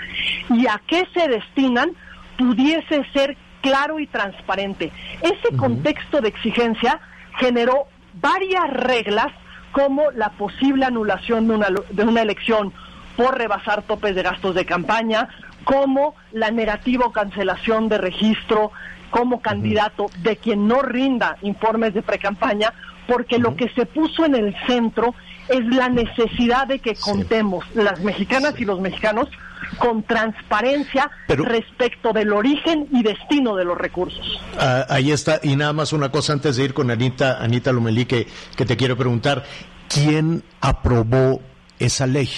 y 0.51 0.69
a 0.69 0.81
qué 0.87 1.09
se 1.13 1.27
destinan 1.27 1.91
pudiese 2.39 3.05
ser 3.13 3.37
claro 3.61 3.99
y 3.99 4.07
transparente. 4.07 4.93
Ese 5.21 5.57
contexto 5.57 6.21
de 6.21 6.29
exigencia 6.29 7.01
generó 7.41 7.89
varias 8.21 8.71
reglas 8.71 9.33
como 9.73 10.13
la 10.13 10.29
posible 10.29 10.85
anulación 10.85 11.49
de 11.49 11.55
una, 11.57 11.69
de 11.91 12.05
una 12.05 12.23
elección 12.23 12.73
por 13.17 13.37
rebasar 13.37 13.83
topes 13.83 14.15
de 14.15 14.23
gastos 14.23 14.55
de 14.55 14.65
campaña, 14.65 15.29
como 15.65 16.15
la 16.31 16.53
negativa 16.53 17.07
o 17.07 17.11
cancelación 17.11 17.89
de 17.89 17.99
registro 17.99 18.71
como 19.11 19.41
candidato 19.41 20.07
de 20.23 20.37
quien 20.37 20.69
no 20.69 20.83
rinda 20.83 21.37
informes 21.43 21.95
de 21.95 22.03
precampaña, 22.03 22.73
porque 23.11 23.39
lo 23.39 23.57
que 23.57 23.69
se 23.71 23.87
puso 23.87 24.25
en 24.25 24.37
el 24.37 24.55
centro 24.69 25.17
es 25.49 25.67
la 25.67 25.89
necesidad 25.89 26.69
de 26.69 26.79
que 26.79 26.95
contemos 26.95 27.65
las 27.75 27.99
mexicanas 28.03 28.55
y 28.61 28.65
los 28.65 28.81
mexicanos 28.81 29.29
con 29.79 30.05
transparencia 30.05 31.11
respecto 31.27 32.13
del 32.13 32.33
origen 32.33 32.87
y 32.93 33.03
destino 33.03 33.57
de 33.57 33.65
los 33.65 33.77
recursos. 33.77 34.41
Ah, 34.61 34.87
ahí 34.89 35.11
está, 35.11 35.41
y 35.43 35.57
nada 35.57 35.73
más 35.73 35.93
una 35.93 36.13
cosa 36.13 36.35
antes 36.35 36.55
de 36.55 36.65
ir 36.65 36.73
con 36.73 36.89
Anita, 36.89 37.43
Anita 37.43 37.73
Lomelí, 37.73 38.05
que, 38.05 38.29
que 38.57 38.65
te 38.65 38.77
quiero 38.77 38.97
preguntar, 38.97 39.43
¿quién 39.89 40.45
aprobó 40.61 41.41
esa 41.81 42.07
ley? 42.07 42.31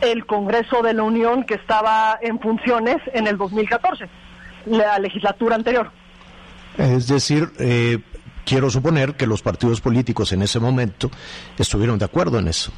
El 0.00 0.26
Congreso 0.26 0.80
de 0.82 0.94
la 0.94 1.02
Unión 1.02 1.42
que 1.42 1.54
estaba 1.54 2.20
en 2.22 2.38
funciones 2.38 2.98
en 3.12 3.26
el 3.26 3.36
2014, 3.36 4.04
la 4.66 4.96
legislatura 5.00 5.56
anterior. 5.56 5.90
Es 6.78 7.08
decir, 7.08 7.50
eh, 7.58 7.98
quiero 8.44 8.70
suponer 8.70 9.14
que 9.14 9.26
los 9.26 9.42
partidos 9.42 9.80
políticos 9.80 10.32
en 10.32 10.42
ese 10.42 10.60
momento 10.60 11.10
estuvieron 11.58 11.98
de 11.98 12.04
acuerdo 12.04 12.38
en 12.38 12.48
eso. 12.48 12.72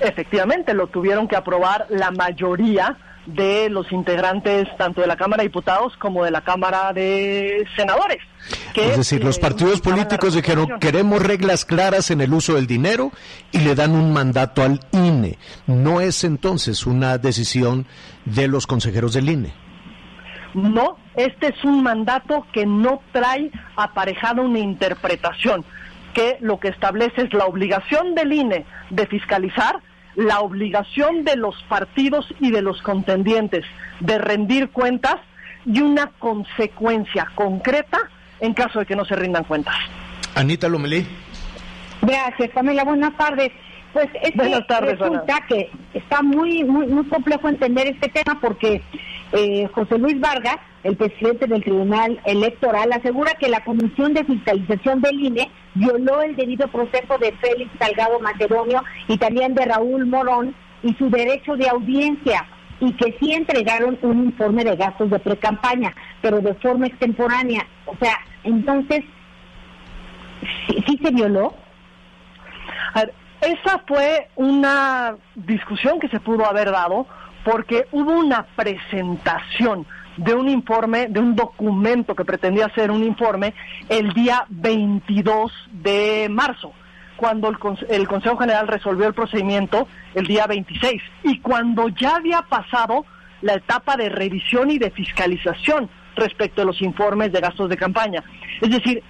Efectivamente, 0.00 0.74
lo 0.74 0.86
tuvieron 0.86 1.26
que 1.26 1.36
aprobar 1.36 1.86
la 1.90 2.10
mayoría 2.10 2.96
de 3.28 3.68
los 3.68 3.92
integrantes 3.92 4.66
tanto 4.78 5.02
de 5.02 5.06
la 5.06 5.16
Cámara 5.16 5.42
de 5.42 5.48
Diputados 5.48 5.92
como 5.98 6.24
de 6.24 6.30
la 6.30 6.40
Cámara 6.40 6.92
de 6.94 7.66
Senadores. 7.76 8.18
es 8.74 8.96
decir, 8.96 9.22
los 9.22 9.36
eh, 9.36 9.40
partidos 9.40 9.80
políticos 9.82 10.34
dijeron 10.34 10.78
queremos 10.80 11.22
reglas 11.22 11.66
claras 11.66 12.10
en 12.10 12.22
el 12.22 12.32
uso 12.32 12.54
del 12.54 12.66
dinero 12.66 13.12
y 13.52 13.58
le 13.58 13.74
dan 13.74 13.92
un 13.92 14.12
mandato 14.12 14.62
al 14.62 14.80
INE. 14.92 15.38
No 15.66 16.00
es 16.00 16.24
entonces 16.24 16.86
una 16.86 17.18
decisión 17.18 17.86
de 18.24 18.48
los 18.48 18.66
consejeros 18.66 19.12
del 19.12 19.28
INE. 19.28 19.67
No, 20.54 20.96
este 21.14 21.48
es 21.48 21.64
un 21.64 21.82
mandato 21.82 22.46
que 22.52 22.66
no 22.66 23.00
trae 23.12 23.50
aparejada 23.76 24.42
una 24.42 24.58
interpretación, 24.58 25.64
que 26.14 26.38
lo 26.40 26.58
que 26.58 26.68
establece 26.68 27.22
es 27.22 27.32
la 27.32 27.44
obligación 27.44 28.14
del 28.14 28.32
INE 28.32 28.64
de 28.90 29.06
fiscalizar 29.06 29.80
la 30.14 30.40
obligación 30.40 31.22
de 31.24 31.36
los 31.36 31.54
partidos 31.68 32.26
y 32.40 32.50
de 32.50 32.62
los 32.62 32.82
contendientes 32.82 33.64
de 34.00 34.18
rendir 34.18 34.70
cuentas 34.70 35.16
y 35.64 35.80
una 35.80 36.08
consecuencia 36.18 37.28
concreta 37.34 37.98
en 38.40 38.54
caso 38.54 38.80
de 38.80 38.86
que 38.86 38.96
no 38.96 39.04
se 39.04 39.14
rindan 39.14 39.44
cuentas. 39.44 39.76
Anita 40.34 40.68
Lomelí. 40.68 41.06
Gracias, 42.02 42.50
Pamela. 42.50 42.84
Buenas 42.84 43.16
tardes. 43.16 43.50
Pues 43.92 44.08
es 44.22 44.34
Buenas 44.34 44.66
tardes, 44.66 44.98
resulta 44.98 45.40
que 45.48 45.70
está 45.94 46.22
muy, 46.22 46.62
muy, 46.62 46.86
muy 46.86 47.04
complejo 47.06 47.48
entender 47.48 47.86
este 47.86 48.08
tema 48.08 48.38
porque 48.40 48.82
eh, 49.32 49.68
José 49.74 49.98
Luis 49.98 50.18
Vargas, 50.20 50.56
el 50.84 50.96
presidente 50.96 51.46
del 51.46 51.62
Tribunal 51.62 52.20
Electoral, 52.24 52.92
asegura 52.92 53.32
que 53.34 53.48
la 53.48 53.64
Comisión 53.64 54.14
de 54.14 54.24
Fiscalización 54.24 55.00
del 55.00 55.20
INE 55.20 55.50
violó 55.74 56.22
el 56.22 56.36
debido 56.36 56.68
proceso 56.68 57.18
de 57.18 57.32
Félix 57.32 57.70
Salgado 57.78 58.20
Macedonio 58.20 58.82
y 59.06 59.18
también 59.18 59.54
de 59.54 59.66
Raúl 59.66 60.06
Morón 60.06 60.54
y 60.82 60.94
su 60.94 61.10
derecho 61.10 61.56
de 61.56 61.68
audiencia 61.68 62.46
y 62.80 62.92
que 62.92 63.16
sí 63.20 63.32
entregaron 63.32 63.98
un 64.02 64.24
informe 64.26 64.64
de 64.64 64.76
gastos 64.76 65.10
de 65.10 65.18
precampaña, 65.18 65.94
pero 66.22 66.40
de 66.40 66.54
forma 66.54 66.86
extemporánea. 66.86 67.66
O 67.86 67.96
sea, 68.00 68.16
entonces, 68.44 69.04
¿sí, 70.68 70.98
se 71.02 71.10
violó? 71.10 71.54
esa 73.40 73.78
fue 73.86 74.28
una 74.34 75.16
discusión 75.36 76.00
que 76.00 76.08
se 76.08 76.18
pudo 76.18 76.44
haber 76.44 76.72
dado 76.72 77.06
porque 77.44 77.86
hubo 77.92 78.12
una 78.12 78.46
presentación 78.56 79.86
de 80.16 80.34
un 80.34 80.48
informe, 80.48 81.06
de 81.08 81.20
un 81.20 81.36
documento 81.36 82.14
que 82.14 82.24
pretendía 82.24 82.68
ser 82.74 82.90
un 82.90 83.04
informe 83.04 83.54
el 83.88 84.12
día 84.12 84.44
22 84.48 85.52
de 85.72 86.28
marzo, 86.28 86.72
cuando 87.16 87.48
el, 87.48 87.56
el 87.88 88.08
Consejo 88.08 88.36
General 88.36 88.66
resolvió 88.66 89.06
el 89.06 89.14
procedimiento 89.14 89.86
el 90.14 90.26
día 90.26 90.46
26 90.46 91.00
y 91.24 91.38
cuando 91.40 91.88
ya 91.88 92.16
había 92.16 92.42
pasado 92.42 93.04
la 93.42 93.54
etapa 93.54 93.96
de 93.96 94.08
revisión 94.08 94.70
y 94.70 94.78
de 94.78 94.90
fiscalización 94.90 95.88
respecto 96.16 96.62
a 96.62 96.64
los 96.64 96.82
informes 96.82 97.32
de 97.32 97.40
gastos 97.40 97.68
de 97.68 97.76
campaña. 97.76 98.24
Es 98.60 98.70
decir, 98.70 99.02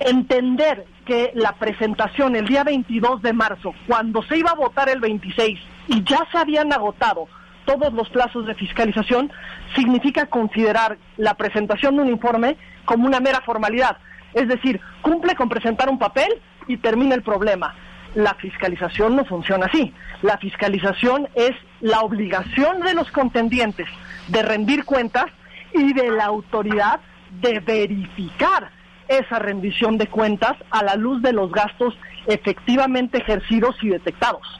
entender 0.00 0.84
que 1.04 1.30
la 1.34 1.52
presentación 1.52 2.36
el 2.36 2.46
día 2.46 2.64
22 2.64 3.22
de 3.22 3.32
marzo, 3.32 3.72
cuando 3.86 4.22
se 4.24 4.38
iba 4.38 4.50
a 4.50 4.54
votar 4.54 4.88
el 4.88 5.00
26 5.00 5.58
y 5.88 6.02
ya 6.02 6.26
se 6.30 6.38
habían 6.38 6.72
agotado 6.72 7.28
todos 7.68 7.92
los 7.92 8.08
plazos 8.08 8.46
de 8.46 8.54
fiscalización, 8.54 9.30
significa 9.76 10.24
considerar 10.24 10.96
la 11.18 11.34
presentación 11.34 11.96
de 11.96 12.02
un 12.02 12.08
informe 12.08 12.56
como 12.86 13.06
una 13.06 13.20
mera 13.20 13.42
formalidad. 13.42 13.98
Es 14.32 14.48
decir, 14.48 14.80
cumple 15.02 15.34
con 15.34 15.50
presentar 15.50 15.90
un 15.90 15.98
papel 15.98 16.32
y 16.66 16.78
termina 16.78 17.14
el 17.14 17.22
problema. 17.22 17.74
La 18.14 18.32
fiscalización 18.36 19.16
no 19.16 19.26
funciona 19.26 19.66
así. 19.66 19.92
La 20.22 20.38
fiscalización 20.38 21.28
es 21.34 21.52
la 21.82 22.00
obligación 22.00 22.80
de 22.80 22.94
los 22.94 23.10
contendientes 23.10 23.86
de 24.28 24.42
rendir 24.42 24.86
cuentas 24.86 25.26
y 25.74 25.92
de 25.92 26.10
la 26.10 26.24
autoridad 26.24 27.00
de 27.42 27.60
verificar 27.60 28.70
esa 29.08 29.38
rendición 29.38 29.98
de 29.98 30.06
cuentas 30.06 30.56
a 30.70 30.82
la 30.82 30.96
luz 30.96 31.20
de 31.20 31.34
los 31.34 31.52
gastos 31.52 31.94
efectivamente 32.26 33.18
ejercidos 33.18 33.76
y 33.82 33.90
detectados. 33.90 34.58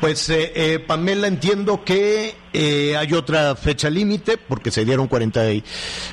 Pues 0.00 0.30
eh, 0.30 0.52
eh, 0.54 0.78
Pamela, 0.78 1.26
entiendo 1.26 1.84
que 1.84 2.34
eh, 2.52 2.96
hay 2.96 3.12
otra 3.12 3.54
fecha 3.56 3.90
límite 3.90 4.38
porque 4.38 4.70
se 4.70 4.84
dieron 4.84 5.06
40 5.06 5.52
y 5.52 5.64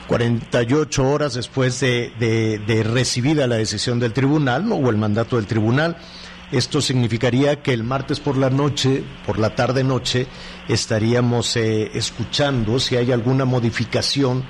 48 0.07 1.07
horas 1.07 1.33
después 1.35 1.79
de, 1.79 2.11
de, 2.19 2.83
recibida 2.83 3.47
la 3.47 3.55
decisión 3.55 3.99
del 3.99 4.11
tribunal 4.11 4.69
o 4.71 4.89
el 4.89 4.97
mandato 4.97 5.37
del 5.37 5.45
tribunal. 5.45 5.97
Esto 6.51 6.81
significaría 6.81 7.61
que 7.61 7.73
el 7.73 7.83
martes 7.83 8.19
por 8.19 8.37
la 8.37 8.49
noche, 8.49 9.03
por 9.25 9.39
la 9.39 9.55
tarde 9.55 9.83
noche, 9.83 10.27
estaríamos 10.67 11.55
escuchando 11.55 12.79
si 12.79 12.97
hay 12.97 13.11
alguna 13.11 13.45
modificación 13.45 14.45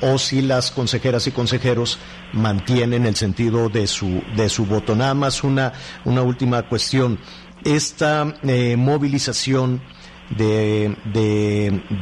o 0.00 0.18
si 0.18 0.42
las 0.42 0.70
consejeras 0.70 1.26
y 1.26 1.32
consejeros 1.32 1.98
mantienen 2.32 3.06
el 3.06 3.16
sentido 3.16 3.68
de 3.68 3.86
su, 3.86 4.22
de 4.36 4.48
su 4.48 4.66
voto. 4.66 4.94
Nada 4.94 5.14
más 5.14 5.44
una, 5.44 5.72
una 6.04 6.22
última 6.22 6.62
cuestión 6.62 7.18
esta 7.64 8.36
eh, 8.42 8.76
movilización 8.76 9.80
de, 10.30 10.96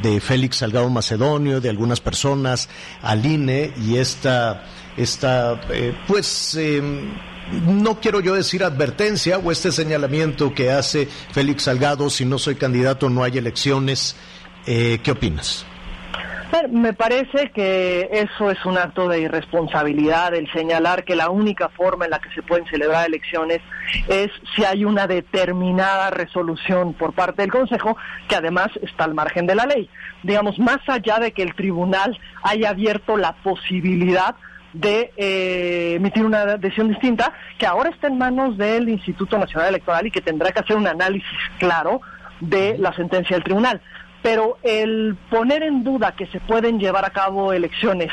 de, 0.03 0.21
Félix 0.21 0.59
Salgado 0.59 0.89
Macedonio, 0.91 1.61
de 1.61 1.69
algunas 1.69 2.01
personas 2.01 2.69
al 3.03 3.25
INE 3.25 3.73
y 3.77 3.97
esta, 3.97 4.65
esta 4.97 5.61
eh, 5.71 5.95
pues, 6.07 6.55
em, 6.55 7.13
no 7.67 8.01
quiero 8.01 8.21
yo 8.21 8.35
decir 8.35 8.65
advertencia 8.65 9.39
o 9.39 9.51
este 9.51 9.73
señalamiento 9.73 10.55
que 10.55 10.71
hace 10.71 11.09
Félix 11.33 11.65
Salgado, 11.65 12.09
si 12.11 12.25
no 12.25 12.39
soy 12.39 12.55
candidato 12.55 13.11
no 13.11 13.25
hay 13.25 13.39
elecciones, 13.39 14.17
eh, 14.67 15.01
¿qué 15.03 15.11
opinas? 15.11 15.67
Me 16.71 16.93
parece 16.93 17.51
que 17.51 18.11
eso 18.13 18.51
es 18.51 18.63
un 18.67 18.77
acto 18.77 19.09
de 19.09 19.21
irresponsabilidad, 19.21 20.35
el 20.35 20.53
señalar 20.53 21.03
que 21.03 21.17
la 21.17 21.31
única 21.31 21.71
forma 21.71 22.05
en 22.05 22.11
la 22.11 22.19
que 22.19 22.31
se 22.35 22.43
pueden 22.43 22.67
celebrar 22.67 23.07
elecciones 23.07 23.61
es 24.07 24.31
si 24.55 24.63
hay 24.63 24.85
una 24.85 25.07
determinada 25.07 26.11
resolución 26.11 26.93
por 26.93 27.15
parte 27.15 27.41
del 27.41 27.51
Consejo, 27.51 27.97
que 28.29 28.37
además 28.37 28.69
está 28.83 29.05
al 29.05 29.15
margen 29.15 29.47
de 29.47 29.55
la 29.55 29.65
ley. 29.65 29.89
Digamos, 30.23 30.59
más 30.59 30.79
allá 30.89 31.19
de 31.19 31.33
que 31.33 31.43
el 31.43 31.55
tribunal 31.55 32.19
haya 32.43 32.69
abierto 32.69 33.17
la 33.17 33.33
posibilidad 33.33 34.35
de 34.75 35.11
eh, 35.17 35.95
emitir 35.97 36.25
una 36.25 36.45
decisión 36.45 36.89
distinta, 36.89 37.33
que 37.59 37.67
ahora 37.67 37.89
está 37.89 38.09
en 38.09 38.19
manos 38.19 38.59
del 38.59 38.91
Instituto 38.91 39.39
Nacional 39.39 39.71
Electoral 39.71 40.07
y 40.07 40.11
que 40.11 40.21
tendrá 40.21 40.53
que 40.53 40.61
hacer 40.61 40.77
un 40.77 40.87
análisis 40.87 41.39
claro 41.59 42.03
de 42.41 42.77
la 42.79 42.93
sentencia 42.95 43.37
del 43.37 43.45
tribunal 43.45 43.81
pero 44.23 44.59
el 44.63 45.17
poner 45.31 45.63
en 45.63 45.85
duda 45.85 46.13
que 46.13 46.27
se 46.27 46.41
pueden 46.41 46.79
llevar 46.79 47.05
a 47.05 47.11
cabo 47.11 47.53
elecciones 47.53 48.11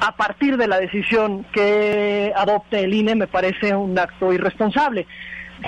a 0.00 0.16
partir 0.16 0.56
de 0.56 0.66
la 0.66 0.80
decisión 0.80 1.44
que 1.52 2.32
adopte 2.34 2.80
el 2.80 2.94
INE 2.94 3.14
me 3.14 3.26
parece 3.26 3.74
un 3.74 3.98
acto 3.98 4.32
irresponsable. 4.32 5.06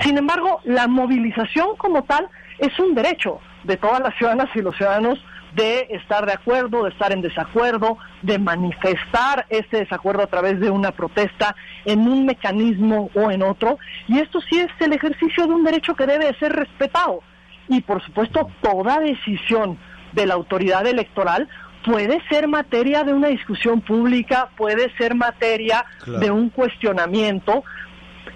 Sin 0.01 0.17
embargo, 0.17 0.59
la 0.63 0.87
movilización 0.87 1.75
como 1.77 2.03
tal 2.03 2.27
es 2.57 2.77
un 2.79 2.95
derecho 2.95 3.39
de 3.63 3.77
todas 3.77 3.99
las 3.99 4.15
ciudadanas 4.15 4.49
y 4.55 4.61
los 4.61 4.75
ciudadanos 4.75 5.23
de 5.53 5.87
estar 5.91 6.25
de 6.25 6.33
acuerdo, 6.33 6.83
de 6.83 6.89
estar 6.89 7.11
en 7.11 7.21
desacuerdo, 7.21 7.99
de 8.23 8.39
manifestar 8.39 9.45
ese 9.49 9.77
desacuerdo 9.77 10.23
a 10.23 10.27
través 10.27 10.59
de 10.59 10.71
una 10.71 10.91
protesta 10.91 11.55
en 11.85 12.07
un 12.07 12.25
mecanismo 12.25 13.11
o 13.13 13.29
en 13.29 13.43
otro. 13.43 13.77
Y 14.07 14.17
esto 14.17 14.41
sí 14.41 14.59
es 14.59 14.71
el 14.79 14.93
ejercicio 14.93 15.45
de 15.45 15.53
un 15.53 15.63
derecho 15.63 15.95
que 15.95 16.07
debe 16.07 16.33
ser 16.39 16.53
respetado 16.53 17.21
y 17.67 17.81
por 17.81 18.03
supuesto 18.03 18.47
toda 18.61 18.99
decisión 18.99 19.77
de 20.13 20.25
la 20.25 20.35
autoridad 20.35 20.85
electoral 20.85 21.49
puede 21.85 22.21
ser 22.29 22.47
materia 22.47 23.03
de 23.03 23.13
una 23.13 23.27
discusión 23.27 23.81
pública, 23.81 24.49
puede 24.57 24.95
ser 24.97 25.15
materia 25.15 25.85
de 26.05 26.31
un 26.31 26.49
cuestionamiento. 26.49 27.63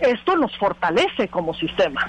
Esto 0.02 0.36
nos 0.36 0.56
fortalece 0.58 1.28
como 1.30 1.54
sistema. 1.54 2.02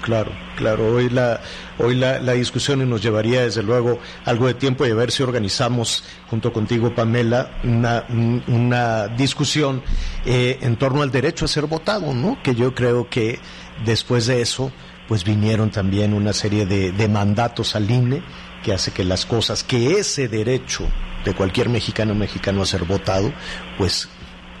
Claro, 0.00 0.30
claro. 0.56 0.94
Hoy 0.94 1.10
la, 1.10 1.40
hoy 1.78 1.94
la, 1.94 2.20
la, 2.20 2.32
discusión 2.32 2.88
nos 2.88 3.02
llevaría 3.02 3.42
desde 3.42 3.62
luego 3.62 3.98
algo 4.24 4.46
de 4.46 4.54
tiempo 4.54 4.86
y 4.86 4.90
a 4.90 4.94
ver 4.94 5.10
si 5.10 5.22
organizamos 5.22 6.04
junto 6.28 6.52
contigo, 6.52 6.94
Pamela, 6.94 7.50
una, 7.64 8.04
una 8.48 9.08
discusión 9.08 9.82
eh, 10.24 10.58
en 10.62 10.76
torno 10.76 11.02
al 11.02 11.10
derecho 11.10 11.44
a 11.44 11.48
ser 11.48 11.66
votado, 11.66 12.14
¿no? 12.14 12.38
Que 12.42 12.54
yo 12.54 12.74
creo 12.74 13.10
que 13.10 13.40
después 13.84 14.26
de 14.26 14.40
eso 14.40 14.72
pues 15.10 15.24
vinieron 15.24 15.72
también 15.72 16.14
una 16.14 16.32
serie 16.32 16.66
de, 16.66 17.08
mandatos 17.08 17.74
al 17.74 17.90
INE 17.90 18.22
que 18.62 18.72
hace 18.72 18.92
que 18.92 19.02
las 19.02 19.26
cosas, 19.26 19.64
que 19.64 19.98
ese 19.98 20.28
derecho 20.28 20.86
de 21.24 21.34
cualquier 21.34 21.68
mexicano 21.68 22.14
mexicano 22.14 22.62
a 22.62 22.64
ser 22.64 22.84
votado, 22.84 23.32
pues 23.76 24.08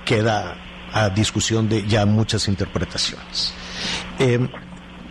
queda 0.04 0.56
a 0.92 1.08
discusión 1.10 1.68
de 1.68 1.86
ya 1.86 2.04
muchas 2.04 2.48
interpretaciones. 2.48 3.54
Eh, 4.18 4.40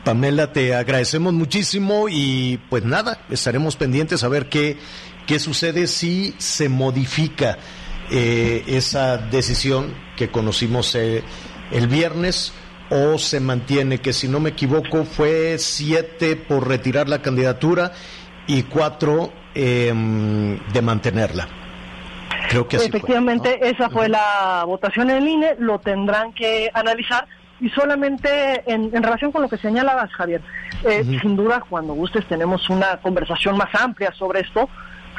Pamela, 0.03 0.51
te 0.51 0.75
agradecemos 0.75 1.31
muchísimo 1.31 2.09
y 2.09 2.59
pues 2.69 2.83
nada, 2.83 3.21
estaremos 3.29 3.77
pendientes 3.77 4.25
a 4.25 4.27
ver 4.27 4.49
qué, 4.49 4.77
qué 5.25 5.39
sucede 5.39 5.87
si 5.87 6.35
se 6.37 6.67
modifica 6.67 7.57
eh, 8.11 8.65
esa 8.67 9.15
decisión 9.15 9.95
que 10.17 10.29
conocimos 10.29 10.95
eh, 10.95 11.23
el 11.71 11.87
viernes 11.87 12.51
o 12.89 13.17
se 13.17 13.39
mantiene, 13.39 13.99
que 13.99 14.13
si 14.13 14.27
no 14.27 14.39
me 14.39 14.49
equivoco 14.49 15.03
fue 15.03 15.57
siete 15.57 16.35
por 16.35 16.67
retirar 16.67 17.07
la 17.07 17.21
candidatura 17.21 17.91
y 18.47 18.63
cuatro 18.63 19.31
em, 19.53 20.59
de 20.71 20.81
mantenerla. 20.81 21.47
Creo 22.49 22.67
que 22.67 22.77
Efectivamente, 22.77 23.59
esa 23.61 23.89
fue 23.89 24.09
la 24.09 24.63
votación 24.65 25.09
en 25.11 25.27
INE, 25.27 25.55
lo 25.59 25.79
tendrán 25.79 26.33
que 26.33 26.69
analizar 26.73 27.27
y 27.59 27.69
solamente 27.69 28.63
en, 28.65 28.91
relación 29.03 29.31
con 29.31 29.41
lo 29.41 29.49
que 29.49 29.57
señalabas, 29.57 30.11
Javier, 30.13 30.41
eh, 30.85 31.03
sin 31.21 31.35
duda 31.35 31.61
cuando 31.69 31.93
gustes 31.93 32.25
tenemos 32.27 32.69
una 32.69 32.97
conversación 32.97 33.57
más 33.57 33.69
amplia 33.75 34.13
sobre 34.13 34.41
esto, 34.41 34.69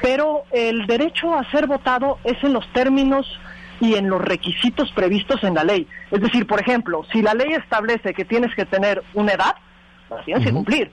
pero 0.03 0.45
el 0.51 0.87
derecho 0.87 1.35
a 1.35 1.49
ser 1.51 1.67
votado 1.67 2.19
es 2.25 2.43
en 2.43 2.55
los 2.55 2.67
términos 2.73 3.27
y 3.81 3.95
en 3.95 4.09
los 4.09 4.21
requisitos 4.21 4.93
previstos 4.93 5.43
en 5.43 5.55
la 5.55 5.65
ley. 5.65 5.87
Es 6.11 6.21
decir, 6.21 6.47
por 6.47 6.61
ejemplo, 6.61 7.05
si 7.13 7.23
la 7.23 7.35
ley 7.35 7.53
establece 7.55 8.13
que 8.15 8.25
tienes 8.25 8.55
que 8.55 8.67
tener 8.67 9.03
una 9.15 9.33
edad, 9.33 9.57
la 10.11 10.23
tienes 10.25 10.45
que 10.45 10.53
cumplir. 10.53 10.93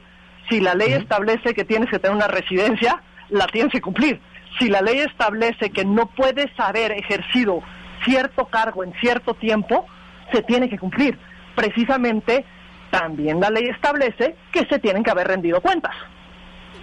Si 0.49 0.61
la 0.61 0.73
ley 0.73 0.93
establece 0.93 1.53
que 1.53 1.65
tienes 1.65 1.89
que 1.89 1.99
tener 1.99 2.15
una 2.15 2.27
residencia, 2.27 3.01
la 3.29 3.47
tienes 3.47 3.71
que 3.71 3.81
cumplir. 3.81 4.21
Si 4.57 4.69
la 4.69 4.81
ley 4.81 4.99
establece 4.99 5.69
que 5.71 5.83
no 5.83 6.07
puedes 6.07 6.47
haber 6.57 6.93
ejercido 6.93 7.61
cierto 8.05 8.45
cargo 8.45 8.83
en 8.83 8.93
cierto 9.01 9.33
tiempo, 9.33 9.85
se 10.31 10.41
tiene 10.43 10.69
que 10.69 10.79
cumplir. 10.79 11.17
Precisamente, 11.55 12.45
también 12.89 13.39
la 13.39 13.49
ley 13.49 13.65
establece 13.65 14.35
que 14.51 14.65
se 14.65 14.79
tienen 14.79 15.03
que 15.03 15.11
haber 15.11 15.27
rendido 15.27 15.61
cuentas. 15.61 15.93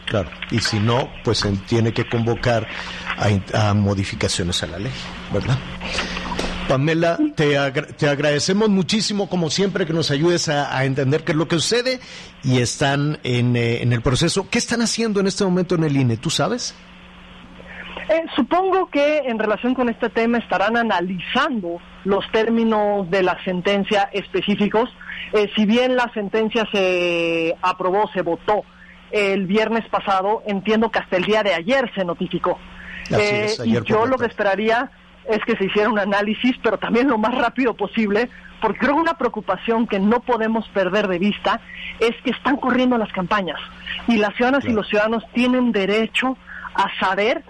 Claro, 0.07 0.29
y 0.51 0.59
si 0.59 0.79
no, 0.81 1.09
pues 1.23 1.39
se 1.39 1.51
tiene 1.57 1.93
que 1.93 2.05
convocar 2.05 2.67
a, 3.55 3.75
modificaciones 3.75 4.63
a 4.63 4.67
la 4.67 4.79
ley, 4.79 4.93
¿verdad? 5.35 5.59
Pamela, 6.69 7.19
te, 7.37 7.57
te, 7.99 8.09
agradecemos 8.09 8.71
muchísimo, 8.71 9.29
como 9.29 9.51
siempre, 9.51 9.85
que 9.85 9.93
nos 9.93 10.11
ayudes 10.11 10.49
a, 10.49 10.83
entender 10.85 11.23
qué 11.23 11.33
es 11.33 11.39
lo 11.39 11.47
que 11.47 11.57
sucede 11.57 12.01
y 12.43 12.61
están 12.61 13.19
en, 13.23 13.55
eh, 13.55 13.83
en, 13.83 13.93
el 13.93 14.01
proceso. 14.01 14.49
¿Qué 14.49 14.57
están 14.57 14.81
haciendo 14.81 15.21
en 15.21 15.27
este 15.27 15.45
momento 15.45 15.75
en 15.75 15.85
el 15.85 15.95
INE? 15.95 16.17
¿Tú 16.17 16.31
sabes? 16.31 16.75
Eh, 18.09 18.25
supongo 18.35 18.89
que 18.91 19.19
en 19.19 19.39
relación 19.39 19.75
con 19.75 19.91
este 19.91 20.09
tema 20.09 20.39
estarán 20.39 20.77
analizando 20.77 21.81
los 22.05 22.25
términos 22.33 23.11
de 23.11 23.23
la 23.23 23.43
sentencia 23.45 24.09
específicos 24.13 24.91
Eh, 25.33 25.51
si 25.57 25.67
bien 25.67 25.97
la 25.97 26.09
sentencia 26.15 26.65
se 26.71 27.57
aprobó, 27.61 28.09
se 28.13 28.23
votó 28.23 28.63
el 29.11 29.47
viernes 29.47 29.85
pasado, 29.89 30.43
entiendo 30.47 30.91
que 30.91 31.01
hasta 31.01 31.17
el 31.17 31.25
día 31.25 31.43
de 31.43 31.55
ayer 31.55 31.91
se 31.95 32.05
notificó. 32.05 32.57
Eh, 33.11 33.49
y 33.65 33.73
yo 33.83 34.07
lo 34.07 34.17
que 34.17 34.27
esperaría 34.27 34.91
es 35.29 35.39
que 35.45 35.57
se 35.57 35.65
hiciera 35.65 35.89
un 35.89 35.99
análisis, 35.99 36.57
pero 36.63 36.79
también 36.79 37.09
lo 37.09 37.19
más 37.19 37.35
rápido 37.35 37.75
posible, 37.75 38.29
porque 38.61 38.79
creo 38.79 38.95
que 38.95 39.01
una 39.01 39.15
preocupación 39.15 39.87
que 39.87 39.99
no 39.99 40.21
podemos 40.21 40.69
perder 40.69 41.09
de 41.09 41.19
vista 41.19 41.61
es 42.01 42.13
que 42.23 42.31
están 42.31 42.57
corriendo 42.57 42.99
las 42.99 43.13
campañas. 43.13 43.59
Y 44.09 44.17
las 44.17 44.35
ciudadanas 44.35 44.65
y 44.65 44.73
los 44.73 44.89
ciudadanos 44.89 45.25
tienen 45.33 45.73
derecho 45.73 46.37
a 46.75 46.89
saber 46.99 47.43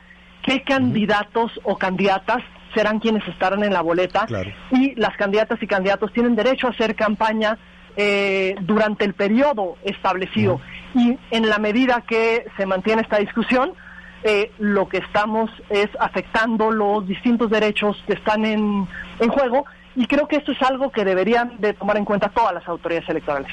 qué 0.42 0.62
candidatos 0.62 1.52
o 1.62 1.78
candidatas 1.78 2.42
serán 2.74 2.98
quienes 2.98 3.26
estarán 3.28 3.62
en 3.64 3.72
la 3.72 3.80
boleta. 3.80 4.26
Y 4.70 4.94
las 4.96 5.16
candidatas 5.16 5.62
y 5.62 5.66
candidatos 5.66 6.12
tienen 6.12 6.34
derecho 6.34 6.66
a 6.66 6.70
hacer 6.70 6.94
campaña 6.94 7.58
eh, 7.96 8.56
durante 8.62 9.04
el 9.04 9.14
periodo 9.14 9.76
establecido. 9.84 10.60
Y 10.94 11.16
en 11.30 11.48
la 11.48 11.58
medida 11.58 12.02
que 12.06 12.44
se 12.56 12.66
mantiene 12.66 13.02
esta 13.02 13.18
discusión, 13.18 13.72
eh, 14.24 14.50
lo 14.58 14.88
que 14.88 14.98
estamos 14.98 15.50
es 15.68 15.88
afectando 16.00 16.70
los 16.70 17.06
distintos 17.06 17.50
derechos 17.50 18.02
que 18.06 18.14
están 18.14 18.44
en, 18.44 18.88
en 19.20 19.28
juego 19.28 19.66
y 19.94 20.06
creo 20.06 20.26
que 20.26 20.36
esto 20.36 20.52
es 20.52 20.62
algo 20.62 20.90
que 20.90 21.04
deberían 21.04 21.60
de 21.60 21.74
tomar 21.74 21.96
en 21.98 22.04
cuenta 22.04 22.28
todas 22.30 22.54
las 22.54 22.66
autoridades 22.66 23.08
electorales. 23.08 23.52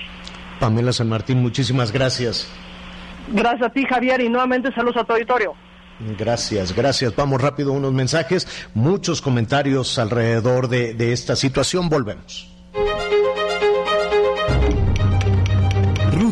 Pamela 0.59 0.93
San 0.93 1.09
Martín, 1.09 1.41
muchísimas 1.41 1.91
gracias. 1.91 2.51
Gracias 3.27 3.69
a 3.69 3.69
ti, 3.69 3.85
Javier, 3.85 4.21
y 4.21 4.29
nuevamente 4.29 4.73
saludos 4.73 4.97
a 4.97 5.03
tu 5.03 5.13
auditorio. 5.13 5.53
Gracias, 6.17 6.75
gracias. 6.75 7.15
Vamos 7.15 7.41
rápido 7.41 7.73
unos 7.73 7.93
mensajes, 7.93 8.69
muchos 8.73 9.21
comentarios 9.21 9.99
alrededor 9.99 10.67
de, 10.67 10.93
de 10.93 11.13
esta 11.13 11.35
situación. 11.35 11.89
Volvemos. 11.89 12.60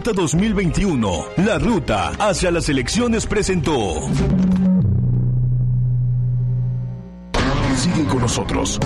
Ruta 0.09 0.21
2021, 0.21 1.25
la 1.37 1.59
ruta 1.59 2.09
hacia 2.17 2.49
las 2.49 2.67
elecciones 2.67 3.27
presentó. 3.27 4.09
Siguen 7.75 8.05
con 8.07 8.21
nosotros. 8.21 8.79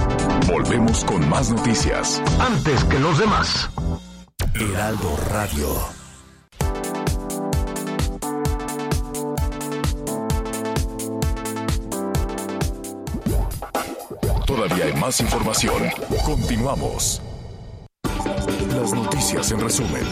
Volvemos 0.51 1.05
con 1.05 1.29
más 1.29 1.49
noticias. 1.49 2.21
Antes 2.39 2.83
que 2.83 2.99
los 2.99 3.17
demás. 3.19 3.69
Heraldo 4.53 5.17
Radio. 5.31 5.67
Todavía 14.45 14.85
hay 14.85 14.93
más 14.99 15.21
información. 15.21 15.83
Continuamos. 16.25 17.21
Las 18.75 18.93
noticias 18.93 19.51
en 19.51 19.61
resumen. 19.61 20.03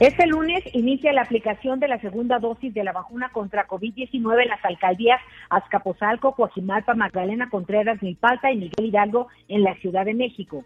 Este 0.00 0.28
lunes 0.28 0.62
inicia 0.74 1.12
la 1.12 1.22
aplicación 1.22 1.80
de 1.80 1.88
la 1.88 2.00
segunda 2.00 2.38
dosis 2.38 2.72
de 2.72 2.84
la 2.84 2.92
vacuna 2.92 3.30
contra 3.30 3.66
COVID-19 3.66 4.42
en 4.42 4.48
las 4.48 4.64
alcaldías 4.64 5.20
Azcapotzalco, 5.50 6.36
Coajimalpa, 6.36 6.94
Magdalena 6.94 7.50
Contreras, 7.50 8.00
Milpalta 8.00 8.52
y 8.52 8.58
Miguel 8.58 8.86
Hidalgo 8.86 9.26
en 9.48 9.64
la 9.64 9.74
Ciudad 9.78 10.04
de 10.04 10.14
México. 10.14 10.64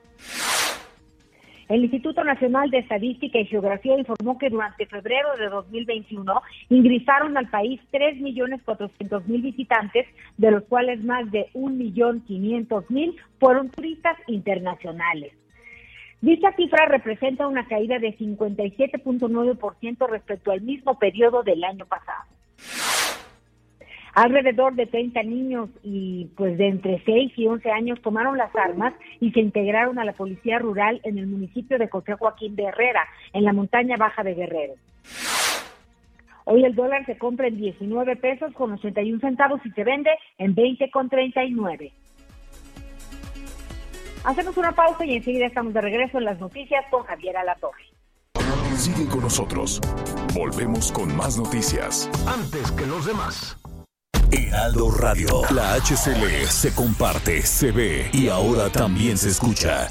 El 1.70 1.84
Instituto 1.84 2.22
Nacional 2.24 2.68
de 2.68 2.80
Estadística 2.80 3.38
y 3.38 3.46
Geografía 3.46 3.98
informó 3.98 4.36
que 4.36 4.50
durante 4.50 4.84
febrero 4.84 5.28
de 5.38 5.48
2021 5.48 6.42
ingresaron 6.68 7.34
al 7.38 7.48
país 7.48 7.80
3.400.000 7.90 9.42
visitantes, 9.42 10.06
de 10.36 10.50
los 10.50 10.64
cuales 10.64 11.02
más 11.02 11.30
de 11.30 11.48
1.500.000 11.54 13.16
fueron 13.38 13.70
turistas 13.70 14.18
internacionales. 14.26 15.32
Dicha 16.22 16.52
cifra 16.52 16.86
representa 16.86 17.48
una 17.48 17.66
caída 17.66 17.98
de 17.98 18.16
57.9% 18.16 20.08
respecto 20.08 20.52
al 20.52 20.60
mismo 20.60 20.96
periodo 20.96 21.42
del 21.42 21.64
año 21.64 21.84
pasado. 21.84 22.30
Alrededor 24.14 24.74
de 24.74 24.86
30 24.86 25.20
niños 25.24 25.68
y 25.82 26.26
pues 26.36 26.56
de 26.58 26.68
entre 26.68 27.02
6 27.04 27.32
y 27.34 27.48
11 27.48 27.70
años 27.72 28.00
tomaron 28.02 28.38
las 28.38 28.54
armas 28.54 28.94
y 29.18 29.32
se 29.32 29.40
integraron 29.40 29.98
a 29.98 30.04
la 30.04 30.12
policía 30.12 30.60
rural 30.60 31.00
en 31.02 31.18
el 31.18 31.26
municipio 31.26 31.76
de 31.76 31.88
José 31.88 32.14
Joaquín 32.14 32.54
de 32.54 32.66
Herrera, 32.66 33.04
en 33.32 33.42
la 33.42 33.52
montaña 33.52 33.96
baja 33.96 34.22
de 34.22 34.34
Guerrero. 34.34 34.74
Hoy 36.44 36.64
el 36.64 36.76
dólar 36.76 37.04
se 37.04 37.18
compra 37.18 37.48
en 37.48 37.56
19 37.56 38.14
pesos 38.14 38.52
con 38.52 38.70
81 38.70 39.18
centavos 39.18 39.60
y 39.64 39.70
se 39.70 39.82
vende 39.82 40.10
en 40.38 40.54
20 40.54 40.88
con 40.92 41.08
39. 41.08 41.92
Hacemos 44.24 44.56
una 44.56 44.72
pausa 44.72 45.04
y 45.04 45.16
enseguida 45.16 45.46
estamos 45.46 45.74
de 45.74 45.80
regreso 45.80 46.18
en 46.18 46.24
las 46.24 46.38
noticias 46.38 46.84
con 46.90 47.02
Javier 47.04 47.36
Alatorre. 47.36 47.84
Sigue 48.76 49.06
con 49.06 49.20
nosotros. 49.20 49.80
Volvemos 50.34 50.92
con 50.92 51.14
más 51.16 51.36
noticias. 51.38 52.08
Antes 52.26 52.70
que 52.72 52.86
los 52.86 53.06
demás. 53.06 53.56
Heraldo 54.30 54.90
Radio. 54.90 55.42
La 55.50 55.74
HCL 55.74 56.46
se 56.48 56.74
comparte, 56.74 57.42
se 57.42 57.70
ve 57.70 58.10
y 58.12 58.28
ahora 58.28 58.70
también 58.70 59.18
se 59.18 59.28
escucha. 59.28 59.88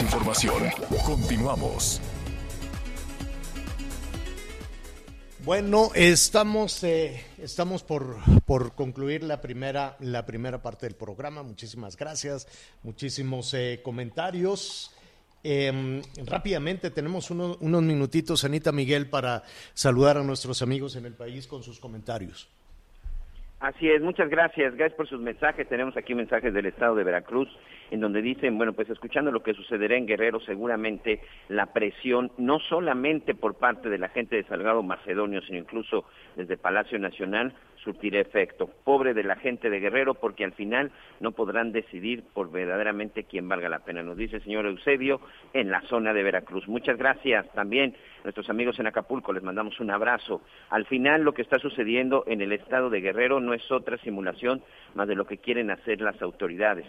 Más 0.00 0.02
información. 0.02 0.54
Continuamos. 1.04 2.00
Bueno, 5.44 5.88
estamos, 5.94 6.84
eh, 6.84 7.24
estamos 7.38 7.82
por, 7.82 8.16
por 8.46 8.74
concluir 8.74 9.22
la 9.24 9.40
primera, 9.40 9.96
la 10.00 10.26
primera 10.26 10.62
parte 10.62 10.86
del 10.86 10.94
programa. 10.94 11.42
Muchísimas 11.42 11.96
gracias, 11.96 12.46
muchísimos 12.82 13.52
eh, 13.54 13.80
comentarios. 13.82 14.94
Em, 15.42 16.02
rápidamente 16.26 16.90
tenemos 16.90 17.30
uno- 17.30 17.56
unos 17.60 17.82
minutitos, 17.82 18.44
Anita 18.44 18.70
Miguel, 18.72 19.08
para 19.08 19.42
saludar 19.72 20.18
a 20.18 20.22
nuestros 20.22 20.60
amigos 20.60 20.96
en 20.96 21.06
el 21.06 21.14
país 21.14 21.46
con 21.46 21.62
sus 21.62 21.80
comentarios. 21.80 22.48
Así 23.60 23.88
es, 23.90 24.00
muchas 24.02 24.28
gracias, 24.30 24.74
gracias 24.74 24.96
por 24.96 25.08
sus 25.08 25.20
mensajes. 25.20 25.68
Tenemos 25.68 25.96
aquí 25.96 26.14
mensajes 26.14 26.52
del 26.52 26.66
estado 26.66 26.94
de 26.94 27.04
Veracruz, 27.04 27.48
en 27.90 28.00
donde 28.00 28.22
dicen, 28.22 28.56
bueno, 28.56 28.72
pues 28.72 28.88
escuchando 28.90 29.30
lo 29.30 29.42
que 29.42 29.54
sucederá 29.54 29.96
en 29.96 30.06
Guerrero, 30.06 30.40
seguramente 30.40 31.20
la 31.48 31.66
presión, 31.72 32.30
no 32.38 32.58
solamente 32.60 33.34
por 33.34 33.56
parte 33.56 33.88
de 33.88 33.98
la 33.98 34.08
gente 34.08 34.36
de 34.36 34.44
Salgado 34.44 34.82
Macedonio, 34.82 35.40
sino 35.42 35.58
incluso 35.58 36.04
desde 36.36 36.56
Palacio 36.56 36.98
Nacional, 36.98 37.52
surtirá 37.82 38.20
efecto. 38.20 38.70
Pobre 38.84 39.14
de 39.14 39.24
la 39.24 39.36
gente 39.36 39.70
de 39.70 39.80
Guerrero, 39.80 40.14
porque 40.14 40.44
al 40.44 40.52
final 40.52 40.90
no 41.18 41.32
podrán 41.32 41.72
decidir 41.72 42.22
por 42.34 42.50
verdaderamente 42.50 43.24
quién 43.24 43.48
valga 43.48 43.68
la 43.68 43.80
pena. 43.80 44.02
Nos 44.02 44.16
dice 44.16 44.36
el 44.36 44.42
señor 44.42 44.66
Eusebio, 44.66 45.20
en 45.54 45.70
la 45.70 45.80
zona 45.82 46.12
de 46.12 46.22
Veracruz. 46.22 46.68
Muchas 46.68 46.98
gracias 46.98 47.50
también 47.52 47.94
nuestros 48.24 48.50
amigos 48.50 48.78
en 48.78 48.86
Acapulco, 48.86 49.32
les 49.32 49.42
mandamos 49.42 49.80
un 49.80 49.90
abrazo. 49.90 50.42
Al 50.68 50.84
final 50.86 51.22
lo 51.22 51.32
que 51.32 51.42
está 51.42 51.58
sucediendo 51.58 52.24
en 52.26 52.40
el 52.40 52.52
estado 52.52 52.90
de 52.90 53.00
Guerrero 53.00 53.40
no 53.40 53.54
es 53.54 53.70
otra 53.70 53.96
simulación 53.98 54.62
más 54.94 55.08
de 55.08 55.14
lo 55.14 55.26
que 55.26 55.38
quieren 55.38 55.70
hacer 55.70 56.00
las 56.00 56.20
autoridades. 56.20 56.86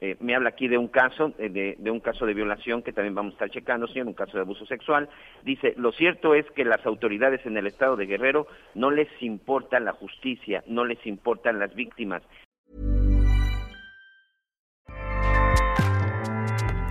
Eh, 0.00 0.16
me 0.20 0.34
habla 0.34 0.50
aquí 0.50 0.66
de 0.68 0.78
un 0.78 0.88
caso, 0.88 1.32
eh, 1.38 1.48
de, 1.48 1.76
de 1.78 1.90
un 1.90 2.00
caso 2.00 2.24
de 2.26 2.34
violación 2.34 2.82
que 2.82 2.92
también 2.92 3.14
vamos 3.14 3.32
a 3.32 3.34
estar 3.34 3.50
checando, 3.50 3.86
señor, 3.86 4.06
un 4.06 4.14
caso 4.14 4.36
de 4.36 4.42
abuso 4.42 4.64
sexual. 4.66 5.08
Dice, 5.44 5.74
lo 5.76 5.92
cierto 5.92 6.34
es 6.34 6.46
que 6.52 6.64
las 6.64 6.84
autoridades 6.86 7.44
en 7.44 7.56
el 7.56 7.66
estado 7.66 7.96
de 7.96 8.06
Guerrero 8.06 8.46
no 8.74 8.90
les 8.90 9.08
importa 9.20 9.78
la 9.80 9.92
justicia, 9.92 10.62
no 10.66 10.84
les 10.84 11.06
importan 11.06 11.58
las 11.58 11.74
víctimas, 11.74 12.22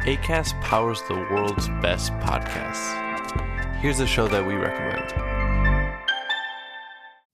ACAST 0.10 0.56
powers 0.62 1.04
the 1.08 1.14
world's 1.14 1.68
best 1.82 2.12
podcasts. 2.14 2.96
Here's 3.80 4.00
a 4.00 4.08
show 4.08 4.28
that 4.28 4.44
we 4.44 4.56
recommend. 4.56 5.29